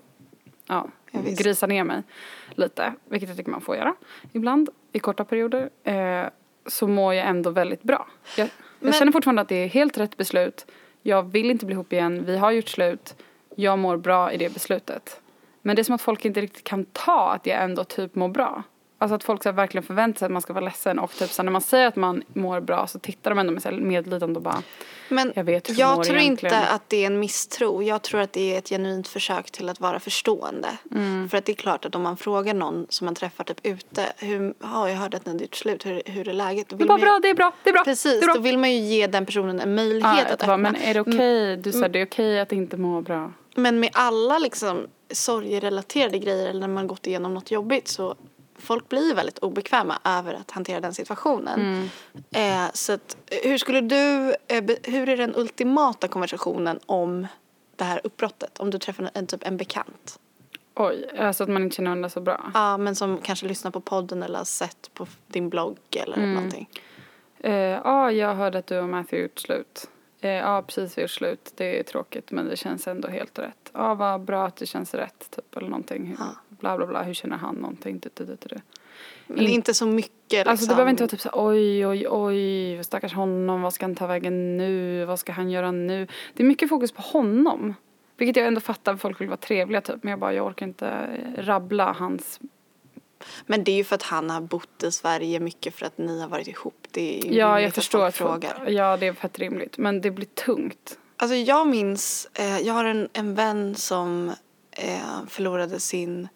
ja, 0.67 0.87
grisar 1.11 1.67
ner 1.67 1.83
mig 1.83 2.03
lite, 2.51 2.93
vilket 3.05 3.29
jag 3.29 3.37
tycker 3.37 3.51
man 3.51 3.61
får 3.61 3.75
göra 3.75 3.95
ibland 4.31 4.69
i 4.91 4.99
korta 4.99 5.25
perioder, 5.25 5.69
eh, 5.83 6.25
så 6.65 6.87
mår 6.87 7.13
jag 7.13 7.27
ändå 7.27 7.49
väldigt 7.49 7.83
bra. 7.83 8.07
Jag, 8.37 8.43
jag 8.45 8.49
Men- 8.79 8.93
känner 8.93 9.11
fortfarande 9.11 9.41
att 9.41 9.49
det 9.49 9.55
är 9.63 9.67
helt 9.67 9.97
rätt 9.97 10.17
beslut. 10.17 10.65
Jag 11.01 11.31
vill 11.31 11.51
inte 11.51 11.65
bli 11.65 11.73
ihop 11.73 11.93
igen, 11.93 12.25
vi 12.25 12.37
har 12.37 12.51
gjort 12.51 12.69
slut. 12.69 13.15
Jag 13.55 13.79
mår 13.79 13.97
bra 13.97 14.31
i 14.31 14.37
det 14.37 14.53
beslutet. 14.53 15.19
Men 15.61 15.75
det 15.75 15.81
är 15.81 15.83
som 15.83 15.95
att 15.95 16.01
folk 16.01 16.25
inte 16.25 16.41
riktigt 16.41 16.63
kan 16.63 16.85
ta 16.85 17.31
att 17.31 17.45
jag 17.45 17.63
ändå 17.63 17.83
typ 17.83 18.15
mår 18.15 18.29
bra. 18.29 18.63
Alltså 18.97 19.15
att 19.15 19.23
folk 19.23 19.43
så 19.43 19.51
verkligen 19.51 19.83
förväntar 19.83 20.19
sig 20.19 20.25
att 20.25 20.31
man 20.31 20.41
ska 20.41 20.53
vara 20.53 20.65
ledsen 20.65 20.99
och 20.99 21.11
typ 21.11 21.29
så 21.29 21.43
när 21.43 21.51
man 21.51 21.61
säger 21.61 21.87
att 21.87 21.95
man 21.95 22.23
mår 22.33 22.59
bra 22.61 22.87
så 22.87 22.99
tittar 22.99 23.31
de 23.31 23.39
ändå 23.39 23.53
med 23.53 23.61
så 23.61 23.71
medlidande 23.71 24.37
och 24.37 24.41
bara 24.43 24.61
Men 25.09 25.33
Jag 25.35 25.43
vet 25.43 25.69
hur 25.69 25.79
jag 25.79 25.95
mår 25.97 26.03
tror 26.03 26.17
egentligen. 26.17 26.55
inte 26.55 26.67
att 26.69 26.89
det 26.89 26.97
är 27.03 27.07
en 27.07 27.19
misstro. 27.19 27.81
Jag 27.83 28.01
tror 28.01 28.21
att 28.21 28.33
det 28.33 28.53
är 28.53 28.57
ett 28.57 28.69
genuint 28.69 29.07
försök 29.07 29.51
till 29.51 29.69
att 29.69 29.79
vara 29.79 29.99
förstående. 29.99 30.67
Mm. 30.91 31.29
För 31.29 31.37
att 31.37 31.45
det 31.45 31.51
är 31.51 31.55
klart 31.55 31.85
att 31.85 31.95
om 31.95 32.01
man 32.01 32.17
frågar 32.17 32.53
någon 32.53 32.85
som 32.89 33.05
man 33.05 33.15
träffar 33.15 33.43
typ 33.43 33.59
ute. 33.63 34.13
Hur, 34.17 34.53
ja, 34.61 34.89
jag 34.89 34.95
hörde 34.97 35.17
att 35.17 35.25
ni 35.25 35.31
hade 35.31 35.43
gjort 35.43 35.55
slut. 35.55 35.85
Hur, 35.85 36.01
hur 36.05 36.27
är 36.29 36.33
läget? 36.33 36.69
Då 36.69 36.75
Det 36.75 36.77
är 36.77 36.77
vill 36.77 36.87
bara 36.87 36.99
bra, 36.99 37.19
det 37.21 37.29
är 37.29 37.33
bra, 37.35 37.51
det 37.63 37.69
är 37.69 37.73
bra. 37.73 37.83
Precis, 37.83 38.21
är 38.21 38.25
bra. 38.25 38.33
då 38.33 38.39
vill 38.41 38.57
man 38.57 38.71
ju 38.71 38.77
ge 38.77 39.07
den 39.07 39.25
personen 39.25 39.59
en 39.59 39.75
möjlighet 39.75 40.25
Ja, 40.27 40.33
att 40.33 40.41
öppna. 40.41 40.57
men 40.57 40.75
är 40.75 40.93
det 40.93 40.99
okej? 41.01 41.57
Du 41.57 41.71
sa 41.71 41.87
det 41.87 41.99
är 42.01 42.05
okej 42.05 42.39
att 42.39 42.51
inte 42.51 42.77
må 42.77 43.01
bra. 43.01 43.31
Men 43.55 43.79
med 43.79 43.89
alla 43.93 44.39
liksom 44.39 44.87
sorgerelaterade 45.11 46.17
grejer 46.19 46.49
eller 46.49 46.59
när 46.59 46.67
man 46.67 46.87
gått 46.87 47.07
igenom 47.07 47.33
något 47.33 47.51
jobbigt 47.51 47.87
så 47.87 48.15
folk 48.57 48.89
blir 48.89 49.15
väldigt 49.15 49.39
obekväma 49.39 49.99
över 50.03 50.33
att 50.33 50.51
hantera 50.51 50.79
den 50.79 50.93
situationen. 50.93 51.89
Mm. 52.31 52.65
Eh, 52.65 52.71
så 52.73 52.93
att, 52.93 53.17
eh, 53.27 53.49
hur 53.49 53.57
skulle 53.57 53.81
du, 53.81 54.35
eh, 54.47 54.63
hur 54.83 55.09
är 55.09 55.17
den 55.17 55.35
ultimata 55.35 56.07
konversationen 56.07 56.79
om 56.85 57.27
det 57.75 57.83
här 57.83 58.01
uppbrottet? 58.03 58.59
Om 58.59 58.69
du 58.69 58.79
träffar 58.79 59.09
en, 59.13 59.27
typ 59.27 59.47
en 59.47 59.57
bekant. 59.57 60.19
Oj, 60.75 61.09
alltså 61.19 61.43
att 61.43 61.49
man 61.49 61.63
inte 61.63 61.75
känner 61.75 61.89
varandra 61.89 62.09
så 62.09 62.21
bra. 62.21 62.51
Ja, 62.53 62.77
men 62.77 62.95
som 62.95 63.17
kanske 63.17 63.45
lyssnar 63.47 63.71
på 63.71 63.81
podden 63.81 64.23
eller 64.23 64.37
har 64.37 64.45
sett 64.45 64.89
på 64.93 65.07
din 65.27 65.49
blogg 65.49 65.77
eller 65.91 66.17
Mm. 66.17 66.33
någonting. 66.33 66.69
Eh, 67.39 67.53
Ja, 67.53 68.11
jag 68.11 68.35
hörde 68.35 68.57
att 68.57 68.67
du 68.67 68.79
och 68.79 68.89
Matthew 68.89 69.23
gjort 69.23 69.39
slut. 69.39 69.89
Eh, 70.23 70.31
Ja, 70.31 70.63
precis 70.67 70.97
vi 70.97 71.01
gjort 71.01 71.11
slut. 71.11 71.53
Det 71.55 71.79
är 71.79 71.83
tråkigt 71.83 72.31
men 72.31 72.47
det 72.47 72.55
känns 72.55 72.87
ändå 72.87 73.07
helt 73.07 73.39
rätt. 73.39 73.71
Ja, 73.73 73.93
vad 73.93 74.21
bra 74.21 74.45
att 74.45 74.55
det 74.55 74.65
känns 74.65 74.93
rätt 74.93 75.31
typ 75.35 75.57
eller 75.57 75.67
någonting. 75.69 76.15
Ja. 76.19 76.25
Bla 76.49 76.77
bla 76.77 76.85
bla, 76.85 77.03
hur 77.03 77.13
känner 77.13 77.37
han 77.37 77.55
någonting? 77.55 77.99
Du, 77.99 78.09
du, 78.13 78.25
du, 78.25 78.37
du. 78.41 78.55
Men 79.27 79.39
In- 79.39 79.49
inte 79.49 79.73
så 79.73 79.85
mycket 79.85 80.13
liksom. 80.29 80.51
Alltså 80.51 80.65
det 80.65 80.75
behöver 80.75 80.89
inte 80.91 81.03
vara 81.03 81.09
typ 81.09 81.21
så 81.21 81.29
oj, 81.33 81.87
oj, 81.87 82.07
oj, 82.09 82.83
stackars 82.83 83.13
honom, 83.13 83.61
vad 83.61 83.73
ska 83.73 83.85
han 83.85 83.95
ta 83.95 84.07
vägen 84.07 84.57
nu, 84.57 85.05
vad 85.05 85.19
ska 85.19 85.31
han 85.31 85.49
göra 85.51 85.71
nu? 85.71 86.07
Det 86.33 86.43
är 86.43 86.47
mycket 86.47 86.69
fokus 86.69 86.91
på 86.91 87.01
honom. 87.01 87.75
Vilket 88.17 88.35
jag 88.35 88.47
ändå 88.47 88.61
fattar, 88.61 88.95
folk 88.95 89.21
vill 89.21 89.27
vara 89.27 89.37
trevliga 89.37 89.81
typ, 89.81 90.03
men 90.03 90.11
jag 90.11 90.19
bara, 90.19 90.33
jag 90.33 90.45
orkar 90.45 90.65
inte 90.65 91.07
rabbla 91.37 91.91
hans 91.99 92.39
Men 93.45 93.63
det 93.63 93.71
är 93.71 93.75
ju 93.75 93.83
för 93.83 93.95
att 93.95 94.03
han 94.03 94.29
har 94.29 94.41
bott 94.41 94.83
i 94.83 94.91
Sverige 94.91 95.39
mycket 95.39 95.75
för 95.75 95.85
att 95.85 95.97
ni 95.97 96.21
har 96.21 96.27
varit 96.27 96.47
ihop. 96.47 96.87
Det 96.91 97.19
är 97.19 97.25
ju 97.25 97.37
Ja, 97.37 97.61
jag 97.61 97.73
förstår 97.73 98.05
att 98.05 98.15
frågar. 98.15 98.69
ja 98.69 98.97
det 98.97 99.07
är 99.07 99.13
fett 99.13 99.39
rimligt, 99.39 99.77
men 99.77 100.01
det 100.01 100.11
blir 100.11 100.25
tungt. 100.25 100.97
Alltså 101.17 101.35
jag 101.35 101.67
minns, 101.67 102.27
eh, 102.33 102.59
jag 102.59 102.73
har 102.73 102.85
en, 102.85 103.09
en 103.13 103.35
vän 103.35 103.75
som 103.75 104.31
eh, 104.71 105.25
förlorade 105.29 105.79
sin 105.79 106.27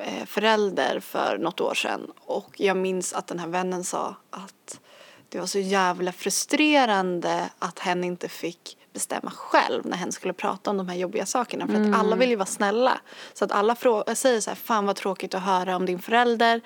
eh, 0.00 0.24
förälder 0.26 1.00
för 1.00 1.38
något 1.38 1.60
år 1.60 1.74
sedan 1.74 2.10
och 2.16 2.54
jag 2.56 2.76
minns 2.76 3.12
att 3.12 3.26
den 3.26 3.38
här 3.38 3.48
vännen 3.48 3.84
sa 3.84 4.16
att 4.30 4.80
det 5.28 5.38
var 5.38 5.46
så 5.46 5.58
jävla 5.58 6.12
frustrerande 6.12 7.50
att 7.58 7.78
hen 7.78 8.04
inte 8.04 8.28
fick 8.28 8.78
bestämma 8.94 9.30
själv 9.30 9.86
när 9.86 9.96
hen 9.96 10.12
skulle 10.12 10.32
prata 10.32 10.70
om 10.70 10.76
de 10.76 10.88
här 10.88 10.96
jobbiga 10.96 11.26
sakerna 11.26 11.66
för 11.66 11.74
att 11.74 11.94
alla 12.00 12.16
vill 12.16 12.30
ju 12.30 12.36
vara 12.36 12.46
snälla. 12.46 13.00
Så 13.34 13.44
att 13.44 13.52
alla 13.52 13.74
frå- 13.74 14.14
säger 14.14 14.40
så 14.40 14.50
här, 14.50 14.54
fan 14.56 14.86
vad 14.86 14.96
tråkigt 14.96 15.34
att 15.34 15.42
höra 15.42 15.76
om 15.76 15.86
din 15.86 15.98
förälder, 15.98 16.60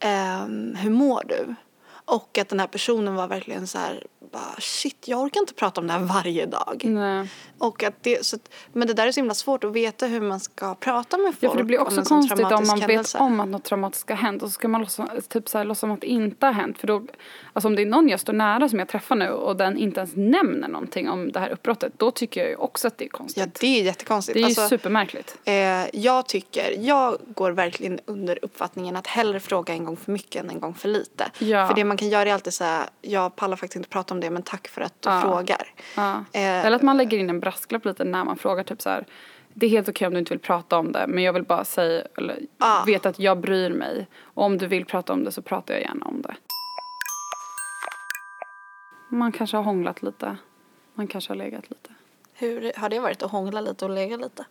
Ehm, 0.00 0.74
hur 0.74 0.90
mår 0.90 1.22
du? 1.28 1.54
Och 2.10 2.38
att 2.38 2.48
den 2.48 2.60
här 2.60 2.66
personen 2.66 3.14
var 3.14 3.28
verkligen 3.28 3.66
så 3.66 3.78
här, 3.78 4.06
bara, 4.32 4.54
shit 4.58 5.08
jag 5.08 5.20
orkar 5.20 5.40
inte 5.40 5.54
prata 5.54 5.80
om 5.80 5.86
det 5.86 5.92
här 5.92 6.00
varje 6.00 6.46
dag. 6.46 6.82
Nej. 6.84 7.28
Och 7.58 7.82
att 7.82 7.94
det, 8.02 8.26
så 8.26 8.36
att, 8.36 8.50
men 8.72 8.88
det 8.88 8.94
där 8.94 9.06
är 9.06 9.12
så 9.12 9.20
himla 9.20 9.34
svårt 9.34 9.64
att 9.64 9.72
veta 9.72 10.06
hur 10.06 10.20
man 10.20 10.40
ska 10.40 10.74
prata 10.74 11.16
med 11.18 11.26
folk 11.26 11.36
Ja, 11.40 11.50
för 11.50 11.58
det 11.58 11.64
blir 11.64 11.80
också 11.80 12.02
konstigt 12.02 12.40
om 12.40 12.66
man 12.66 12.78
vet 12.78 12.88
händelse. 12.88 13.18
om 13.18 13.40
att 13.40 13.48
något 13.48 13.64
traumatiskt 13.64 14.08
har 14.10 14.16
hänt 14.16 14.42
och 14.42 14.48
så 14.48 14.52
ska 14.52 14.68
man 14.68 14.80
låtsas, 14.80 15.28
typ 15.28 15.48
så 15.48 15.58
här, 15.58 15.64
låtsas 15.64 15.80
som 15.80 15.90
att 15.90 16.00
det 16.00 16.06
inte 16.06 16.46
har 16.46 16.52
hänt. 16.52 16.78
För 16.78 16.86
då, 16.86 17.02
alltså 17.52 17.68
om 17.68 17.76
det 17.76 17.82
är 17.82 17.86
någon 17.86 18.08
jag 18.08 18.20
står 18.20 18.32
nära 18.32 18.68
som 18.68 18.78
jag 18.78 18.88
träffar 18.88 19.16
nu 19.16 19.28
och 19.30 19.56
den 19.56 19.76
inte 19.78 20.00
ens 20.00 20.16
nämner 20.16 20.68
någonting 20.68 21.08
om 21.08 21.32
det 21.32 21.40
här 21.40 21.48
uppbrottet, 21.50 21.92
då 21.96 22.10
tycker 22.10 22.40
jag 22.40 22.50
ju 22.50 22.56
också 22.56 22.88
att 22.88 22.98
det 22.98 23.04
är 23.04 23.08
konstigt. 23.08 23.44
Ja, 23.46 23.52
det 23.60 23.80
är 23.80 23.84
jättekonstigt. 23.84 24.34
det 24.34 24.38
är 24.38 24.40
ju 24.40 24.46
Alltså, 24.46 24.68
supermärkligt. 24.68 25.38
eh, 25.44 25.54
jag 26.00 26.26
tycker, 26.26 26.76
jag 26.78 27.16
går 27.34 27.50
verkligen 27.50 28.00
under 28.06 28.38
uppfattningen 28.44 28.96
att 28.96 29.06
hellre 29.06 29.40
fråga 29.40 29.74
en 29.74 29.84
gång 29.84 29.96
för 29.96 30.12
mycket 30.12 30.44
än 30.44 30.50
en 30.50 30.60
gång 30.60 30.74
för 30.74 30.88
lite. 30.88 31.30
Ja. 31.38 31.68
För 31.68 31.74
det 31.74 31.84
man 31.84 31.96
kan 31.98 32.08
göra 32.08 32.28
är 32.28 32.34
alltid 32.34 32.52
säga, 32.54 32.88
jag 33.02 33.36
pallar 33.36 33.56
faktiskt 33.56 33.76
inte 33.76 33.88
prata 33.88 34.14
om 34.14 34.20
det 34.20 34.30
men 34.30 34.42
tack 34.42 34.68
för 34.68 34.80
att 34.80 35.02
du 35.02 35.08
Ja. 35.10 35.20
frågar. 35.20 35.72
Ja. 35.96 36.14
Eh, 36.32 36.66
Eller 36.66 36.76
att 36.76 36.82
man 36.82 36.96
lägger 36.96 37.18
in 37.18 37.30
en 37.30 37.40
brasklapp 37.40 37.84
lite 37.84 38.04
när 38.04 38.24
man 38.24 38.36
frågar 38.36 38.64
typ 38.64 38.82
så 38.82 38.90
här. 38.90 39.06
Det 39.54 39.66
är 39.66 39.70
helt 39.70 39.88
okej 39.88 40.06
om 40.06 40.12
du 40.12 40.18
inte 40.18 40.30
vill 40.34 40.38
prata 40.40 40.78
om 40.78 40.92
det 40.92 41.04
men 41.08 41.24
jag 41.24 41.32
vill 41.32 41.42
bara 41.44 41.64
säga, 41.64 42.04
eller 42.18 42.38
Ja. 42.58 42.82
veta 42.86 43.08
att 43.08 43.18
jag 43.18 43.38
bryr 43.40 43.70
mig. 43.70 44.06
Och 44.22 44.44
om 44.44 44.58
du 44.58 44.66
vill 44.66 44.84
prata 44.84 45.12
om 45.12 45.24
det 45.24 45.32
så 45.32 45.42
pratar 45.42 45.74
jag 45.74 45.82
gärna 45.82 46.06
om 46.06 46.22
det. 46.22 46.34
Man 49.10 49.32
kanske 49.32 49.56
har 49.56 49.64
hånglat 49.64 50.02
lite. 50.02 50.36
Man 50.94 51.06
kanske 51.06 51.30
har 51.30 51.36
legat 51.36 51.70
lite. 51.70 51.90
Hur 52.32 52.72
har 52.76 52.88
det 52.88 53.00
varit 53.00 53.22
att 53.22 53.30
hångla 53.30 53.60
lite 53.60 53.84
och 53.84 53.90
lägga 53.90 54.16
lite? 54.16 54.44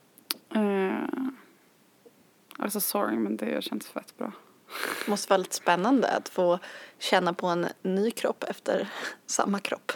Eh, 0.56 1.08
alltså 2.60 2.80
sorry 2.80 3.18
men 3.18 3.38
det 3.38 3.64
känns 3.64 3.88
fett 3.88 4.18
bra. 4.18 4.32
Måste 5.06 5.30
vara 5.30 5.38
lite 5.38 5.56
spännande 5.56 6.08
att 6.08 6.30
få 6.30 6.60
känna 7.00 7.34
på 7.34 7.48
en 7.48 7.68
ny 7.82 8.12
kropp 8.12 8.44
efter 8.44 8.88
samma 9.26 9.60
kropp. 9.60 9.92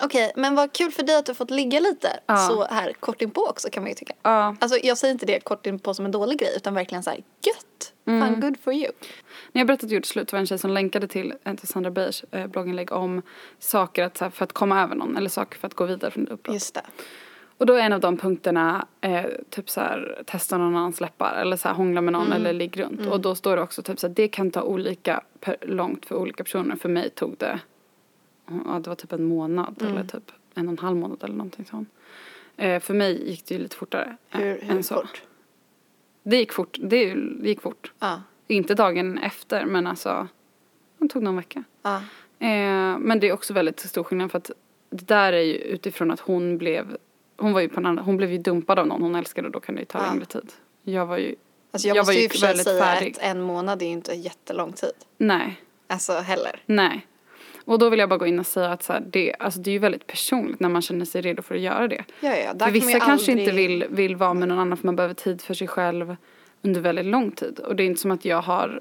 Okej, 0.00 0.32
men 0.36 0.54
vad 0.54 0.72
kul 0.72 0.92
för 0.92 1.02
dig 1.02 1.16
att 1.16 1.26
du 1.26 1.34
fått 1.34 1.50
ligga 1.50 1.80
lite 1.80 2.20
Ja. 2.26 2.36
så 2.36 2.64
här 2.64 2.92
kort 2.92 3.22
inpå 3.22 3.46
också 3.46 3.70
kan 3.70 3.82
man 3.82 3.90
ju 3.90 3.94
tycka. 3.94 4.14
Ja, 4.22 4.56
Alltså 4.60 4.78
jag 4.82 4.98
säger 4.98 5.12
inte 5.12 5.26
det 5.26 5.40
kort 5.40 5.66
inpå 5.66 5.94
som 5.94 6.04
en 6.04 6.10
dålig 6.10 6.38
grej 6.38 6.52
utan 6.56 6.74
verkligen 6.74 7.02
så 7.02 7.10
här 7.10 7.18
gött. 7.18 7.92
Fan 8.04 8.40
good 8.40 8.56
for 8.64 8.72
you. 8.72 8.92
När 9.52 9.60
jag 9.60 9.66
berättade 9.66 9.86
att 9.86 9.90
jag 9.90 9.96
gjort 9.96 10.06
slut 10.06 10.32
var 10.32 10.38
det 10.38 10.42
en 10.42 10.46
tjej 10.46 10.58
som 10.58 10.70
länkade 10.70 11.08
till, 11.08 11.34
eh, 11.44 11.54
till 11.54 11.68
Sandra 11.68 11.90
Beijers 11.90 12.24
eh, 12.30 12.46
blogginlägg 12.46 12.92
om 12.92 13.22
saker 13.58 14.02
att, 14.04 14.18
här, 14.18 14.30
för 14.30 14.44
att 14.44 14.52
komma 14.52 14.82
över 14.82 14.94
någon 14.94 15.16
eller 15.16 15.30
saker 15.30 15.58
för 15.58 15.66
att 15.66 15.74
gå 15.74 15.84
vidare 15.86 16.10
från 16.10 16.24
ett 16.24 16.30
uppbrott. 16.30 16.54
Just 16.54 16.74
det. 16.74 16.82
Och 17.58 17.66
då 17.66 17.74
är 17.74 17.80
en 17.80 17.92
av 17.92 18.00
de 18.00 18.16
punkterna 18.16 18.86
eh, 19.00 19.24
typ 19.50 19.70
så 19.70 19.80
här 19.80 20.22
testa 20.26 20.58
någon 20.58 20.76
annans 20.76 21.00
läppar 21.00 21.34
eller 21.34 21.56
så 21.56 21.68
här 21.68 21.74
hångla 21.74 22.00
med 22.00 22.12
någon 22.12 22.32
eller 22.32 22.52
ligg 22.52 22.80
runt. 22.80 23.06
Och 23.06 23.20
då 23.20 23.34
står 23.34 23.56
det 23.56 23.62
också 23.62 23.82
typ 23.82 23.98
så 23.98 24.06
här 24.06 24.14
det 24.14 24.28
kan 24.28 24.50
ta 24.50 24.62
olika 24.62 25.22
per, 25.40 25.56
långt 25.62 26.06
för 26.06 26.14
olika 26.14 26.44
personer. 26.44 26.76
För 26.76 26.88
mig 26.88 27.10
tog 27.10 27.36
det, 27.38 27.60
ja 28.46 28.80
det 28.84 28.88
var 28.88 28.94
typ 28.94 29.12
en 29.12 29.24
månad 29.24 29.82
eller 29.82 30.04
typ 30.04 30.32
en 30.54 30.68
och 30.68 30.72
en 30.72 30.78
halv 30.78 30.96
månad 30.96 31.24
eller 31.24 31.34
någonting 31.34 31.64
sånt. 31.64 31.88
Eh, 32.56 32.80
för 32.80 32.94
mig 32.94 33.30
gick 33.30 33.46
det 33.46 33.54
ju 33.54 33.60
lite 33.60 33.76
fortare 33.76 34.16
eh, 34.30 34.40
Hur, 34.40 34.60
hur 34.60 34.70
än 34.70 34.82
så. 34.82 34.94
fort? 34.94 35.22
Det 36.22 36.36
gick 36.36 36.52
fort, 36.52 36.78
det, 36.82 37.16
gick 37.42 37.60
fort. 37.60 37.92
Ja. 37.98 38.22
Inte 38.46 38.74
dagen 38.74 39.18
efter 39.18 39.64
men 39.64 39.86
alltså, 39.86 40.28
det 40.98 41.08
tog 41.08 41.22
någon 41.22 41.36
vecka. 41.36 41.64
Ja. 41.82 41.96
Eh, 42.38 42.98
men 42.98 43.20
det 43.20 43.28
är 43.28 43.32
också 43.32 43.52
väldigt 43.52 43.80
stor 43.80 44.04
skillnad 44.04 44.30
för 44.30 44.38
att 44.38 44.50
det 44.90 45.06
där 45.06 45.32
är 45.32 45.42
ju 45.42 45.54
utifrån 45.54 46.10
att 46.10 46.20
hon 46.20 46.58
blev, 46.58 46.96
hon 47.38 47.52
var 47.52 47.60
ju 47.60 47.68
på 47.68 47.80
en 47.80 47.86
annan, 47.86 48.04
hon 48.04 48.16
blev 48.16 48.32
ju 48.32 48.38
dumpad 48.38 48.78
av 48.78 48.86
någon 48.86 49.02
hon 49.02 49.14
älskade 49.14 49.46
och 49.46 49.52
då 49.52 49.60
kan 49.60 49.74
det 49.74 49.80
ju 49.80 49.84
ta 49.84 49.98
Ja. 49.98 50.10
längre 50.12 50.24
tid. 50.26 50.52
Jag 50.82 51.06
var 51.06 51.16
ju, 51.18 51.34
Alltså 51.70 51.88
jag, 51.88 51.96
Jag 51.96 52.04
var 52.04 52.12
ju 52.12 52.28
väldigt 52.42 52.64
säga 52.64 52.82
färdig. 52.84 53.10
att 53.16 53.22
en 53.22 53.40
månad 53.42 53.82
är 53.82 53.86
ju 53.86 53.92
inte 53.92 54.12
jättelång 54.14 54.72
tid. 54.72 54.92
nej, 55.16 55.60
Alltså 55.86 56.12
heller. 56.12 56.60
nej. 56.66 57.06
Och 57.64 57.78
då 57.78 57.90
vill 57.90 57.98
jag 57.98 58.08
bara 58.08 58.18
gå 58.18 58.26
in 58.26 58.38
och 58.38 58.46
säga 58.46 58.68
att 58.72 58.82
så 58.82 58.92
här, 58.92 59.00
det, 59.10 59.34
alltså 59.38 59.60
det 59.60 59.70
är 59.70 59.72
ju 59.72 59.78
väldigt 59.78 60.06
personligt 60.06 60.60
när 60.60 60.68
man 60.68 60.82
känner 60.82 61.04
sig 61.04 61.20
redo 61.22 61.42
för 61.42 61.54
att 61.54 61.60
göra 61.60 61.88
det. 61.88 62.04
Ja, 62.20 62.36
ja, 62.36 62.54
där 62.54 62.66
För 62.66 62.72
vissa 62.72 62.98
kanske 63.00 63.12
aldrig... 63.32 63.38
inte 63.38 63.52
vill, 63.52 63.84
vill 63.90 64.16
vara 64.16 64.34
med 64.34 64.48
någon 64.48 64.58
annan 64.58 64.78
för 64.78 64.86
man 64.86 64.96
behöver 64.96 65.14
tid 65.14 65.40
för 65.42 65.54
sig 65.54 65.68
själv 65.68 66.16
under 66.62 66.80
väldigt 66.80 67.06
lång 67.06 67.30
tid. 67.30 67.58
Och 67.58 67.76
det 67.76 67.82
är 67.82 67.86
inte 67.86 68.00
som 68.00 68.10
att 68.10 68.24
jag 68.24 68.42
har, 68.42 68.80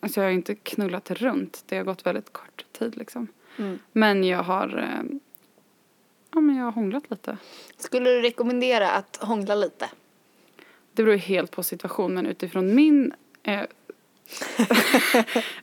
alltså 0.00 0.20
jag 0.20 0.26
har 0.26 0.32
inte 0.32 0.54
knullat 0.54 1.10
runt, 1.10 1.64
det 1.66 1.76
har 1.76 1.84
gått 1.84 2.06
väldigt 2.06 2.32
kort 2.32 2.64
tid 2.78 2.96
liksom. 2.96 3.26
Mm. 3.58 3.78
Men 3.92 4.24
jag 4.24 4.42
har, 4.42 4.78
eh, 4.78 5.16
ja 6.34 6.40
men 6.40 6.56
jag 6.56 6.64
har 6.64 6.72
hånglat 6.72 7.10
lite. 7.10 7.36
Skulle 7.76 8.10
du 8.10 8.22
rekommendera 8.22 8.90
att 8.90 9.16
hångla 9.16 9.54
lite? 9.54 9.90
Det 10.92 11.02
beror 11.02 11.16
helt 11.16 11.50
på 11.50 11.62
situation 11.62 12.14
men 12.14 12.26
utifrån 12.26 12.74
min 12.74 13.12
eh, 13.42 13.62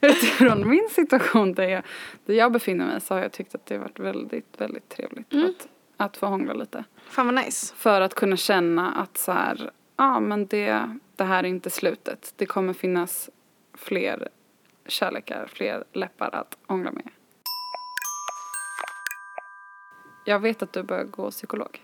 utifrån 0.00 0.68
min 0.68 0.88
situation 0.90 1.54
där 1.54 1.68
jag, 1.68 1.82
där 2.24 2.34
jag 2.34 2.52
befinner 2.52 2.86
mig 2.86 3.00
så 3.00 3.14
har 3.14 3.20
jag 3.20 3.32
tyckt 3.32 3.54
att 3.54 3.66
det 3.66 3.74
har 3.74 3.82
varit 3.82 3.98
väldigt, 3.98 4.60
väldigt 4.60 4.88
trevligt 4.88 5.34
att, 5.34 5.68
att 5.96 6.16
få 6.16 6.26
hångla 6.26 6.54
lite. 6.54 6.84
Fan 7.04 7.26
vad 7.26 7.34
nice. 7.34 7.74
För 7.76 8.00
att 8.00 8.14
kunna 8.14 8.36
känna 8.36 8.92
att 8.92 9.16
så 9.18 9.32
här, 9.32 9.70
ja 9.96 10.20
men 10.20 10.46
det, 10.46 10.98
det 11.16 11.24
här 11.24 11.44
är 11.44 11.48
inte 11.48 11.70
slutet. 11.70 12.34
Det 12.36 12.46
kommer 12.46 12.72
finnas 12.72 13.30
fler 13.74 14.28
kärlekar, 14.86 15.46
fler 15.46 15.84
läppar 15.92 16.34
att 16.34 16.58
hångla 16.66 16.92
med. 16.92 17.08
Jag 20.24 20.38
vet 20.40 20.62
att 20.62 20.72
du 20.72 20.82
börjar 20.82 21.04
gå 21.04 21.30
psykolog. 21.30 21.80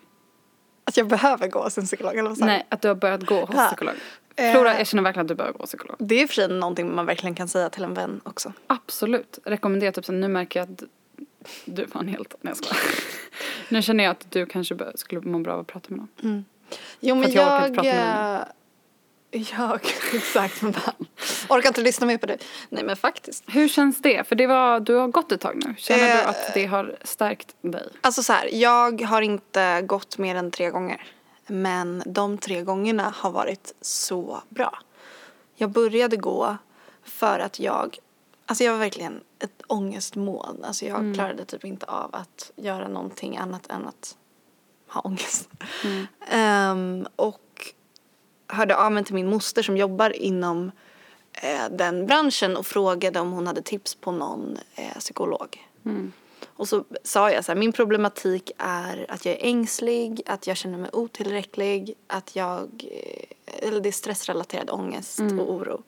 Att 0.84 0.96
jag 0.96 1.06
behöver 1.08 1.48
gå 1.48 1.62
hos 1.62 1.78
en 1.78 1.84
psykolog 1.84 2.16
eller 2.16 2.28
vad 2.28 2.38
sa? 2.38 2.46
Nej, 2.46 2.66
att 2.68 2.82
du 2.82 2.88
har 2.88 2.94
börjat 2.94 3.22
gå 3.26 3.40
hos 3.44 3.56
Ja. 3.56 3.66
psykolog. 3.66 3.94
Eh. 4.36 4.52
Flora, 4.52 4.78
jag 4.78 4.86
känner 4.86 5.02
verkligen 5.02 5.24
att 5.24 5.28
du 5.28 5.34
börjar 5.34 5.52
gå 5.52 5.66
psykolog. 5.66 5.96
Det 5.98 6.22
är 6.22 6.26
för 6.26 6.34
sig 6.34 6.48
någonting 6.48 6.94
man 6.94 7.06
verkligen 7.06 7.34
kan 7.34 7.48
säga 7.48 7.70
till 7.70 7.84
en 7.84 7.94
vän 7.94 8.20
också. 8.24 8.52
Absolut. 8.66 9.38
Rekommenderar 9.44 9.92
typ 9.92 10.04
så 10.04 10.12
nu 10.12 10.28
märker 10.28 10.60
jag 10.60 10.72
att 10.72 10.82
du 11.64 11.84
var 11.84 12.00
en 12.00 12.08
helt, 12.08 12.34
nej 12.40 12.50
jag 12.50 12.56
skojar. 12.56 12.82
Nu 13.68 13.82
känner 13.82 14.04
jag 14.04 14.10
att 14.10 14.30
du 14.30 14.46
kanske 14.46 14.76
skulle 14.94 15.20
må 15.20 15.38
bra 15.38 15.52
av 15.54 15.60
att 15.60 15.66
prata 15.66 15.86
med 15.94 15.98
någon. 16.22 16.44
Jo 17.00 17.14
men 17.14 17.24
att 17.24 17.34
jag 17.34 17.76
jag... 17.76 17.86
eh, 17.86 18.42
Jag, 19.58 19.80
exakt. 20.14 20.62
Men. 20.62 20.74
Orkar 21.48 21.68
inte 21.68 21.80
lyssna 21.80 22.06
mer 22.06 22.18
på 22.18 22.26
det. 22.26 22.38
Nej 22.68 22.84
men 22.84 22.96
faktiskt. 22.96 23.44
Hur 23.46 23.68
känns 23.68 24.02
det? 24.02 24.28
För 24.28 24.36
det 24.36 24.46
var, 24.46 24.80
du 24.80 24.94
har 24.94 25.08
gått 25.08 25.32
ett 25.32 25.40
tag 25.40 25.62
nu. 25.66 25.74
Känner 25.78 26.02
du 26.02 26.08
Eh. 26.22 26.28
att 26.28 26.54
det 26.54 26.66
har 26.66 26.96
stärkt 27.04 27.56
dig? 27.60 27.88
Alltså 28.00 28.22
så 28.22 28.32
här, 28.32 28.48
jag 28.54 29.02
har 29.02 29.22
inte 29.22 29.82
gått 29.82 30.18
mer 30.18 30.34
än 30.36 30.50
tre 30.50 30.70
gånger. 30.70 31.06
Men 31.46 32.02
de 32.06 32.38
tre 32.38 32.62
gångerna 32.62 33.14
har 33.16 33.30
varit 33.30 33.74
så 33.80 34.42
bra. 34.48 34.78
Jag 35.56 35.70
började 35.70 36.16
gå 36.16 36.56
för 37.04 37.38
att 37.38 37.60
jag, 37.60 37.98
alltså 38.46 38.64
jag 38.64 38.72
var 38.72 38.78
verkligen 38.78 39.20
ett 39.38 39.62
ångestmoln. 39.66 40.64
Alltså 40.64 40.84
jag 40.86 41.14
klarade 41.14 41.44
typ 41.44 41.64
inte 41.64 41.86
av 41.86 42.14
att 42.14 42.50
göra 42.56 42.88
någonting 42.88 43.36
annat 43.36 43.70
än 43.70 43.86
att 43.88 44.16
ha 44.88 45.00
ångest. 45.00 45.48
Ehm, 46.30 47.06
och 47.16 47.74
hörde 48.48 48.76
av 48.76 48.92
mig 48.92 49.04
till 49.04 49.14
min 49.14 49.30
moster 49.30 49.62
som 49.62 49.76
jobbar 49.76 50.10
inom 50.10 50.70
den 51.70 52.06
branschen 52.06 52.56
och 52.56 52.66
frågade 52.66 53.20
om 53.20 53.32
hon 53.32 53.46
hade 53.46 53.62
tips 53.62 53.94
på 53.94 54.12
någon 54.12 54.58
eh, 54.74 54.98
psykolog. 54.98 55.68
Och 56.46 56.68
så 56.68 56.84
sa 57.02 57.30
jag 57.30 57.44
så 57.44 57.52
här, 57.52 57.58
min 57.58 57.72
problematik 57.72 58.50
är 58.58 59.06
att 59.08 59.26
jag 59.26 59.34
är 59.34 59.46
ängslig, 59.46 60.22
att 60.26 60.46
jag 60.46 60.56
känner 60.56 60.78
mig 60.78 60.90
otillräcklig, 60.92 61.94
att 62.06 62.36
jag, 62.36 62.84
eh, 62.90 63.68
eller 63.68 63.80
det 63.80 63.88
är 63.88 63.92
stressrelaterad 63.92 64.70
ångest 64.70 65.20
och 65.20 65.52
oro. 65.54 65.82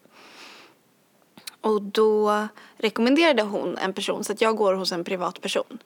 Och 1.61 1.83
då 1.83 2.49
rekommenderade 2.77 3.43
hon 3.43 3.79
en 3.79 3.93
person, 3.93 4.25
så 4.25 4.33
att 4.33 4.41
jag 4.41 4.57
går 4.57 4.75
hos 4.75 4.93
en 4.93 5.05
privatperson. 5.05 5.79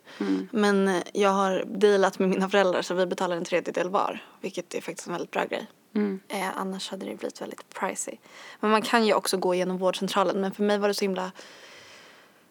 Men 0.50 0.88
eh, 0.88 1.02
jag 1.12 1.30
har 1.30 1.64
dealat 1.66 2.18
med 2.18 2.28
mina 2.28 2.48
föräldrar 2.48 2.82
så 2.82 2.94
vi 2.94 3.06
betalar 3.06 3.36
en 3.36 3.44
tredjedel 3.44 3.88
var, 3.88 4.24
vilket 4.40 4.74
är 4.74 4.80
faktiskt 4.80 5.06
en 5.06 5.12
väldigt 5.12 5.30
bra 5.30 5.44
grej. 5.44 5.66
Eh, 6.28 6.58
annars 6.58 6.90
hade 6.90 7.06
det 7.06 7.16
blivit 7.16 7.40
väldigt 7.40 7.68
pricey. 7.74 8.16
Men 8.60 8.70
man 8.70 8.82
kan 8.82 9.06
ju 9.06 9.14
också 9.14 9.36
gå 9.36 9.54
genom 9.54 9.78
vårdcentralen, 9.78 10.40
men 10.40 10.52
för 10.54 10.62
mig 10.62 10.78
var 10.78 10.88
det 10.88 10.94
så 10.94 11.04
himla 11.04 11.32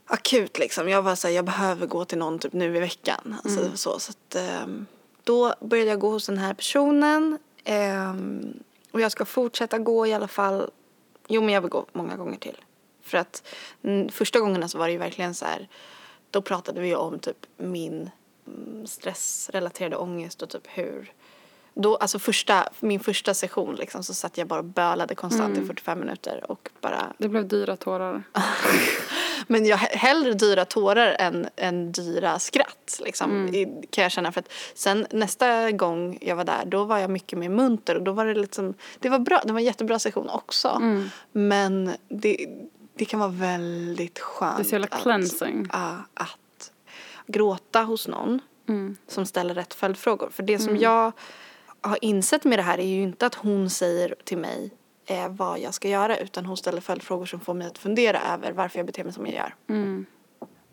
akut 0.05 0.59
liksom. 0.59 0.89
Jag 0.89 1.01
var 1.01 1.15
så 1.15 1.27
här, 1.27 1.35
jag 1.35 1.45
behöver 1.45 1.87
gå 1.87 2.05
till 2.05 2.17
någon 2.17 2.39
typ 2.39 2.53
nu 2.53 2.77
i 2.77 2.79
veckan. 2.79 3.35
Alltså, 3.43 3.77
så, 3.77 3.99
så 3.99 4.11
att, 4.11 4.35
ehm, 4.35 4.85
då 5.23 5.53
började 5.61 5.89
jag 5.89 5.99
gå 5.99 6.09
hos 6.09 6.25
den 6.25 6.37
här 6.37 6.53
personen. 6.53 7.39
ehm, 7.63 8.59
och 8.91 9.01
jag 9.01 9.11
ska 9.11 9.25
fortsätta 9.25 9.77
gå 9.77 10.07
i 10.07 10.13
alla 10.13 10.27
fall. 10.27 10.69
Jo 11.27 11.41
men 11.41 11.53
jag 11.53 11.61
vill 11.61 11.69
gå 11.69 11.85
många 11.93 12.15
gånger 12.15 12.37
till. 12.37 12.57
För 13.01 13.17
att 13.17 13.43
mm, 13.83 14.09
första 14.09 14.39
gångerna 14.39 14.67
så 14.67 14.77
var 14.77 14.85
det 14.87 14.91
ju 14.91 14.97
verkligen 14.97 15.33
så 15.33 15.45
här. 15.45 15.67
Då 16.31 16.41
pratade 16.41 16.81
vi 16.81 16.95
om 16.95 17.19
typ 17.19 17.45
min 17.57 18.09
mm, 18.47 18.87
stressrelaterade 18.87 19.95
ångest 19.95 20.41
och 20.41 20.49
typ 20.49 20.63
hur 20.65 21.13
då, 21.75 21.95
alltså 21.95 22.19
första, 22.19 22.69
min 22.79 22.99
första 22.99 23.33
session 23.33 23.75
liksom, 23.75 24.03
så 24.03 24.13
satt 24.13 24.37
jag 24.37 24.47
bara 24.47 24.59
och 24.59 24.65
bölade 24.65 25.15
konstant 25.15 25.57
i 25.57 25.65
45 25.65 25.99
minuter 25.99 26.51
och 26.51 26.69
bara 26.81 27.13
Det 27.17 27.27
blev 27.27 27.47
dyra 27.47 27.75
tårar. 27.77 28.23
men 29.47 29.65
jag 29.65 29.77
he- 29.77 29.95
hellre 29.97 30.33
dyra 30.33 30.65
tårar 30.65 31.15
än, 31.19 31.47
än 31.55 31.91
dyra 31.91 32.39
skratt 32.39 32.99
liksom, 33.05 33.47
i, 33.47 33.87
kan 33.89 34.01
jag 34.03 34.11
känna. 34.11 34.31
För 34.31 34.39
att 34.39 34.51
sen 34.73 35.07
nästa 35.11 35.71
gång 35.71 36.17
jag 36.21 36.35
var 36.35 36.43
där 36.43 36.65
då 36.65 36.83
var 36.83 36.97
jag 36.97 37.09
mycket 37.09 37.39
mer 37.39 37.49
munter 37.49 37.95
och 37.95 38.03
då 38.03 38.11
var 38.11 38.25
det 38.25 38.33
liksom, 38.33 38.73
det 38.99 39.09
var 39.09 39.19
bra, 39.19 39.41
det 39.45 39.53
var 39.53 39.59
en 39.59 39.65
jättebra 39.65 39.99
session 39.99 40.29
också. 40.29 40.81
Men 41.31 41.91
det, 42.07 42.45
det 42.95 43.05
kan 43.05 43.19
vara 43.19 43.29
väldigt 43.29 44.19
skönt. 44.19 44.57
Det 44.57 44.61
är 44.61 44.63
så 44.63 44.71
jävla 44.71 44.87
att- 44.91 45.01
cleansing. 45.01 45.67
ja, 45.73 45.97
att 46.13 46.71
gråta 47.27 47.81
hos 47.81 48.07
någon 48.07 48.39
Mm. 48.67 48.97
som 49.07 49.25
ställer 49.25 49.53
rätt 49.55 49.73
följdfrågor. 49.73 50.29
För 50.33 50.43
det 50.43 50.59
som 50.59 50.77
jag 50.77 51.11
har 51.83 51.97
insett 52.01 52.43
med 52.43 52.59
det 52.59 52.63
här 52.63 52.77
är 52.77 52.87
ju 52.87 53.03
inte 53.03 53.25
att 53.25 53.35
hon 53.35 53.69
säger 53.69 54.15
till 54.23 54.37
mig 54.37 54.71
eh, 55.05 55.29
vad 55.29 55.59
jag 55.59 55.73
ska 55.73 55.89
göra 55.89 56.17
utan 56.17 56.45
hon 56.45 56.57
ställer 56.57 56.81
följdfrågor 56.81 57.25
som 57.25 57.39
får 57.39 57.53
mig 57.53 57.67
att 57.67 57.77
fundera 57.77 58.21
över 58.33 58.51
varför 58.51 58.79
jag 58.79 58.85
beter 58.85 59.03
mig 59.03 59.13
som 59.13 59.25
jag 59.25 59.35
gör. 59.35 59.55
Mm. 59.69 60.05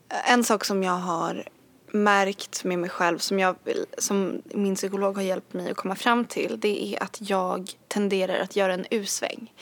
En 0.08 0.44
sak 0.44 0.64
som 0.64 0.82
jag 0.82 0.92
har 0.92 1.48
märkt 1.92 2.64
med 2.64 2.78
mig 2.78 2.90
själv 2.90 3.18
som, 3.18 3.38
jag, 3.38 3.56
som 3.98 4.42
min 4.44 4.74
psykolog 4.74 5.16
har 5.16 5.22
hjälpt 5.22 5.52
mig 5.52 5.70
att 5.70 5.76
komma 5.76 5.94
fram 5.94 6.24
till 6.24 6.60
det 6.60 6.94
är 6.94 7.02
att 7.02 7.30
jag 7.30 7.70
tenderar 7.88 8.40
att 8.40 8.56
göra 8.56 8.74
en 8.74 8.86
U-sväng. 8.90 9.52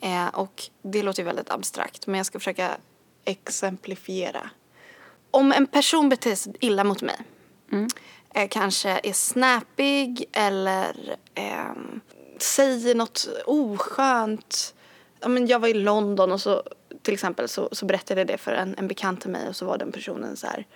Eh, 0.00 0.28
och 0.28 0.62
det 0.82 1.02
låter 1.02 1.22
ju 1.22 1.26
väldigt 1.26 1.50
abstrakt 1.50 2.06
men 2.06 2.16
jag 2.16 2.26
ska 2.26 2.38
försöka 2.38 2.70
exemplifiera. 3.24 4.50
Om 5.30 5.52
en 5.52 5.66
person 5.66 6.08
beter 6.08 6.34
sig 6.34 6.54
illa 6.60 6.84
mot 6.84 7.02
mig 7.02 7.16
eh, 8.34 8.48
kanske 8.48 9.00
är 9.02 9.12
snappig 9.12 10.24
eller 10.32 11.16
ehm, 11.34 12.00
säger 12.38 12.94
något 12.94 13.28
oskönt. 13.46 14.74
Ja, 15.20 15.28
men 15.28 15.46
jag 15.46 15.58
var 15.58 15.68
i 15.68 15.74
London 15.74 16.32
och 16.32 16.40
så 16.40 16.62
till 17.02 17.14
exempel 17.14 17.48
så, 17.48 17.68
så 17.72 17.86
berättade 17.86 18.20
jag 18.20 18.28
det 18.28 18.38
för 18.38 18.52
en, 18.52 18.74
en 18.78 18.88
bekant 18.88 19.20
till 19.20 19.30
mig 19.30 19.48
och 19.48 19.56
så 19.56 19.64
var 19.64 19.78
den 19.78 19.92
personen 19.92 20.36
så 20.36 20.46
här 20.46 20.66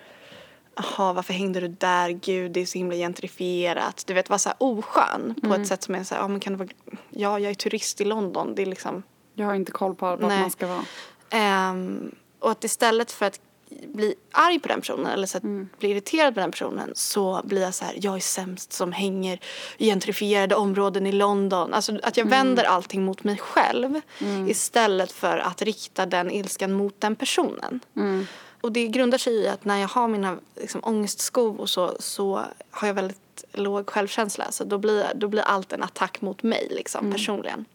jaha 0.77 1.13
varför 1.13 1.33
hängde 1.33 1.59
du 1.59 1.67
där, 1.67 2.09
gud 2.09 2.51
det 2.51 2.59
är 2.61 2.65
så 2.65 2.77
himla 2.77 2.95
gentrifierat. 2.95 4.03
Du 4.07 4.13
vet, 4.13 4.29
vara 4.29 4.39
så 4.39 4.49
här 4.49 4.55
oskön 4.59 5.35
på 5.43 5.53
ett 5.53 5.67
sätt 5.67 5.83
som 5.83 5.95
är 5.95 6.03
så 6.03 6.15
här, 6.15 6.21
ja 6.21 6.27
men 6.27 6.39
kan 6.39 6.53
du 6.53 6.59
vara, 6.59 6.69
ja 7.09 7.39
jag 7.39 7.49
är 7.49 7.53
turist 7.53 8.01
i 8.01 8.05
London, 8.05 8.55
det 8.55 8.61
är 8.61 8.65
liksom 8.65 9.03
Jag 9.33 9.45
har 9.45 9.55
inte 9.55 9.71
koll 9.71 9.95
på 9.95 10.05
vart 10.05 10.19
man 10.19 10.51
ska 10.51 10.67
vara. 10.67 10.83
Ehm, 11.29 12.15
och 12.39 12.51
att 12.51 12.63
istället 12.63 13.11
för 13.11 13.25
att 13.25 13.39
bli 13.69 14.15
arg 14.31 14.59
på 14.59 14.67
den 14.67 14.79
personen 14.81 15.05
eller 15.07 15.27
så 15.27 15.37
Mm. 15.37 15.69
bli 15.79 15.89
irriterad 15.89 16.33
på 16.33 16.39
den 16.39 16.51
personen 16.51 16.91
så 16.95 17.41
blir 17.43 17.61
jag 17.61 17.73
så 17.73 17.85
här, 17.85 17.93
jag 18.01 18.15
är 18.15 18.19
sämst 18.19 18.73
som 18.73 18.91
hänger 18.91 19.39
i 19.77 19.85
gentrifierade 19.85 20.55
områden 20.55 21.07
i 21.07 21.11
London. 21.11 21.73
Alltså 21.73 21.99
att 22.03 22.17
jag 22.17 22.27
Mm. 22.27 22.29
vänder 22.39 22.63
allting 22.63 23.05
mot 23.05 23.23
mig 23.23 23.37
själv 23.37 24.01
istället 24.47 25.11
för 25.11 25.37
att 25.37 25.61
rikta 25.61 26.05
den 26.05 26.31
ilskan 26.31 26.73
mot 26.73 27.01
den 27.01 27.15
personen. 27.15 27.79
Mm. 27.95 28.27
Och 28.61 28.71
det 28.71 28.87
grundar 28.87 29.17
sig 29.17 29.33
i 29.33 29.47
att 29.47 29.65
när 29.65 29.77
jag 29.77 29.87
har 29.87 30.07
mina 30.07 30.37
liksom, 30.55 30.81
ångestskov 30.83 31.59
och 31.59 31.69
så, 31.69 31.95
så 31.99 32.43
har 32.71 32.87
jag 32.87 32.95
väldigt 32.95 33.43
låg 33.53 33.89
självkänsla. 33.89 34.51
Så 34.51 34.63
då 34.63 34.77
blir, 34.77 35.11
då 35.15 35.27
blir 35.27 35.41
allt 35.41 35.73
en 35.73 35.83
attack 35.83 36.21
mot 36.21 36.43
mig 36.43 36.67
liksom, 36.71 37.11
personligen. 37.11 37.65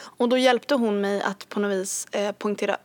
Och 0.00 0.28
då 0.28 0.38
hjälpte 0.38 0.74
hon 0.74 1.00
mig 1.00 1.22
att 1.22 1.48
på 1.48 1.60
något 1.60 1.70
vis 1.72 2.06
eh, 2.10 2.32
poängtera, 2.32 2.76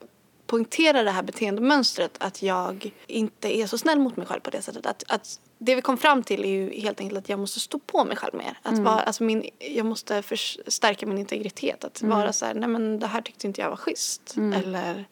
poängtera 0.48 1.04
det 1.04 1.12
här 1.12 1.24
beteendemönstret 1.24 2.12
att 2.20 2.41
jag 2.41 2.91
inte 3.08 3.58
är 3.58 3.68
så 3.68 3.78
snäll 3.78 4.00
mot 4.00 4.18
mig 4.18 4.28
själv 4.28 4.39
på 4.39 4.50
det 4.50 4.62
sättet. 4.62 4.86
Att, 4.86 5.04
att 5.08 5.39
det 5.58 5.76
vi 5.76 5.82
kom 5.82 5.98
fram 5.98 6.24
till 6.24 6.46
är 6.46 6.50
ju 6.50 6.80
helt 6.82 7.00
enkelt 7.00 7.20
att 7.20 7.30
jag 7.30 7.39
måste 7.39 7.60
stå 7.60 7.80
på 7.80 8.06
mig 8.06 8.18
själv 8.18 8.36
mer. 8.36 8.60
Att 8.62 8.78
vara, 8.80 9.00
alltså 9.00 9.24
min, 9.24 9.50
jag 9.60 9.86
måste 9.86 10.22
förstärka 10.22 11.06
min 11.06 11.18
integritet. 11.18 11.84
Att 11.84 12.02
vara 12.02 12.34
så 12.34 12.46
här, 12.46 12.54
nej 12.54 12.70
men 12.70 13.00
det 13.00 13.08
här 13.08 13.22
tyckte 13.22 13.48
inte 13.48 13.62
jag 13.62 13.70
var 13.70 13.78
schysst. 13.78 14.36
Eller 14.56 15.06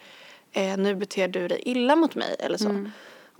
eh, 0.52 0.78
nu 0.78 0.96
beter 0.96 1.28
du 1.28 1.48
dig 1.48 1.62
illa 1.66 1.96
mot 1.96 2.16
mig 2.16 2.36
eller 2.40 2.58
så. 2.58 2.90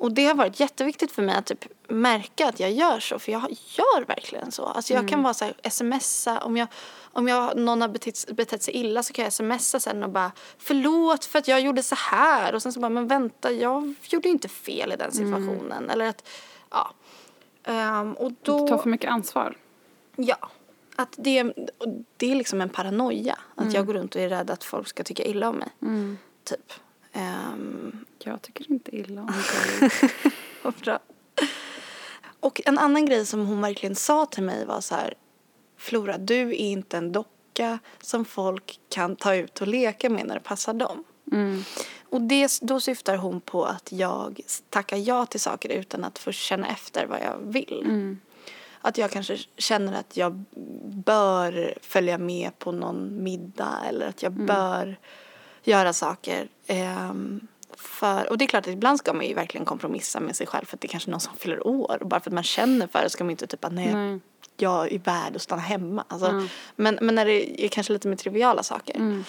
Och 0.04 0.12
det 0.12 0.26
har 0.26 0.36
varit 0.36 0.60
jätteviktigt 0.60 1.12
för 1.12 1.22
mig 1.22 1.36
att 1.36 1.46
typ 1.46 1.66
märka 1.88 2.50
att 2.50 2.60
jag 2.60 2.72
gör 2.72 3.00
så. 3.00 3.20
För 3.20 3.32
jag 3.32 3.42
gör 3.52 4.06
verkligen 4.06 4.52
så. 4.52 4.66
Alltså 4.66 4.94
jag 4.94 5.10
kan 5.10 5.24
vara 5.24 5.34
så 5.34 5.46
här, 5.46 5.70
smsa. 5.70 6.40
Om, 6.40 6.58
jag, 6.58 6.68
om 7.04 7.28
jag, 7.28 7.58
någon 7.58 7.82
har 7.82 7.88
betett, 7.88 8.36
betett 8.36 8.64
sig 8.64 8.74
illa 8.74 9.04
så 9.04 9.14
kan 9.14 9.24
jag 9.24 9.34
smsa 9.34 9.80
sen 9.80 10.04
och 10.04 10.10
bara 10.10 10.32
förlåt 10.58 11.26
för 11.26 11.40
att 11.40 11.48
jag 11.48 11.62
gjorde 11.62 11.84
så 11.84 11.96
här. 11.96 12.56
Och 12.56 12.62
sen 12.62 12.74
så 12.74 12.80
bara 12.80 12.90
men 12.90 13.08
vänta 13.08 13.52
jag 13.52 13.94
gjorde 14.02 14.30
inte 14.30 14.48
fel 14.48 14.92
i 14.92 14.96
den 14.96 15.12
situationen. 15.12 15.90
Eller 15.90 16.06
att 16.06 16.28
ja. 16.70 16.94
Ehm, 17.64 18.14
och 18.14 18.32
då... 18.42 18.60
Du 18.60 18.68
tar 18.68 18.78
för 18.78 18.90
mycket 18.90 19.12
ansvar. 19.12 19.58
Ja. 20.16 20.50
Att 20.96 21.16
det, 21.18 21.54
det 22.18 22.32
är 22.32 22.36
liksom 22.36 22.62
en 22.62 22.70
paranoia. 22.70 23.40
Att 23.56 23.74
jag 23.74 23.86
går 23.86 23.94
runt 23.94 24.16
och 24.16 24.22
är 24.22 24.30
rädd 24.30 24.52
att 24.52 24.64
folk 24.64 24.88
ska 24.88 25.04
tycka 25.04 25.24
illa 25.24 25.50
om 25.50 25.56
mig. 25.56 25.70
Typ. 26.44 26.74
Ehm, 27.14 28.06
Jag 28.24 28.42
tycker 28.42 28.72
inte 28.72 28.96
illa 28.98 29.22
om 29.22 29.28
dig. 29.80 29.90
vad 30.62 30.74
bra. 30.74 31.00
Och 32.40 32.62
en 32.66 32.78
annan 32.80 33.06
grej 33.06 33.26
som 33.26 33.46
hon 33.48 33.62
verkligen 33.62 33.96
sa 33.96 34.26
till 34.26 34.44
mig 34.44 34.66
var 34.66 34.82
så 34.82 34.96
här. 34.96 35.14
Flora, 35.78 36.18
du 36.18 36.50
är 36.50 36.54
inte 36.54 36.98
en 36.98 37.12
docka 37.12 37.80
som 38.02 38.26
folk 38.26 38.80
kan 38.90 39.16
ta 39.16 39.36
ut 39.36 39.62
och 39.62 39.68
leka 39.68 40.10
med 40.10 40.26
när 40.28 40.36
det 40.36 40.42
passar 40.42 40.74
dem. 40.74 41.04
Mm. 41.32 41.64
Och 42.10 42.22
det, 42.22 42.52
då 42.62 42.80
syftar 42.80 43.18
hon 43.18 43.42
på 43.42 43.66
att 43.66 43.92
jag 43.92 44.40
tackar 44.70 44.98
ja 44.98 45.26
till 45.26 45.40
saker 45.40 45.70
utan 45.70 46.04
att 46.04 46.20
först 46.20 46.42
känna 46.46 46.68
efter 46.68 47.06
vad 47.06 47.20
jag 47.22 47.38
vill. 47.44 47.82
Mm. 47.86 48.20
Att 48.82 48.98
jag 48.98 49.12
kanske 49.12 49.38
känner 49.58 50.00
att 50.00 50.18
jag 50.18 50.44
bör 51.06 51.74
följa 51.82 52.18
med 52.18 52.60
på 52.60 52.72
någon 52.72 53.24
middag 53.24 53.80
eller 53.90 54.08
att 54.08 54.24
jag 54.24 54.32
bör 54.32 54.98
göra 55.64 55.94
saker. 55.94 56.48
Ehm, 56.68 57.48
för, 57.78 58.30
och 58.30 58.38
det 58.38 58.46
är 58.46 58.48
klart 58.48 58.68
att 58.68 58.74
ibland 58.74 59.00
ska 59.00 59.14
man 59.14 59.26
ju 59.26 59.34
verkligen 59.34 59.66
kompromissa 59.66 60.20
med 60.20 60.36
sig 60.36 60.48
själv 60.48 60.66
för 60.66 60.78
att 60.78 60.82
det 60.82 60.86
är 60.88 60.90
kanske 60.90 61.12
någon 61.12 61.20
som 61.20 61.36
fyller 61.38 61.68
år. 61.68 61.98
Och 62.02 62.08
bara 62.08 62.20
för 62.20 62.30
att 62.30 62.34
man 62.34 62.44
känner 62.44 62.88
för 62.88 63.04
det 63.04 63.10
ska 63.10 63.24
man 63.24 63.32
inte 63.32 63.48
typ 63.48 63.66
att 63.66 63.74
nej, 63.74 63.94
Nej. 63.94 64.20
jag 64.58 64.92
är 64.94 65.00
värd 65.00 65.36
att 65.36 65.42
stanna 65.42 65.62
hemma. 65.62 66.04
Alltså, 66.08 66.28
Mm. 66.28 66.48
men, 66.76 66.98
men 67.02 67.16
när 67.16 67.26
det 67.26 67.66
är 67.66 67.68
kanske 67.68 67.94
lite 67.94 68.08
mer 68.08 68.16
triviala 68.16 68.64
saker. 68.64 68.96
Mm. 68.96 69.24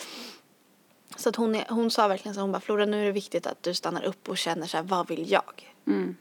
Så 1.17 1.29
att 1.29 1.37
hon, 1.37 1.55
är, 1.55 1.65
hon 1.69 1.91
sa 1.91 2.09
verkligen 2.09 2.35
så 2.35 2.41
hon 2.41 2.53
bara 2.53 2.61
Flora 2.61 2.87
nu 2.87 3.01
är 3.01 3.05
det 3.07 3.13
viktigt 3.13 3.47
att 3.47 3.63
du 3.63 3.75
stannar 3.75 4.03
upp 4.05 4.29
och 4.29 4.39
känner 4.39 4.67
så 4.67 4.77
här 4.77 4.85
vad 4.85 5.09
vill 5.09 5.31
jag? 5.31 5.75
Mm. 5.87 6.17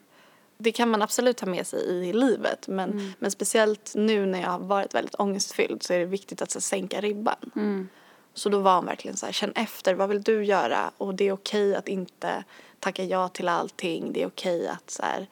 Det 0.58 0.72
kan 0.72 0.90
man 0.90 1.02
absolut 1.02 1.40
ha 1.40 1.48
med 1.48 1.68
sig 1.68 1.80
i 2.10 2.14
livet 2.14 2.68
men, 2.68 3.14
men 3.20 3.32
speciellt 3.32 3.94
nu 3.96 4.26
när 4.26 4.42
jag 4.42 4.50
har 4.50 4.60
varit 4.60 4.94
väldigt 4.96 5.16
ångestfylld 5.16 5.84
så 5.84 5.94
är 5.94 6.00
det 6.00 6.06
viktigt 6.06 6.42
att 6.42 6.52
så, 6.52 6.62
sänka 6.62 7.02
ribban. 7.02 7.52
Mm. 8.34 8.38
Så 8.38 8.50
då 8.50 8.60
var 8.60 8.76
hon 8.76 8.86
verkligen 8.86 9.18
så 9.18 9.26
här, 9.26 9.34
känn 9.34 9.52
efter, 9.56 9.94
vad 9.94 10.10
vill 10.10 10.22
du 10.22 10.46
göra? 10.46 10.92
Och 10.98 11.16
det 11.16 11.28
är 11.28 11.32
okej 11.32 11.76
att 11.76 11.88
inte 11.88 12.44
tacka 12.80 13.04
ja 13.04 13.28
till 13.28 13.48
allting. 13.48 14.14
Det 14.14 14.22
är 14.22 14.28
okej 14.28 14.68
att 14.68 14.90
så 14.90 15.04
här, 15.04 15.28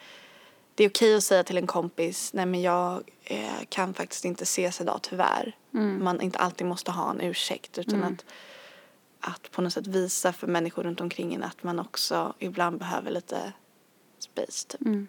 det 0.75 0.83
är 0.83 0.89
okej 0.89 1.15
att 1.15 1.23
säga 1.23 1.43
till 1.43 1.57
en 1.57 1.67
kompis, 1.67 2.33
nej 2.33 2.45
men 2.45 2.61
jag 2.61 3.03
eh, 3.23 3.63
kan 3.69 3.93
faktiskt 3.93 4.25
inte 4.25 4.43
ses 4.43 4.81
idag 4.81 4.99
tyvärr. 5.01 5.55
Man 5.99 6.21
inte 6.21 6.39
alltid 6.39 6.67
måste 6.67 6.91
ha 6.91 7.11
en 7.11 7.21
ursäkt 7.21 7.77
utan 7.77 8.03
att, 8.03 8.25
att 9.19 9.51
på 9.51 9.61
något 9.61 9.73
sätt 9.73 9.87
visa 9.87 10.33
för 10.33 10.47
människor 10.47 10.83
runt 10.83 11.01
omkring 11.01 11.33
en 11.33 11.43
att 11.43 11.63
man 11.63 11.79
också 11.79 12.33
ibland 12.39 12.79
behöver 12.79 13.11
lite 13.11 13.53
space 14.19 14.67
typ. 14.67 14.81
Mm. 14.81 15.07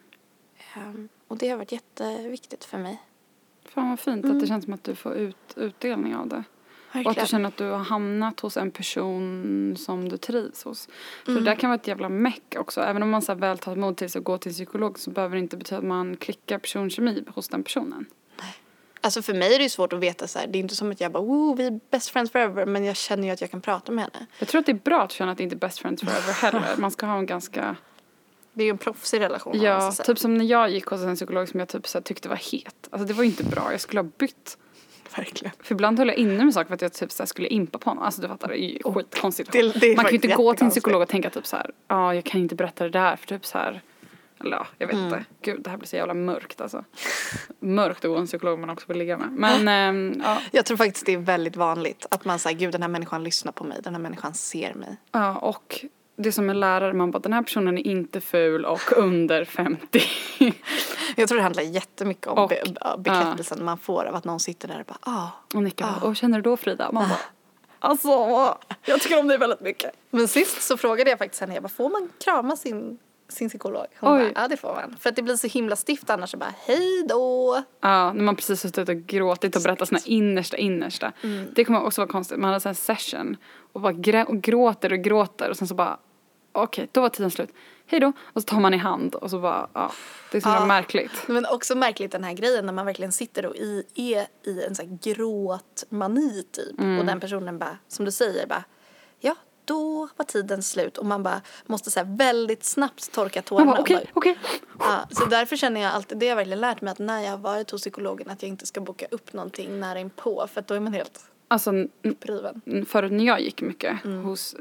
Ehm, 0.74 1.09
och 1.28 1.36
det 1.36 1.49
har 1.49 1.57
varit 1.57 1.72
jätteviktigt 1.72 2.64
för 2.64 2.78
mig. 2.78 3.03
Fan 3.64 3.90
vad 3.90 4.01
fint 4.01 4.24
att 4.24 4.40
det 4.40 4.47
känns 4.47 4.64
som 4.64 4.74
att 4.74 4.84
du 4.84 4.95
får 4.95 5.14
ut 5.14 5.55
utdelning 5.57 6.16
av 6.16 6.28
det. 6.28 6.45
Och 6.93 6.99
att 6.99 7.05
du 7.05 7.09
Verkligen. 7.09 7.26
känner 7.26 7.49
att 7.49 7.57
du 7.57 7.64
har 7.64 7.78
hamnat 7.78 8.40
hos 8.40 8.57
en 8.57 8.70
person 8.70 9.76
som 9.78 10.09
du 10.09 10.16
trivs 10.16 10.64
hos. 10.64 10.88
För 11.24 11.32
Mm. 11.32 11.45
det 11.45 11.51
där 11.51 11.57
kan 11.57 11.70
vara 11.70 11.80
ett 11.80 11.86
jävla 11.88 12.09
meck 12.09 12.55
också. 12.59 12.80
Även 12.80 13.03
om 13.03 13.11
man 13.11 13.22
så 13.22 13.34
väl 13.34 13.59
tar 13.59 13.76
mod 13.76 13.97
till 13.97 14.11
sig 14.11 14.18
och 14.18 14.24
går 14.24 14.38
till 14.38 14.53
psykolog 14.53 14.99
så 14.99 15.11
behöver 15.11 15.36
det 15.36 15.40
inte 15.40 15.57
betyda 15.57 15.78
att 15.78 15.84
man 15.84 16.16
klickar 16.16 16.59
personkemi 16.59 17.24
hos 17.34 17.49
den 17.49 17.62
personen. 17.64 18.07
Alltså 19.05 19.22
för 19.22 19.34
mig 19.34 19.55
är 19.55 19.59
det 19.59 19.70
svårt 19.70 19.93
att 19.93 20.01
veta 20.01 20.26
så 20.26 20.38
här. 20.38 20.47
Det 20.47 20.59
är 20.59 20.61
inte 20.61 20.76
som 20.76 20.90
att 20.90 21.01
jag 21.01 21.12
bara 21.12 21.22
woo, 21.22 21.55
vi 21.55 21.66
är 21.66 21.80
best 21.90 22.11
friends 22.11 22.32
forever. 22.32 22.66
Men 22.66 22.84
jag 22.84 22.97
känner 22.97 23.24
ju 23.24 23.30
att 23.30 23.40
jag 23.40 23.51
kan 23.51 23.61
prata 23.61 23.93
med 23.93 24.05
henne. 24.05 24.26
Jag 24.38 24.49
tror 24.49 24.59
att 24.59 24.66
det 24.66 24.72
är 24.72 24.80
bra 24.84 25.03
att 25.03 25.12
känna 25.12 25.32
att 25.32 25.38
det 25.38 25.45
inte 25.45 25.57
är 25.57 25.59
best 25.59 25.78
friends 25.78 26.03
forever 26.03 26.32
heller. 26.32 26.76
Man 26.78 26.90
ska 26.90 27.07
ha 27.07 27.18
en 27.18 27.26
ganska, 27.26 27.76
Det 28.53 28.62
är 28.62 28.64
ju 28.64 28.70
en 28.70 28.78
proffsig 28.78 29.20
relation. 29.20 29.61
ja, 29.62 29.72
alltså, 29.72 30.03
så- 30.03 30.07
typ 30.12 30.18
som 30.18 30.34
när 30.34 30.45
jag 30.45 30.70
gick 30.70 30.86
hos 30.86 31.01
en 31.01 31.16
psykolog 31.16 31.49
som 31.49 31.61
jag 31.61 31.68
typ 31.68 31.86
så 31.88 32.01
tyckte 32.01 32.28
var 32.28 32.36
het. 32.36 32.88
Alltså 32.90 33.07
det 33.09 33.14
var 33.14 33.24
ju 33.24 33.30
inte 33.30 33.45
bra, 33.45 33.68
jag 33.72 33.80
skulle 33.80 34.01
ha 34.01 34.09
bytt. 34.18 34.59
Verkligen. 35.17 35.53
För 35.63 35.75
ibland 35.75 35.99
höll 35.99 36.09
jag 36.09 36.17
inne 36.17 36.45
med 36.45 36.55
saker 36.55 36.69
för 36.69 36.75
att 36.75 36.83
jag 36.83 36.93
typ 36.93 37.13
så 37.13 37.27
skulle 37.27 37.49
impa 37.49 37.79
på 37.79 37.91
honom. 37.91 38.05
Alltså 38.05 38.23
du 38.23 38.29
fattar, 38.29 38.49
det 38.49 38.63
är 38.63 38.69
ju 38.69 38.93
skitkonstigt. 38.95 39.53
Det- 39.53 39.81
det 39.81 39.87
är 39.87 39.97
Man 39.97 40.05
kan 40.05 40.11
ju 40.13 40.17
inte 40.17 40.29
gå 40.37 40.55
till 40.55 40.65
en 40.65 40.71
psykolog 40.71 41.03
och 41.03 41.09
tänka 41.09 41.31
typ 41.31 41.47
så 41.47 41.57
här, 41.57 41.71
ja 41.89 42.15
jag 42.15 42.25
kan 42.25 42.41
inte 42.41 42.55
berätta 42.55 42.85
det 42.85 42.91
där 42.91 43.17
för 43.17 43.27
typ 43.27 43.47
så 43.47 43.59
här, 43.59 43.81
eller 44.41 44.57
ja, 44.57 44.67
jag 44.79 44.87
vet 44.87 44.97
Mm. 44.97 45.07
inte. 45.07 45.25
Gud 45.43 45.61
det 45.63 45.71
här 45.71 45.77
blir 45.77 45.89
så 45.89 45.97
jävla 45.97 46.15
mörkt 46.15 46.61
alltså. 46.61 46.85
Mörkt 47.61 48.05
att 48.05 48.11
gå 48.11 48.17
en 48.17 48.27
psykolog 48.27 48.59
man 48.59 48.71
också 48.71 48.85
vill 48.89 48.99
ligga 48.99 49.19
med. 49.19 49.29
Men 49.33 49.69
ehm, 49.69 50.21
ja, 50.25 50.39
Jag 50.51 50.67
tror 50.67 50.77
faktiskt 50.77 51.07
det 51.07 51.13
är 51.13 51.19
väldigt 51.19 51.57
vanligt 51.57 52.07
att 52.11 52.25
man 52.25 52.39
säger 52.39 52.59
gud 52.59 52.73
den 52.73 52.83
här 52.83 52.89
människan 52.89 53.25
lyssnar 53.25 53.53
på 53.53 53.65
mig, 53.65 53.79
den 53.83 53.95
här 53.95 54.03
människan 54.03 54.35
ser 54.35 54.75
mig. 54.75 54.97
ja, 55.13 55.37
och 55.37 55.85
det 56.17 56.33
som 56.33 56.51
är 56.51 56.55
lärare, 56.55 56.93
man 56.93 57.11
bara 57.11 57.19
den 57.19 57.33
här 57.33 57.43
personen 57.43 57.79
är 57.79 57.87
inte 57.87 58.21
ful 58.21 58.65
och 58.65 58.93
under 58.97 59.45
50. 59.45 60.03
Jag 61.17 61.29
tror 61.29 61.37
det 61.37 61.43
handlar 61.43 61.63
jättemycket 61.63 62.27
om 62.27 62.39
Och- 62.39 62.49
be- 62.49 62.63
be- 62.67 62.95
bekräftelsen 62.99 63.65
man 63.65 63.79
får 63.79 64.05
av 64.05 64.15
att 64.15 64.25
någon 64.25 64.41
sitter 64.41 64.69
där 64.69 64.81
och 64.81 64.87
bara 64.87 64.99
ah. 65.17 65.29
Och 65.55 65.63
nickar 65.63 65.87
bara, 66.01 66.09
och 66.09 66.17
känner 66.17 66.39
du 66.39 66.43
då 66.43 66.57
Frida? 66.57 66.93
Man 66.93 67.09
bara, 67.09 67.19
alltså 67.79 68.09
jag 68.85 69.01
tycker 69.01 69.19
om 69.19 69.29
dig 69.29 69.39
väldigt 69.39 69.61
mycket. 69.61 69.91
Men 70.11 70.29
sist 70.29 70.63
så 70.63 70.77
frågade 70.77 71.11
jag 71.11 71.19
faktiskt 71.19 71.41
henne, 71.41 71.55
jag 71.55 71.63
bara, 71.63 71.69
får 71.69 71.91
man 71.91 72.09
krama 72.25 72.57
sin, 72.57 72.99
sin 73.33 73.49
psykolog? 73.49 73.87
Hon 74.01 74.12
Oj. 74.12 74.18
bara, 74.35 74.43
ja 74.43 74.49
det 74.49 74.57
får 74.57 74.74
man. 74.74 74.97
För 75.01 75.11
att 75.11 75.16
det 75.16 75.22
blir 75.22 75.37
så 75.37 75.47
himla 75.47 75.76
stift 75.76 76.11
annars 76.11 76.30
så 76.30 76.37
bara, 76.37 76.55
hej 76.66 77.05
då. 77.09 77.62
Ja, 77.80 78.12
när 78.12 78.22
man 78.24 78.37
precis 78.37 78.61
suttit 78.61 78.89
och 78.89 78.97
gråtit 78.97 79.57
och 79.57 79.62
berättat 79.62 79.89
sina 79.89 80.01
innersta 80.05 80.57
innersta. 80.57 81.12
Mm. 81.22 81.47
Det 81.55 81.64
kommer 81.64 81.85
också 81.85 82.01
vara 82.01 82.11
konstigt. 82.11 82.39
Man 82.39 82.53
hade 82.53 82.68
en 82.68 82.74
session 82.74 83.37
och 83.72 83.80
bara 83.80 83.93
grä- 83.93 84.24
och 84.24 84.37
gråter 84.43 84.93
och 84.93 84.99
gråter 84.99 85.51
och 85.51 85.57
sen 85.57 85.68
så 85.68 85.74
bara 85.74 85.99
okej, 86.53 86.89
då 86.93 87.01
var 87.01 87.09
tiden 87.09 87.30
slut. 87.30 87.51
Hej 87.87 88.01
då. 88.01 88.12
Och 88.22 88.43
så 88.43 88.47
tar 88.47 88.61
man 88.61 88.74
i 88.74 88.76
hand 88.76 89.14
och 89.14 89.30
så 89.30 89.39
bara, 89.41 89.68
ja. 89.72 89.93
Det 90.30 90.39
är 90.39 90.43
så 90.43 90.49
Ja. 90.49 90.66
märkligt. 90.66 91.11
Men 91.28 91.47
också 91.47 91.74
märkligt 91.74 92.12
den 92.12 92.24
här 92.24 92.33
grejen 92.33 92.66
när 92.66 92.72
man 92.72 92.87
verkligen 92.87 93.12
sitter 93.12 93.47
och 93.47 93.57
i, 93.57 93.85
är 93.95 94.26
i 94.51 94.64
en 94.64 94.74
sån 94.74 94.89
här 94.89 94.99
gråtmani 95.14 96.43
typ. 96.53 96.80
Mm. 96.80 96.99
Och 96.99 97.05
den 97.07 97.20
personen 97.20 97.59
bara, 97.59 97.78
som 97.89 98.05
du 98.05 98.11
säger, 98.11 98.47
bara 98.47 98.64
ja 99.20 99.35
då 99.73 100.09
var 100.16 100.25
tiden 100.25 100.62
slut 100.62 100.99
och 100.99 101.07
man 101.07 101.23
bara 101.23 101.41
måste 101.66 101.91
så 101.91 102.01
väldigt 102.07 102.64
snabbt 102.64 103.12
torka 103.12 103.39
Man 103.39 103.45
tårarna. 103.45 103.70
bara 103.70 103.75
och 103.79 103.81
okej, 103.81 104.11
okej. 104.14 104.39
Ja, 104.79 105.05
så 105.11 105.25
därför 105.25 105.57
känner 105.57 105.81
jag 105.81 105.93
alltid, 105.93 106.18
det 106.18 106.27
har 106.27 106.29
jag 106.31 106.37
verkligen 106.37 106.61
lärt 106.61 106.81
mig 106.81 106.93
att 106.93 106.99
när 106.99 107.20
jag 107.23 107.31
har 107.31 107.39
varit 107.39 107.70
hos 107.70 107.81
psykologen 107.81 108.31
att 108.31 108.43
jag 108.43 108.49
inte 108.49 108.66
ska 108.66 108.81
boka 108.81 109.07
upp 109.11 109.33
någonting 109.33 109.81
nära 109.81 109.99
inpå 110.01 110.47
för 110.53 110.61
att 110.61 110.66
då 110.66 110.75
är 110.75 110.81
man 110.81 110.93
helt 110.93 111.20
Alltså 111.49 111.73
uppriven. 112.03 112.62
förut 112.89 113.12
när 113.12 113.25
jag 113.25 113.41
gick 113.41 113.62
mycket 113.62 114.05
Mm. 114.05 114.25
hos, 114.25 114.57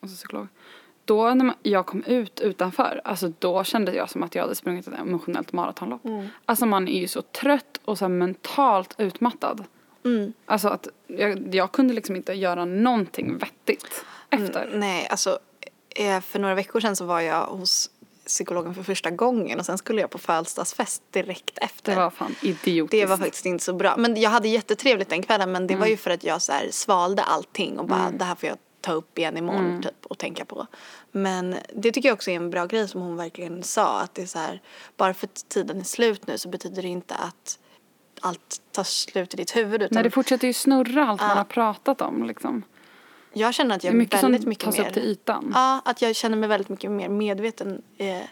hos 0.00 0.16
psykolog. 0.16 0.46
Då 1.04 1.34
när 1.34 1.44
man, 1.44 1.54
jag 1.62 1.86
kom 1.86 2.04
ut 2.04 2.40
utanför, 2.40 3.00
alltså 3.04 3.32
då 3.38 3.64
kände 3.64 3.94
jag 3.94 4.10
som 4.10 4.22
att 4.22 4.34
jag 4.34 4.42
hade 4.42 4.54
sprungit 4.54 4.88
ett 4.88 4.94
emotionellt 5.00 5.52
maratonlopp. 5.52 6.04
Mm. 6.04 6.26
Alltså 6.44 6.66
man 6.66 6.88
är 6.88 7.00
ju 7.00 7.08
så 7.08 7.22
trött 7.22 7.80
och 7.84 7.98
så 7.98 8.08
mentalt 8.08 8.94
utmattad. 8.98 9.64
Mm. 10.04 10.32
Alltså 10.46 10.68
att 10.68 10.88
jag, 11.06 11.54
jag 11.54 11.72
kunde 11.72 11.94
liksom 11.94 12.16
inte 12.16 12.32
göra 12.32 12.64
någonting 12.64 13.38
vettigt 13.38 14.04
efter. 14.30 14.66
Mm, 14.66 14.80
nej, 14.80 15.06
alltså 15.08 15.38
eh, 15.96 16.20
för 16.20 16.38
några 16.38 16.54
veckor 16.54 16.80
sedan 16.80 16.96
så 16.96 17.04
var 17.04 17.20
jag 17.20 17.46
hos 17.46 17.90
psykologen 18.26 18.74
för 18.74 18.82
första 18.82 19.10
gången 19.10 19.58
och 19.58 19.66
sen 19.66 19.78
skulle 19.78 20.00
jag 20.00 20.10
på 20.10 20.18
födelsedagsfest 20.18 21.02
direkt 21.10 21.58
efter. 21.58 21.94
Det 21.94 22.00
var 22.00 22.10
fan 22.10 22.34
idiotiskt. 22.42 22.90
Det 22.90 23.06
var 23.06 23.16
faktiskt 23.16 23.46
inte 23.46 23.64
så 23.64 23.72
bra. 23.72 23.96
Men 23.96 24.20
jag 24.20 24.30
hade 24.30 24.48
jättetrevligt 24.48 25.08
den 25.08 25.22
kvällen 25.22 25.52
men 25.52 25.66
det 25.66 25.74
var 25.74 25.78
Mm. 25.86 25.90
ju 25.90 25.96
för 25.96 26.10
att 26.10 26.24
jag 26.24 26.42
så 26.42 26.52
här 26.52 26.68
svalde 26.70 27.22
allting 27.22 27.78
och 27.78 27.86
bara 27.86 28.10
det 28.10 28.24
här 28.24 28.34
får 28.34 28.48
jag 28.48 28.58
ta 28.80 28.92
upp 28.92 29.18
igen 29.18 29.36
imorgon 29.36 29.66
Mm. 29.66 29.82
typ 29.82 30.06
och 30.06 30.18
tänka 30.18 30.44
på. 30.44 30.66
Men 31.12 31.56
det 31.74 31.92
tycker 31.92 32.08
jag 32.08 32.14
också 32.14 32.30
är 32.30 32.36
en 32.36 32.50
bra 32.50 32.66
grej 32.66 32.88
som 32.88 33.00
hon 33.00 33.16
verkligen 33.16 33.62
sa 33.62 34.00
att 34.00 34.14
det 34.14 34.22
är 34.22 34.26
så 34.26 34.38
här 34.38 34.62
bara 34.96 35.14
för 35.14 35.26
att 35.26 35.48
tiden 35.48 35.80
är 35.80 35.84
slut 35.84 36.26
nu 36.26 36.38
så 36.38 36.48
betyder 36.48 36.82
det 36.82 36.88
inte 36.88 37.14
att 37.14 37.58
allt 38.20 38.60
tar 38.72 38.84
slut 38.84 39.34
i 39.34 39.36
ditt 39.36 39.56
huvud 39.56 39.82
utan 39.82 39.94
Nej, 39.94 40.02
det 40.04 40.10
fortsätter 40.10 40.46
ju 40.46 40.52
snurra 40.52 41.06
allt 41.06 41.20
man 41.20 41.30
Ja. 41.30 41.36
har 41.36 41.44
pratat 41.44 42.00
om 42.00 42.24
liksom. 42.24 42.62
Jag 43.36 43.54
känner 43.54 43.74
att 43.74 43.80
Det 43.80 43.86
jag 43.86 43.92
är 43.92 43.94
är 43.94 43.98
mycket 43.98 44.22
väldigt 44.22 44.42
som 44.42 44.48
mycket 44.48 44.64
tas 44.64 44.78
mer 44.78 44.86
upp 44.88 44.92
till 44.94 45.02
ytan. 45.02 45.50
Ja, 45.54 45.80
att 45.84 46.02
jag 46.02 46.16
känner 46.16 46.36
mig 46.36 46.48
väldigt 46.48 46.68
mycket 46.68 46.90
mer 46.90 47.08
medveten 47.08 47.82
eh, 47.98 48.22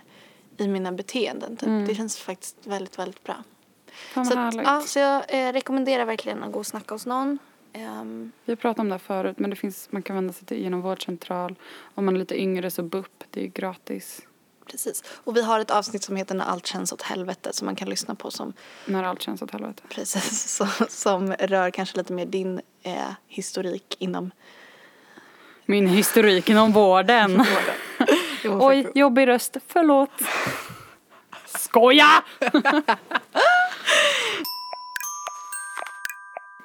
i 0.57 0.69
mina 0.69 0.93
beteenden. 0.93 1.57
Typ. 1.57 1.67
Mm. 1.67 1.87
Det 1.87 1.95
känns 1.95 2.19
faktiskt 2.19 2.57
väldigt, 2.63 2.99
väldigt 2.99 3.25
bra. 3.25 3.37
Fan 3.93 4.27
Så, 4.27 4.39
att, 4.39 4.55
ja, 4.55 4.81
så 4.81 4.99
jag 4.99 5.23
eh, 5.29 5.53
rekommenderar 5.53 6.05
verkligen 6.05 6.43
att 6.43 6.53
gå 6.53 6.59
och 6.59 6.67
snacka 6.67 6.95
hos 6.95 7.07
någon. 7.07 7.39
Ehm, 7.73 8.33
Vi 8.45 8.53
har 8.53 8.57
pratat 8.57 8.79
om 8.81 8.89
det 8.89 8.95
här 8.95 8.99
förut 8.99 9.39
men 9.39 9.51
det 9.51 9.57
finns, 9.57 9.89
man 9.91 10.03
kan 10.03 10.17
vända 10.17 10.33
sig 10.33 10.47
till 10.47 10.59
genom 10.63 10.81
vårdcentral. 10.81 11.55
Om 11.95 12.05
man 12.05 12.15
är 12.15 12.19
lite 12.19 12.41
yngre 12.41 12.71
så 12.71 12.83
BUP, 12.83 13.25
det 13.31 13.43
är 13.45 13.47
gratis. 13.47 14.21
precis. 14.71 15.03
Och 15.25 15.37
vi 15.37 15.43
har 15.43 15.61
ett 15.61 15.71
avsnitt 15.71 16.03
som 16.03 16.17
heter 16.17 16.35
När 16.35 16.45
allt 16.45 16.67
känns 16.67 16.93
åt 16.93 17.03
helvete 17.03 17.53
som 17.53 17.67
man 17.67 17.77
kan 17.77 17.89
lyssna 17.89 18.15
på 18.15 18.31
som, 18.31 18.53
När 18.87 19.03
allt 19.05 19.23
känns 19.23 19.43
åt 19.43 19.51
helvete. 19.51 19.83
precis, 19.89 20.51
som, 20.57 20.69
som 20.89 21.33
rör 21.33 21.71
kanske 21.71 21.97
lite 21.99 22.13
mer 22.13 22.27
din 22.27 22.61
eh, 22.83 23.11
historik 23.27 23.97
inom 23.99 24.31
Min 25.67 25.87
historik 25.87 26.49
inom 26.49 26.73
vården. 26.73 27.45
Oj, 28.45 28.87
jobbig 28.95 29.27
röst. 29.27 29.57
Förlåt. 29.69 30.11
Skoja! 31.47 32.25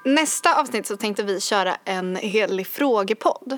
Nästa 0.06 0.60
avsnitt 0.60 0.88
så 0.88 0.98
tänkte 0.98 1.24
vi 1.24 1.42
köra 1.42 1.76
en 1.86 2.16
helig 2.16 2.68
frågepodd. 2.68 3.58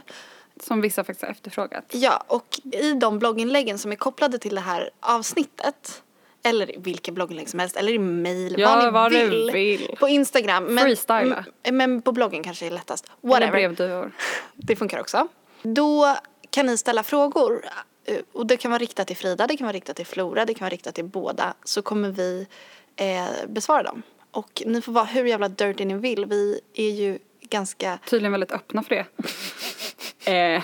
Som 0.64 0.82
vissa 0.82 1.04
faktiskt 1.04 1.22
har 1.22 1.32
efterfrågat. 1.32 1.86
Ja, 1.90 2.24
och 2.28 2.60
i 2.64 2.94
de 2.94 3.20
blogginläggen 3.20 3.78
som 3.78 3.92
är 3.92 3.96
kopplade 3.96 4.38
till 4.38 4.56
det 4.56 4.62
här 4.62 4.90
avsnittet 5.00 6.04
eller 6.44 6.76
i 6.76 6.80
vilka 6.80 7.12
blogginlägg 7.12 7.50
som 7.50 7.60
helst, 7.60 7.76
eller 7.78 7.92
i 7.94 8.00
mail, 8.00 8.56
Ja, 8.58 8.76
vad 8.76 8.86
ni 8.86 8.92
vad 8.92 9.12
du 9.12 9.30
vill. 9.30 9.52
vill. 9.54 9.96
På 10.00 10.08
Instagram. 10.10 10.64
Men, 10.66 10.84
Freestyla. 10.84 11.46
m- 11.64 11.78
men 11.78 12.02
på 12.02 12.12
bloggen 12.12 12.44
kanske 12.44 12.66
är 12.68 12.72
lättast. 12.72 13.06
Eller 13.24 13.30
Whatever. 13.34 13.52
brevduvor. 13.52 14.12
Det 14.56 14.76
funkar 14.76 15.00
också. 15.00 15.28
Då 15.64 16.16
kan 16.50 16.66
ni 16.66 16.78
ställa 16.78 17.04
frågor. 17.04 17.66
eh, 18.06 18.18
Och 18.34 18.46
det 18.46 18.58
kan 18.58 18.72
vara 18.72 18.80
riktat 18.80 19.08
till 19.08 19.18
Frida, 19.18 19.48
det 19.48 19.58
kan 19.58 19.66
vara 19.68 19.74
riktat 19.76 19.96
till 19.96 20.06
Flora, 20.06 20.46
det 20.46 20.54
kan 20.54 20.66
vara 20.66 20.74
riktat 20.74 20.96
till 20.96 21.06
båda. 21.06 21.54
Så 21.64 21.82
kommer 21.82 22.10
vi 22.10 22.48
eh, 22.96 23.26
besvara 23.48 23.84
dem. 23.84 24.02
Och 24.32 24.64
ni 24.66 24.82
får 24.82 24.92
vara 24.92 25.06
hur 25.06 25.26
jävla 25.26 25.50
dirty 25.50 25.86
ni 25.86 25.94
vill. 25.94 26.26
Vi 26.26 26.60
är 26.76 26.90
ju 26.92 27.20
ganska... 27.42 28.00
Tydligen 28.10 28.32
väldigt 28.32 28.52
öppna 28.52 28.84
för 28.84 28.96
det. 28.96 29.06
eh, 30.56 30.64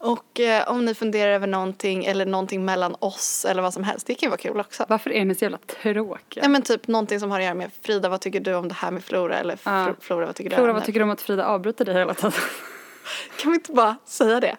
Och 0.00 0.40
eh, 0.40 0.68
om 0.68 0.84
ni 0.84 0.94
funderar 0.94 1.30
över 1.32 1.46
någonting 1.46 2.04
eller 2.04 2.26
någonting 2.26 2.64
mellan 2.64 2.96
oss 2.98 3.44
eller 3.44 3.62
vad 3.62 3.74
som 3.74 3.84
helst. 3.84 4.06
Det 4.06 4.14
kan 4.14 4.26
ju 4.26 4.30
vara 4.30 4.38
kul 4.40 4.60
också. 4.60 4.84
varför 4.88 5.10
är 5.12 5.24
ni 5.24 5.34
så 5.34 5.44
jävla 5.44 5.58
tråkiga? 5.58 6.42
Nej 6.42 6.50
men 6.50 6.62
typ 6.62 6.88
någonting 6.88 7.20
som 7.20 7.30
har 7.30 7.38
att 7.38 7.44
göra 7.44 7.54
med 7.54 7.70
Frida, 7.82 8.08
vad 8.08 8.20
tycker 8.20 8.40
du 8.40 8.54
om 8.54 8.68
det 8.68 8.74
här 8.74 8.90
med 8.90 9.04
Flora? 9.04 9.38
Eller 9.38 9.58
Ja. 9.64 9.70
Fl- 9.70 9.94
Flora, 10.00 10.26
vad 10.26 10.34
tycker 10.34 10.50
du 10.50 10.56
Flora, 10.56 10.70
om 10.70 10.74
vad 10.74 10.82
det? 10.82 10.86
tycker 10.86 11.00
du 11.00 11.04
om 11.04 11.10
att 11.10 11.20
Frida 11.20 11.46
avbryter 11.46 11.84
dig 11.84 11.94
hela 11.94 12.14
tiden? 12.14 12.32
Kan 13.42 13.52
vi 13.52 13.56
inte 13.58 13.72
bara 13.72 13.96
säga 14.04 14.40
det? 14.40 14.56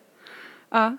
ja, 0.69 0.97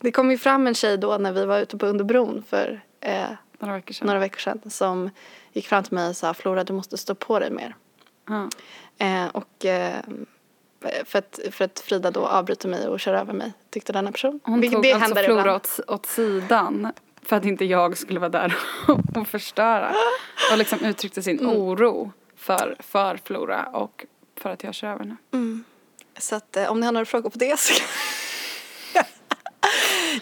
Det 0.00 0.12
kom 0.12 0.30
ju 0.30 0.38
fram 0.38 0.66
en 0.66 0.74
tjej 0.74 0.96
då 0.98 1.16
när 1.18 1.32
vi 1.32 1.44
var 1.44 1.58
ute 1.58 1.76
på 1.78 1.86
Underbron 1.86 2.44
för 2.48 2.80
eh, 3.00 3.24
några 3.58 3.74
veckor 3.74 3.92
sedan. 3.94 4.06
några 4.06 4.20
veckor 4.20 4.38
sedan 4.38 4.60
som 4.70 5.10
gick 5.52 5.66
fram 5.68 5.84
till 5.84 5.92
mig 5.94 6.08
och 6.08 6.16
sa 6.16 6.34
Flora 6.34 6.64
du 6.64 6.72
måste 6.72 6.98
stå 6.98 7.14
på 7.14 7.38
dig 7.38 7.50
mer. 7.50 7.74
Ja. 8.28 8.48
Eh, 9.06 9.26
och 9.26 9.64
eh, 9.66 9.94
för, 11.04 11.18
att, 11.18 11.40
för 11.50 11.64
att 11.64 11.80
Frida 11.80 12.10
då 12.10 12.26
avbryter 12.26 12.68
mig 12.68 12.88
och 12.88 13.00
kör 13.00 13.14
över 13.14 13.32
mig 13.32 13.52
tyckte 13.70 13.92
denna 13.92 14.12
person. 14.12 14.40
Hon 14.44 14.60
Vilket 14.60 14.76
tog 14.76 14.82
det 14.82 14.92
alltså 14.92 15.14
Flora 15.14 15.56
åt, 15.56 15.80
åt 15.88 16.06
sidan 16.06 16.92
för 17.22 17.36
att 17.36 17.44
inte 17.44 17.64
jag 17.64 17.98
skulle 17.98 18.20
vara 18.20 18.30
där 18.30 18.56
och 19.14 19.28
förstöra. 19.28 19.94
Och 20.52 20.58
liksom 20.58 20.84
uttryckte 20.84 21.22
sin 21.22 21.38
Mm. 21.40 21.56
oro 21.56 22.12
för, 22.36 22.76
för 22.78 23.18
Flora 23.24 23.66
och 23.66 24.06
för 24.40 24.50
att 24.50 24.64
jag 24.64 24.74
kör 24.74 24.88
över 24.88 24.98
henne. 24.98 25.16
Så 26.18 26.36
att 26.36 26.56
eh, 26.56 26.70
om 26.70 26.80
ni 26.80 26.86
har 26.86 26.92
några 26.92 27.04
frågor 27.04 27.30
på 27.30 27.38
det 27.38 27.58
så 27.58 27.82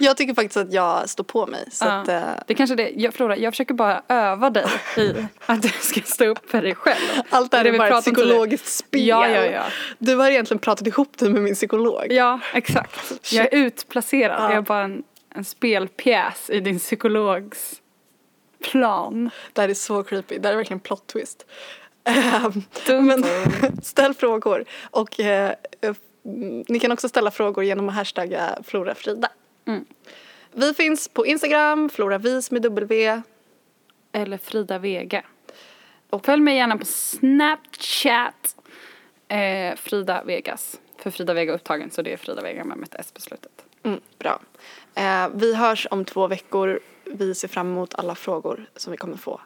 Jag 0.07 0.17
tycker 0.17 0.35
faktiskt 0.35 0.57
att 0.57 0.73
jag 0.73 1.09
står 1.09 1.25
på 1.25 1.47
mig. 1.47 1.65
Så 1.73 1.85
Ja. 1.85 1.91
att, 1.93 2.09
eh, 2.09 2.21
Det 2.47 2.53
är 2.53 2.55
kanske 2.55 2.77
det, 2.77 2.91
jag, 2.97 3.15
Flora, 3.15 3.37
jag 3.37 3.53
försöker 3.53 3.75
bara 3.75 4.03
öva 4.09 4.51
dig 4.51 4.65
i 4.97 5.15
att 5.47 5.63
du 5.63 5.69
ska 5.69 6.01
stå 6.01 6.25
upp 6.25 6.51
för 6.51 6.63
dig 6.63 6.75
själv. 6.75 7.23
allt 7.31 7.51
det 7.51 7.57
här 7.57 7.65
Det 7.65 7.71
är 7.71 7.79
bara 7.79 7.99
ett 7.99 8.05
psykologiskt 8.05 8.69
spel. 8.69 9.07
Ja, 9.07 9.29
ja, 9.29 9.45
ja. 9.45 9.63
Du 9.99 10.17
har 10.17 10.31
egentligen 10.31 10.59
pratat 10.59 10.87
ihop 10.87 11.19
dig 11.19 11.31
med 11.31 11.43
min 11.43 11.55
psykolog. 11.55 12.07
Ja, 12.11 12.41
exakt. 12.55 13.33
Jag 13.33 13.53
är 13.53 13.57
utplacerad. 13.59 14.43
Ja. 14.43 14.49
Jag 14.49 14.57
är 14.59 14.63
bara 14.63 14.83
en, 14.85 15.03
en 15.35 15.45
spelpjäs 15.45 16.51
i 16.51 16.61
din 16.61 16.79
psykologs 16.79 17.81
plan. 18.71 19.31
Det 19.53 19.61
här 19.61 19.69
är 19.69 19.75
så 19.75 20.03
creepy. 20.03 20.39
Det 20.39 20.49
här 20.49 20.53
är 20.53 20.57
verkligen 20.57 20.81
plot 20.81 21.07
twist. 21.07 21.47
Ehm, 22.05 23.07
Men 23.07 23.25
ställ 23.83 24.15
frågor. 24.15 24.65
Och 24.91 25.21
eh, 25.21 25.53
eh, 25.81 25.95
ni 26.69 26.79
kan 26.81 26.93
också 26.93 27.09
ställa 27.09 27.31
frågor 27.31 27.65
genom 27.65 27.89
att 27.89 27.95
hashtagga 27.95 28.59
FloraFrida. 28.65 29.29
Mm. 29.65 29.85
Vi 30.53 30.75
finns 30.75 31.09
på 31.09 31.27
Instagram, 31.27 31.89
FloraVis 31.89 32.51
med 32.51 32.63
W. 32.63 33.23
Eller 34.13 34.39
Frida 34.39 34.79
Vega. 34.79 35.25
Och 36.11 36.25
följ 36.25 36.43
mig 36.43 36.57
gärna 36.57 36.79
på 36.79 36.85
Snapchat. 36.85 38.57
Eh, 39.29 39.77
Frida 39.77 40.23
Vegas. 40.25 40.81
För 40.97 41.11
Frida 41.11 41.35
Vega 41.35 41.53
är 41.53 41.57
upptagen 41.57 41.91
så 41.91 42.03
det 42.03 42.13
är 42.13 42.17
Frida 42.17 42.43
Vega 42.43 42.65
med 42.65 42.83
ett 42.83 42.95
S 42.95 43.13
på 43.13 43.21
slutet. 43.21 43.65
Mm, 43.83 44.01
bra. 44.19 44.41
Eh, 44.95 45.29
vi 45.35 45.55
hörs 45.55 45.87
om 45.91 46.05
två 46.05 46.27
veckor. 46.27 46.81
Vi 47.05 47.35
ser 47.35 47.49
fram 47.49 47.71
emot 47.71 47.95
alla 47.95 48.15
frågor 48.15 48.71
som 48.77 48.91
vi 48.91 48.97
kommer 48.97 49.17
få. 49.17 49.41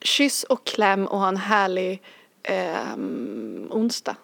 Kyss 0.00 0.44
och 0.44 0.66
kläm 0.66 1.06
och 1.06 1.18
ha 1.18 1.28
en 1.28 1.36
härlig 1.36 2.02
ehm, 2.42 3.68
onsdag. 3.70 4.16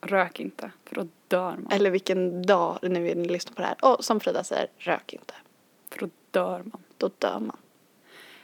Rök 0.00 0.40
inte, 0.40 0.70
för 0.84 0.94
då 0.94 1.08
dör 1.30 1.50
man. 1.50 1.66
Eller 1.70 1.90
vilken 1.90 2.42
dag 2.42 2.78
nu 2.82 3.14
ni 3.14 3.28
lyssnar 3.28 3.54
på 3.54 3.62
det 3.62 3.68
här. 3.68 3.76
Och 3.92 4.04
som 4.04 4.20
Frida 4.20 4.44
säger, 4.44 4.66
rök 4.78 5.12
inte. 5.12 5.34
För 5.90 5.98
då 6.00 6.08
dör 6.30 6.62
man. 6.64 6.82
Då 6.96 7.10
dör 7.18 7.40
man. 7.40 7.56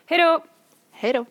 Hej 0.06 0.18
då! 0.18 0.44
Hej 0.90 1.12
då. 1.12 1.26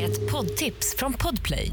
Ett 0.00 0.32
poddtips 0.32 0.96
från 0.96 1.12
Podplay. 1.12 1.72